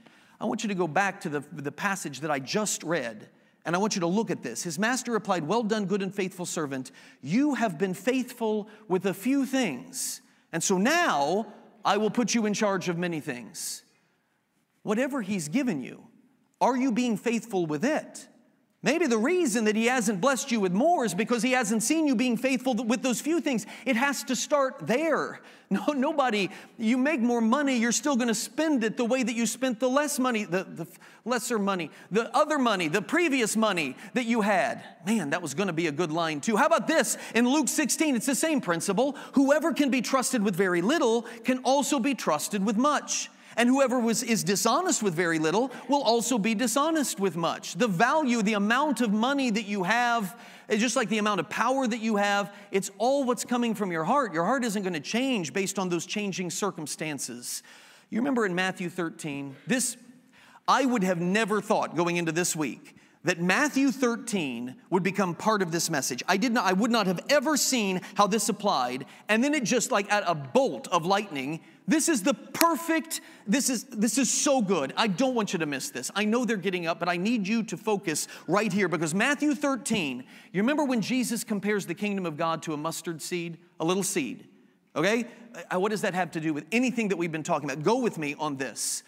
I 0.40 0.44
want 0.46 0.64
you 0.64 0.68
to 0.68 0.74
go 0.74 0.88
back 0.88 1.20
to 1.22 1.28
the, 1.28 1.40
the 1.52 1.72
passage 1.72 2.20
that 2.20 2.30
I 2.30 2.40
just 2.40 2.82
read 2.82 3.28
And 3.66 3.74
I 3.74 3.80
want 3.80 3.96
you 3.96 4.00
to 4.00 4.06
look 4.06 4.30
at 4.30 4.44
this. 4.44 4.62
His 4.62 4.78
master 4.78 5.10
replied, 5.10 5.42
Well 5.42 5.64
done, 5.64 5.86
good 5.86 6.00
and 6.00 6.14
faithful 6.14 6.46
servant. 6.46 6.92
You 7.20 7.54
have 7.54 7.78
been 7.78 7.94
faithful 7.94 8.68
with 8.86 9.04
a 9.06 9.12
few 9.12 9.44
things. 9.44 10.22
And 10.52 10.62
so 10.62 10.78
now 10.78 11.52
I 11.84 11.96
will 11.96 12.10
put 12.10 12.32
you 12.32 12.46
in 12.46 12.54
charge 12.54 12.88
of 12.88 12.96
many 12.96 13.18
things. 13.18 13.82
Whatever 14.84 15.20
he's 15.20 15.48
given 15.48 15.82
you, 15.82 16.06
are 16.60 16.76
you 16.76 16.92
being 16.92 17.16
faithful 17.16 17.66
with 17.66 17.84
it? 17.84 18.28
Maybe 18.82 19.06
the 19.06 19.18
reason 19.18 19.64
that 19.64 19.74
he 19.74 19.86
hasn't 19.86 20.20
blessed 20.20 20.52
you 20.52 20.60
with 20.60 20.72
more 20.72 21.04
is 21.04 21.14
because 21.14 21.42
he 21.42 21.52
hasn't 21.52 21.82
seen 21.82 22.06
you 22.06 22.14
being 22.14 22.36
faithful 22.36 22.74
with 22.74 23.02
those 23.02 23.20
few 23.20 23.40
things. 23.40 23.66
It 23.84 23.96
has 23.96 24.22
to 24.24 24.36
start 24.36 24.86
there. 24.86 25.40
No, 25.68 25.84
nobody, 25.88 26.50
you 26.78 26.96
make 26.96 27.18
more 27.18 27.40
money, 27.40 27.76
you're 27.76 27.90
still 27.90 28.14
going 28.14 28.28
to 28.28 28.36
spend 28.36 28.84
it 28.84 28.96
the 28.96 29.04
way 29.04 29.24
that 29.24 29.34
you 29.34 29.46
spent 29.46 29.80
the 29.80 29.88
less 29.88 30.16
money, 30.16 30.44
the, 30.44 30.62
the 30.62 30.86
lesser 31.24 31.58
money, 31.58 31.90
the 32.12 32.32
other 32.36 32.56
money, 32.56 32.86
the 32.86 33.02
previous 33.02 33.56
money 33.56 33.96
that 34.14 34.26
you 34.26 34.42
had. 34.42 34.84
Man, 35.04 35.30
that 35.30 35.42
was 35.42 35.54
going 35.54 35.66
to 35.66 35.72
be 35.72 35.88
a 35.88 35.92
good 35.92 36.12
line 36.12 36.40
too. 36.40 36.56
How 36.56 36.66
about 36.66 36.86
this? 36.86 37.18
In 37.34 37.48
Luke 37.48 37.66
16, 37.66 38.14
it's 38.14 38.26
the 38.26 38.36
same 38.36 38.60
principle. 38.60 39.16
Whoever 39.32 39.72
can 39.72 39.90
be 39.90 40.02
trusted 40.02 40.40
with 40.40 40.54
very 40.54 40.82
little 40.82 41.22
can 41.42 41.58
also 41.64 41.98
be 41.98 42.14
trusted 42.14 42.64
with 42.64 42.76
much. 42.76 43.28
And 43.56 43.68
whoever 43.68 43.98
was, 43.98 44.22
is 44.22 44.44
dishonest 44.44 45.02
with 45.02 45.14
very 45.14 45.38
little 45.38 45.70
will 45.88 46.02
also 46.02 46.36
be 46.36 46.54
dishonest 46.54 47.18
with 47.18 47.36
much. 47.36 47.74
The 47.74 47.88
value, 47.88 48.42
the 48.42 48.52
amount 48.52 49.00
of 49.00 49.12
money 49.12 49.50
that 49.50 49.66
you 49.66 49.84
have, 49.84 50.38
is 50.68 50.80
just 50.80 50.96
like 50.96 51.08
the 51.08 51.18
amount 51.18 51.40
of 51.40 51.48
power 51.48 51.86
that 51.86 52.00
you 52.00 52.16
have, 52.16 52.52
it's 52.70 52.90
all 52.98 53.24
what's 53.24 53.44
coming 53.44 53.74
from 53.74 53.90
your 53.90 54.04
heart. 54.04 54.34
Your 54.34 54.44
heart 54.44 54.64
isn't 54.64 54.82
going 54.82 54.92
to 54.92 55.00
change 55.00 55.52
based 55.52 55.78
on 55.78 55.88
those 55.88 56.04
changing 56.04 56.50
circumstances. 56.50 57.62
You 58.10 58.18
remember 58.20 58.44
in 58.44 58.54
Matthew 58.54 58.90
13, 58.90 59.56
this, 59.66 59.96
I 60.68 60.84
would 60.84 61.02
have 61.02 61.20
never 61.20 61.60
thought 61.60 61.96
going 61.96 62.16
into 62.16 62.32
this 62.32 62.54
week 62.54 62.96
that 63.26 63.40
Matthew 63.40 63.92
13 63.92 64.74
would 64.90 65.02
become 65.02 65.34
part 65.34 65.62
of 65.62 65.70
this 65.70 65.90
message. 65.90 66.22
I 66.26 66.36
did 66.36 66.52
not 66.52 66.64
I 66.64 66.72
would 66.72 66.90
not 66.90 67.06
have 67.06 67.20
ever 67.28 67.56
seen 67.56 68.00
how 68.14 68.26
this 68.26 68.48
applied 68.48 69.04
and 69.28 69.44
then 69.44 69.54
it 69.54 69.64
just 69.64 69.92
like 69.92 70.10
at 70.10 70.24
a 70.26 70.34
bolt 70.34 70.88
of 70.88 71.04
lightning 71.04 71.60
this 71.88 72.08
is 72.08 72.22
the 72.22 72.34
perfect, 72.34 73.20
this 73.46 73.70
is, 73.70 73.84
this 73.84 74.18
is 74.18 74.30
so 74.30 74.60
good. 74.60 74.92
I 74.96 75.06
don't 75.06 75.34
want 75.34 75.52
you 75.52 75.60
to 75.60 75.66
miss 75.66 75.90
this. 75.90 76.10
I 76.16 76.24
know 76.24 76.44
they're 76.44 76.56
getting 76.56 76.86
up, 76.86 76.98
but 76.98 77.08
I 77.08 77.16
need 77.16 77.46
you 77.46 77.62
to 77.64 77.76
focus 77.76 78.26
right 78.48 78.72
here 78.72 78.88
because 78.88 79.14
Matthew 79.14 79.54
13, 79.54 80.24
you 80.52 80.62
remember 80.62 80.84
when 80.84 81.00
Jesus 81.00 81.44
compares 81.44 81.86
the 81.86 81.94
kingdom 81.94 82.26
of 82.26 82.36
God 82.36 82.62
to 82.62 82.72
a 82.72 82.76
mustard 82.76 83.22
seed, 83.22 83.58
a 83.78 83.84
little 83.84 84.02
seed, 84.02 84.48
okay? 84.96 85.26
Uh, 85.72 85.78
what 85.78 85.90
does 85.90 86.00
that 86.00 86.14
have 86.14 86.32
to 86.32 86.40
do 86.40 86.52
with 86.52 86.64
anything 86.72 87.08
that 87.08 87.16
we've 87.16 87.32
been 87.32 87.44
talking 87.44 87.70
about? 87.70 87.84
Go 87.84 88.00
with 88.00 88.18
me 88.18 88.34
on 88.38 88.56
this. 88.56 89.04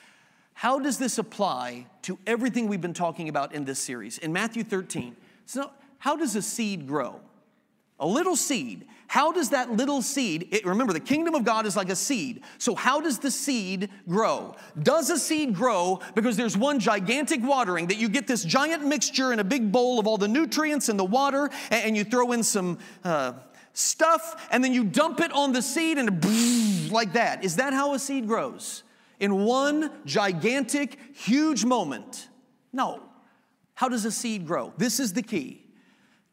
How 0.59 0.81
does 0.81 0.99
this 0.99 1.19
apply 1.19 1.87
to 2.03 2.19
everything 2.27 2.67
we've 2.67 2.81
been 2.81 2.93
talking 2.93 3.29
about 3.29 3.55
in 3.55 3.65
this 3.65 3.79
series? 3.79 4.19
In 4.19 4.33
Matthew 4.33 4.65
13, 4.65 5.15
so 5.47 5.71
how 5.99 6.17
does 6.17 6.35
a 6.35 6.43
seed 6.43 6.89
grow? 6.89 7.21
A 8.01 8.07
little 8.09 8.35
seed. 8.35 8.85
How 9.07 9.31
does 9.31 9.51
that 9.51 9.71
little 9.71 10.03
seed, 10.03 10.49
it, 10.51 10.67
remember 10.67 10.93
the 10.93 10.99
kingdom 10.99 11.37
of 11.37 11.45
God 11.45 11.65
is 11.65 11.77
like 11.77 11.91
a 11.91 11.95
seed. 11.95 12.43
So, 12.59 12.75
how 12.75 13.01
does 13.01 13.21
the 13.21 13.31
seed 13.31 13.89
grow? 14.09 14.57
Does 14.83 15.11
a 15.11 15.19
seed 15.21 15.55
grow 15.55 16.01
because 16.17 16.37
there's 16.37 16.57
one 16.57 16.81
gigantic 16.81 17.41
watering 17.41 17.87
that 17.87 17.99
you 17.99 18.09
get 18.09 18.27
this 18.27 18.43
giant 18.43 18.85
mixture 18.85 19.33
in 19.33 19.39
a 19.39 19.45
big 19.45 19.71
bowl 19.71 20.01
of 20.01 20.09
all 20.09 20.19
the 20.19 20.27
nutrients 20.27 20.89
and 20.89 20.99
the 20.99 21.05
water, 21.05 21.51
and, 21.71 21.85
and 21.85 21.97
you 21.97 22.03
throw 22.03 22.33
in 22.33 22.43
some 22.43 22.79
uh, 23.05 23.35
stuff, 23.75 24.49
and 24.51 24.65
then 24.65 24.75
you 24.75 24.83
dump 24.83 25.21
it 25.21 25.31
on 25.31 25.53
the 25.53 25.63
seed 25.63 25.99
and 25.99 26.91
like 26.91 27.13
that? 27.13 27.45
Is 27.45 27.55
that 27.57 27.73
how 27.73 27.95
a 27.95 27.99
seed 28.01 28.27
grows? 28.27 28.83
In 29.21 29.45
one 29.45 29.91
gigantic, 30.05 30.99
huge 31.15 31.65
moment? 31.65 32.29
No. 32.73 33.03
How 33.75 33.89
does 33.89 34.05
a 34.05 34.11
seed 34.11 34.47
grow? 34.47 34.73
This 34.77 35.01
is 35.01 35.13
the 35.13 35.23
key 35.23 35.65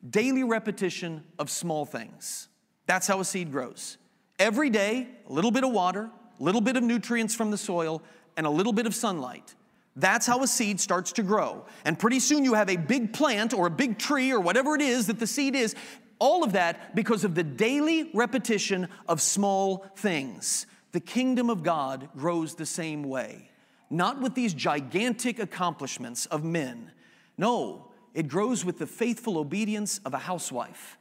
daily 0.08 0.44
repetition 0.44 1.24
of 1.40 1.50
small 1.50 1.86
things. 1.86 2.48
That's 2.86 3.08
how 3.08 3.20
a 3.20 3.26
seed 3.26 3.52
grows. 3.52 3.98
Every 4.38 4.70
day, 4.70 5.08
a 5.28 5.34
little 5.34 5.52
bit 5.52 5.64
of 5.64 5.72
water, 5.72 6.12
a 6.40 6.44
little 6.44 6.62
bit 6.62 6.78
of 6.78 6.84
nutrients 6.84 7.34
from 7.34 7.50
the 7.50 7.58
soil, 7.58 8.04
and 8.38 8.46
a 8.46 8.50
little 8.50 8.74
bit 8.74 8.86
of 8.86 8.94
sunlight. 8.94 9.56
That's 9.96 10.28
how 10.28 10.44
a 10.44 10.48
seed 10.48 10.80
starts 10.80 11.14
to 11.14 11.24
grow. 11.24 11.66
And 11.86 11.98
pretty 11.98 12.20
soon 12.20 12.44
you 12.44 12.54
have 12.54 12.70
a 12.70 12.76
big 12.76 13.14
plant 13.14 13.54
or 13.54 13.68
a 13.68 13.72
big 13.72 13.98
tree 13.98 14.32
or 14.32 14.40
whatever 14.40 14.76
it 14.76 14.82
is 14.82 15.08
that 15.08 15.20
the 15.20 15.28
seed 15.28 15.56
is. 15.56 15.74
All 16.20 16.44
of 16.44 16.54
that 16.54 16.96
because 16.96 17.24
of 17.24 17.34
the 17.34 17.44
daily 17.44 18.10
repetition 18.14 18.90
of 19.08 19.22
small 19.22 19.86
things. 19.96 20.68
The 20.96 21.02
kingdom 21.02 21.50
of 21.50 21.62
God 21.62 22.08
grows 22.16 22.56
the 22.56 22.66
same 22.66 23.04
way. 23.04 23.50
Not 23.90 24.22
with 24.22 24.34
these 24.34 24.54
gigantic 24.54 25.40
accomplishments 25.40 26.26
of 26.28 26.46
men. 26.46 26.90
No, 27.38 27.90
it 28.14 28.30
grows 28.30 28.64
with 28.64 28.80
the 28.80 28.88
faithful 28.88 29.38
obedience 29.38 30.00
of 30.06 30.14
a 30.14 30.20
housewife. 30.20 30.98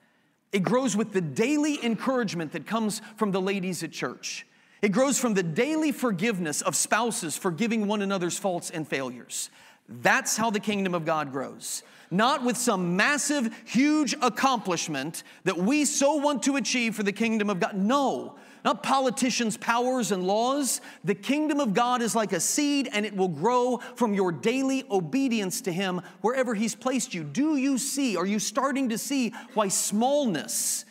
It 0.50 0.64
grows 0.64 0.96
with 0.96 1.12
the 1.12 1.20
daily 1.20 1.78
encouragement 1.80 2.50
that 2.54 2.66
comes 2.66 3.02
from 3.14 3.30
the 3.30 3.40
ladies 3.40 3.84
at 3.84 3.92
church. 3.92 4.44
It 4.82 4.88
grows 4.88 5.20
from 5.20 5.34
the 5.34 5.44
daily 5.44 5.92
forgiveness 5.92 6.60
of 6.60 6.74
spouses 6.74 7.36
forgiving 7.36 7.86
one 7.86 8.02
another's 8.02 8.36
faults 8.36 8.70
and 8.70 8.88
failures. 8.88 9.48
That's 9.88 10.36
how 10.36 10.50
the 10.50 10.58
kingdom 10.58 10.96
of 10.96 11.04
God 11.04 11.30
grows. 11.30 11.84
Not 12.10 12.42
with 12.42 12.56
some 12.56 12.96
massive, 12.96 13.54
huge 13.64 14.16
accomplishment 14.20 15.22
that 15.44 15.56
we 15.56 15.84
so 15.84 16.16
want 16.16 16.42
to 16.42 16.56
achieve 16.56 16.96
for 16.96 17.04
the 17.04 17.12
kingdom 17.12 17.48
of 17.48 17.60
God. 17.60 17.76
No, 17.76 18.34
not 18.64 18.82
politicians' 18.82 19.56
powers 19.56 20.10
and 20.10 20.26
laws. 20.26 20.80
The 21.04 21.14
kingdom 21.14 21.60
of 21.60 21.74
God 21.74 22.00
is 22.00 22.14
like 22.14 22.32
a 22.32 22.40
seed 22.40 22.88
and 22.92 23.04
it 23.04 23.14
will 23.14 23.28
grow 23.28 23.78
from 23.94 24.14
your 24.14 24.32
daily 24.32 24.84
obedience 24.90 25.60
to 25.62 25.72
Him 25.72 26.00
wherever 26.22 26.54
He's 26.54 26.74
placed 26.74 27.12
you. 27.12 27.22
Do 27.22 27.56
you 27.56 27.76
see, 27.76 28.16
are 28.16 28.26
you 28.26 28.38
starting 28.38 28.88
to 28.88 28.98
see 28.98 29.34
why 29.52 29.68
smallness 29.68 30.86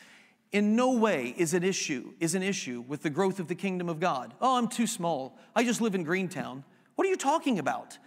in 0.52 0.76
no 0.76 0.92
way 0.94 1.34
is 1.36 1.56
an 1.56 1.64
issue, 1.64 2.14
is 2.20 2.36
an 2.36 2.44
issue 2.44 2.86
with 2.88 3.02
the 3.02 3.10
growth 3.10 3.40
of 3.40 3.48
the 3.48 3.56
kingdom 3.56 3.90
of 3.90 4.00
God? 4.00 4.36
Oh, 4.40 4.56
I'm 4.56 4.68
too 4.68 4.86
small. 4.86 5.36
I 5.56 5.64
just 5.64 5.82
live 5.82 5.96
in 5.96 6.04
Greentown. 6.04 6.64
What 6.96 7.08
are 7.08 7.10
you 7.10 7.18
talking 7.18 7.58
about? 7.58 7.98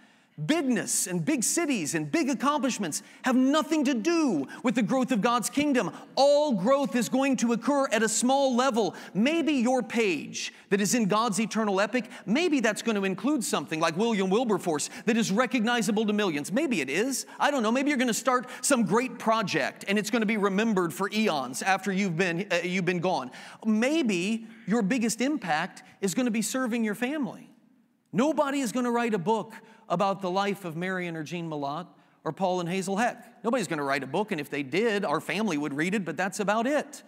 Bigness 0.45 1.07
and 1.07 1.25
big 1.25 1.43
cities 1.43 1.95
and 1.95 2.11
big 2.11 2.29
accomplishments 2.29 3.01
have 3.23 3.35
nothing 3.35 3.83
to 3.85 3.95
do 3.95 4.47
with 4.61 4.75
the 4.75 4.83
growth 4.83 5.11
of 5.11 5.19
God's 5.19 5.49
kingdom. 5.49 5.89
All 6.15 6.51
growth 6.51 6.95
is 6.95 7.09
going 7.09 7.37
to 7.37 7.53
occur 7.53 7.87
at 7.91 8.03
a 8.03 8.09
small 8.09 8.55
level. 8.55 8.93
Maybe 9.15 9.53
your 9.53 9.81
page 9.81 10.53
that 10.69 10.79
is 10.79 10.93
in 10.93 11.05
God's 11.05 11.39
eternal 11.39 11.81
epic, 11.81 12.11
maybe 12.27 12.59
that's 12.59 12.83
going 12.83 12.97
to 12.97 13.03
include 13.03 13.43
something 13.43 13.79
like 13.79 13.97
William 13.97 14.29
Wilberforce 14.29 14.91
that 15.05 15.17
is 15.17 15.31
recognizable 15.31 16.05
to 16.05 16.13
millions. 16.13 16.51
Maybe 16.51 16.81
it 16.81 16.89
is. 16.91 17.25
I 17.39 17.49
don't 17.49 17.63
know. 17.63 17.71
Maybe 17.71 17.89
you're 17.89 17.97
going 17.97 18.07
to 18.07 18.13
start 18.13 18.47
some 18.61 18.83
great 18.83 19.17
project 19.17 19.85
and 19.87 19.97
it's 19.97 20.11
going 20.11 20.21
to 20.21 20.27
be 20.27 20.37
remembered 20.37 20.93
for 20.93 21.09
eons 21.11 21.63
after 21.63 21.91
you've 21.91 22.15
been, 22.15 22.45
uh, 22.51 22.57
you've 22.63 22.85
been 22.85 22.99
gone. 22.99 23.31
Maybe 23.65 24.45
your 24.67 24.83
biggest 24.83 25.19
impact 25.19 25.81
is 25.99 26.13
going 26.13 26.25
to 26.27 26.31
be 26.31 26.43
serving 26.43 26.83
your 26.83 26.95
family. 26.95 27.49
Nobody 28.13 28.59
is 28.59 28.71
going 28.71 28.85
to 28.85 28.91
write 28.91 29.15
a 29.15 29.19
book 29.19 29.53
about 29.89 30.21
the 30.21 30.29
life 30.29 30.65
of 30.65 30.75
Marion 30.75 31.15
or 31.15 31.23
Jean 31.23 31.49
Malott 31.49 31.87
or 32.23 32.31
Paul 32.31 32.59
and 32.59 32.67
Hazel 32.67 32.97
Heck. 32.97 33.43
Nobody's 33.43 33.67
going 33.67 33.77
to 33.77 33.83
write 33.83 34.03
a 34.03 34.07
book, 34.07 34.31
and 34.31 34.41
if 34.41 34.49
they 34.49 34.63
did, 34.63 35.05
our 35.05 35.21
family 35.21 35.57
would 35.57 35.73
read 35.73 35.95
it, 35.95 36.03
but 36.03 36.17
that's 36.17 36.39
about 36.39 36.67
it. 36.67 37.03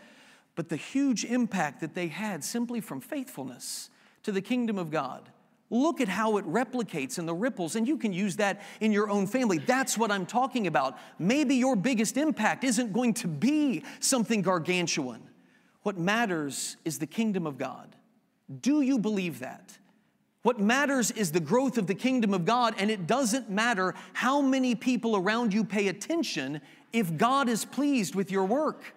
But 0.56 0.70
the 0.70 0.76
huge 0.76 1.26
impact 1.26 1.82
that 1.82 1.94
they 1.94 2.08
had 2.08 2.44
simply 2.44 2.82
from 2.82 3.02
faithfulness 3.02 3.90
to 4.24 4.32
the 4.32 4.42
kingdom 4.42 4.78
of 4.78 4.92
God. 4.92 5.30
Look 5.70 6.02
at 6.02 6.08
how 6.08 6.38
it 6.38 6.46
replicates 6.46 7.20
in 7.20 7.26
the 7.26 7.34
ripples, 7.34 7.76
and 7.76 7.88
you 7.88 7.98
can 7.98 8.12
use 8.12 8.38
that 8.38 8.62
in 8.80 8.92
your 8.92 9.10
own 9.10 9.28
family. 9.28 9.60
That's 9.60 9.98
what 9.98 10.12
I'm 10.12 10.26
talking 10.26 10.68
about. 10.68 10.98
Maybe 11.20 11.56
your 11.56 11.76
biggest 11.76 12.18
impact 12.18 12.64
isn't 12.64 12.92
going 12.92 13.14
to 13.16 13.28
be 13.28 13.84
something 14.00 14.42
gargantuan. 14.42 15.22
What 15.84 15.98
matters 15.98 16.78
is 16.86 17.00
the 17.00 17.08
kingdom 17.08 17.46
of 17.46 17.58
God. 17.58 17.96
Do 18.62 18.82
you 18.82 19.00
believe 19.00 19.40
that? 19.40 19.78
What 20.50 20.60
matters 20.60 21.12
is 21.12 21.32
the 21.32 21.40
growth 21.40 21.78
of 21.78 21.86
the 21.86 21.94
kingdom 21.94 22.34
of 22.34 22.44
God, 22.44 22.74
and 22.80 22.90
it 22.90 23.06
doesn't 23.06 23.52
matter 23.52 23.94
how 24.14 24.42
many 24.42 24.74
people 24.74 25.16
around 25.16 25.54
you 25.54 25.64
pay 25.64 25.90
attention 25.90 26.60
if 26.92 27.16
God 27.16 27.48
is 27.48 27.66
pleased 27.66 28.16
with 28.16 28.32
your 28.32 28.46
work. 28.46 28.96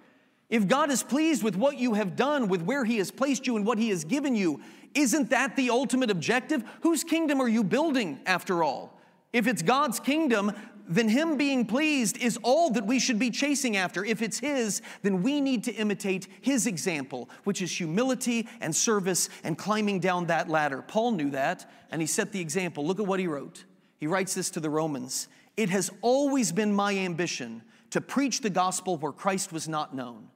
If 0.49 0.67
God 0.67 0.91
is 0.91 1.03
pleased 1.03 1.43
with 1.43 1.55
what 1.55 1.77
you 1.77 1.93
have 1.93 2.17
done, 2.17 2.49
with 2.49 2.63
where 2.63 2.87
He 2.87 2.97
has 2.97 3.11
placed 3.11 3.47
you 3.47 3.57
and 3.57 3.67
what 3.67 3.77
He 3.77 3.91
has 3.91 4.03
given 4.03 4.35
you, 4.35 4.63
isn't 4.95 5.29
that 5.29 5.55
the 5.57 5.69
ultimate 5.69 6.11
objective? 6.11 6.65
Whose 6.81 7.05
kingdom 7.05 7.39
are 7.39 7.49
you 7.49 7.63
building 7.63 8.21
after 8.25 8.65
all? 8.65 8.99
If 9.35 9.47
it's 9.47 9.61
God's 9.61 10.01
kingdom, 10.01 10.53
then 10.89 11.09
Him 11.09 11.37
being 11.37 11.65
pleased 11.65 12.17
is 12.19 12.39
all 12.43 12.71
that 12.71 12.87
we 12.87 12.99
should 12.99 13.19
be 13.19 13.31
chasing 13.31 13.77
after. 13.77 14.05
If 14.05 14.23
it's 14.23 14.39
His, 14.39 14.83
then 15.03 15.23
we 15.23 15.41
need 15.41 15.65
to 15.65 15.73
imitate 15.73 16.29
His 16.41 16.67
example, 16.67 17.31
which 17.45 17.63
is 17.63 17.71
humility 17.71 18.49
and 18.61 18.75
service 18.75 19.29
and 19.45 19.57
climbing 19.57 20.01
down 20.01 20.27
that 20.27 20.49
ladder. 20.49 20.83
Paul 20.83 21.13
knew 21.13 21.31
that, 21.31 21.71
and 21.91 22.01
he 22.01 22.07
set 22.07 22.33
the 22.33 22.41
example. 22.41 22.87
Look 22.87 23.01
at 23.01 23.07
what 23.07 23.21
he 23.21 23.27
wrote. 23.27 23.65
He 23.99 24.07
writes 24.07 24.35
this 24.35 24.51
to 24.51 24.61
the 24.61 24.71
Romans 24.71 25.29
It 25.57 25.71
has 25.71 25.91
always 26.01 26.53
been 26.53 26.73
my 26.73 26.97
ambition 26.97 27.63
to 27.91 28.01
preach 28.01 28.41
the 28.41 28.51
gospel 28.51 28.97
where 28.97 29.13
Christ 29.13 29.53
was 29.53 29.69
not 29.69 29.95
known. 29.95 30.29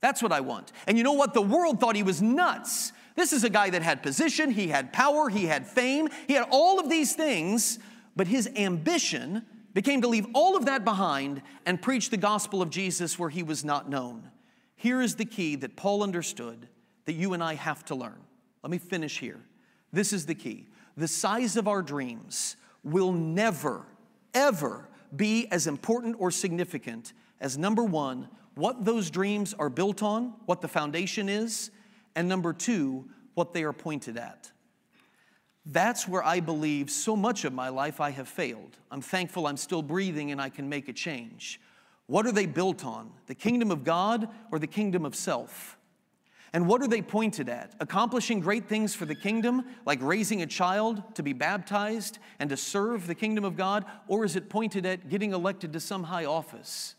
That's 0.00 0.22
what 0.22 0.32
I 0.32 0.40
want. 0.40 0.72
And 0.86 0.98
you 0.98 1.04
know 1.04 1.12
what? 1.12 1.34
The 1.34 1.42
world 1.42 1.80
thought 1.80 1.96
he 1.96 2.02
was 2.02 2.20
nuts. 2.20 2.92
This 3.14 3.32
is 3.32 3.44
a 3.44 3.50
guy 3.50 3.70
that 3.70 3.82
had 3.82 4.02
position, 4.02 4.50
he 4.50 4.68
had 4.68 4.92
power, 4.92 5.30
he 5.30 5.46
had 5.46 5.66
fame, 5.66 6.08
he 6.26 6.34
had 6.34 6.46
all 6.50 6.78
of 6.78 6.90
these 6.90 7.14
things, 7.14 7.78
but 8.14 8.26
his 8.26 8.48
ambition 8.56 9.46
became 9.76 10.00
to 10.00 10.08
leave 10.08 10.26
all 10.32 10.56
of 10.56 10.64
that 10.64 10.86
behind 10.86 11.42
and 11.66 11.82
preach 11.82 12.08
the 12.08 12.16
gospel 12.16 12.62
of 12.62 12.70
Jesus 12.70 13.18
where 13.18 13.28
he 13.28 13.42
was 13.42 13.62
not 13.62 13.90
known. 13.90 14.30
Here 14.74 15.02
is 15.02 15.16
the 15.16 15.26
key 15.26 15.54
that 15.56 15.76
Paul 15.76 16.02
understood 16.02 16.66
that 17.04 17.12
you 17.12 17.34
and 17.34 17.44
I 17.44 17.56
have 17.56 17.84
to 17.86 17.94
learn. 17.94 18.18
Let 18.62 18.70
me 18.70 18.78
finish 18.78 19.18
here. 19.18 19.38
This 19.92 20.14
is 20.14 20.24
the 20.24 20.34
key. 20.34 20.68
The 20.96 21.06
size 21.06 21.58
of 21.58 21.68
our 21.68 21.82
dreams 21.82 22.56
will 22.84 23.12
never, 23.12 23.84
ever 24.32 24.88
be 25.14 25.46
as 25.52 25.66
important 25.66 26.16
or 26.18 26.30
significant 26.30 27.12
as 27.38 27.58
number 27.58 27.84
one, 27.84 28.28
what 28.54 28.82
those 28.82 29.10
dreams 29.10 29.52
are 29.52 29.68
built 29.68 30.02
on, 30.02 30.32
what 30.46 30.62
the 30.62 30.68
foundation 30.68 31.28
is, 31.28 31.70
and 32.14 32.26
number 32.26 32.54
two, 32.54 33.04
what 33.34 33.52
they 33.52 33.62
are 33.62 33.74
pointed 33.74 34.16
at. 34.16 34.50
That's 35.66 36.06
where 36.06 36.24
I 36.24 36.38
believe 36.38 36.90
so 36.90 37.16
much 37.16 37.44
of 37.44 37.52
my 37.52 37.68
life 37.68 38.00
I 38.00 38.10
have 38.10 38.28
failed. 38.28 38.78
I'm 38.90 39.02
thankful 39.02 39.48
I'm 39.48 39.56
still 39.56 39.82
breathing 39.82 40.30
and 40.30 40.40
I 40.40 40.48
can 40.48 40.68
make 40.68 40.88
a 40.88 40.92
change. 40.92 41.60
What 42.06 42.24
are 42.24 42.32
they 42.32 42.46
built 42.46 42.84
on? 42.84 43.10
The 43.26 43.34
kingdom 43.34 43.72
of 43.72 43.82
God 43.82 44.28
or 44.52 44.60
the 44.60 44.68
kingdom 44.68 45.04
of 45.04 45.16
self? 45.16 45.76
And 46.52 46.68
what 46.68 46.80
are 46.82 46.86
they 46.86 47.02
pointed 47.02 47.48
at? 47.48 47.74
Accomplishing 47.80 48.38
great 48.38 48.68
things 48.68 48.94
for 48.94 49.06
the 49.06 49.14
kingdom, 49.16 49.64
like 49.84 50.00
raising 50.00 50.40
a 50.42 50.46
child 50.46 51.02
to 51.16 51.24
be 51.24 51.32
baptized 51.32 52.20
and 52.38 52.48
to 52.50 52.56
serve 52.56 53.08
the 53.08 53.14
kingdom 53.16 53.44
of 53.44 53.56
God? 53.56 53.84
Or 54.06 54.24
is 54.24 54.36
it 54.36 54.48
pointed 54.48 54.86
at 54.86 55.08
getting 55.08 55.32
elected 55.32 55.72
to 55.72 55.80
some 55.80 56.04
high 56.04 56.24
office? 56.24 56.94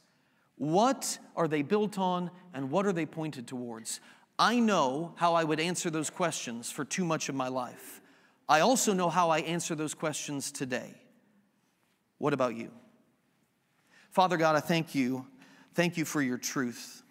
What 0.58 1.20
are 1.38 1.48
they 1.48 1.62
built 1.62 1.98
on 1.98 2.32
and 2.54 2.70
what 2.70 2.86
are 2.86 2.92
they 2.92 3.06
pointed 3.06 3.48
towards? 3.48 4.02
I 4.38 4.60
know 4.60 5.14
how 5.16 5.36
I 5.36 5.46
would 5.46 5.62
answer 5.62 5.90
those 5.90 6.10
questions 6.10 6.70
for 6.70 6.84
too 6.84 7.06
much 7.06 7.30
of 7.30 7.36
my 7.36 7.48
life. 7.48 8.02
I 8.50 8.62
also 8.62 8.94
know 8.94 9.10
how 9.10 9.30
I 9.30 9.40
answer 9.40 9.76
those 9.76 9.94
questions 9.94 10.52
today. 10.52 10.94
What 12.18 12.34
about 12.34 12.56
you? 12.56 12.72
Father 14.12 14.38
God, 14.38 14.56
I 14.56 14.62
thank 14.62 14.96
you. 14.96 15.28
Thank 15.74 15.98
you 15.98 16.06
for 16.06 16.22
your 16.22 16.38
truth. 16.38 17.04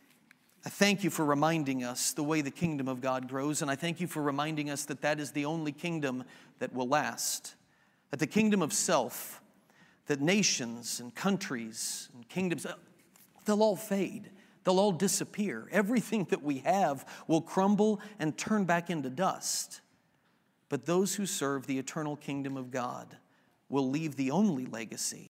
I 0.64 0.68
thank 0.68 1.04
you 1.04 1.10
for 1.10 1.24
reminding 1.24 1.84
us 1.84 2.12
the 2.12 2.24
way 2.24 2.40
the 2.40 2.50
kingdom 2.50 2.88
of 2.88 3.00
God 3.00 3.28
grows, 3.28 3.62
and 3.62 3.70
I 3.70 3.76
thank 3.76 4.00
you 4.00 4.08
for 4.08 4.20
reminding 4.20 4.68
us 4.70 4.84
that 4.86 5.02
that 5.02 5.20
is 5.20 5.30
the 5.30 5.44
only 5.44 5.70
kingdom 5.70 6.24
that 6.58 6.74
will 6.74 6.88
last. 6.88 7.54
That 8.10 8.18
the 8.18 8.26
kingdom 8.26 8.62
of 8.62 8.72
self, 8.72 9.40
that 10.06 10.20
nations 10.20 10.98
and 10.98 11.14
countries 11.14 12.08
and 12.14 12.28
kingdoms, 12.28 12.66
uh, 12.66 12.74
they'll 13.44 13.62
all 13.62 13.76
fade. 13.76 14.30
They'll 14.64 14.80
all 14.80 14.90
disappear. 14.90 15.68
Everything 15.70 16.24
that 16.30 16.42
we 16.42 16.58
have 16.58 17.06
will 17.28 17.42
crumble 17.42 18.00
and 18.18 18.36
turn 18.36 18.64
back 18.64 18.90
into 18.90 19.10
dust. 19.10 19.80
But 20.68 20.86
those 20.86 21.14
who 21.14 21.26
serve 21.26 21.66
the 21.66 21.78
eternal 21.78 22.16
kingdom 22.16 22.56
of 22.56 22.70
God 22.70 23.16
will 23.68 23.88
leave 23.88 24.16
the 24.16 24.30
only 24.30 24.66
legacy 24.66 25.24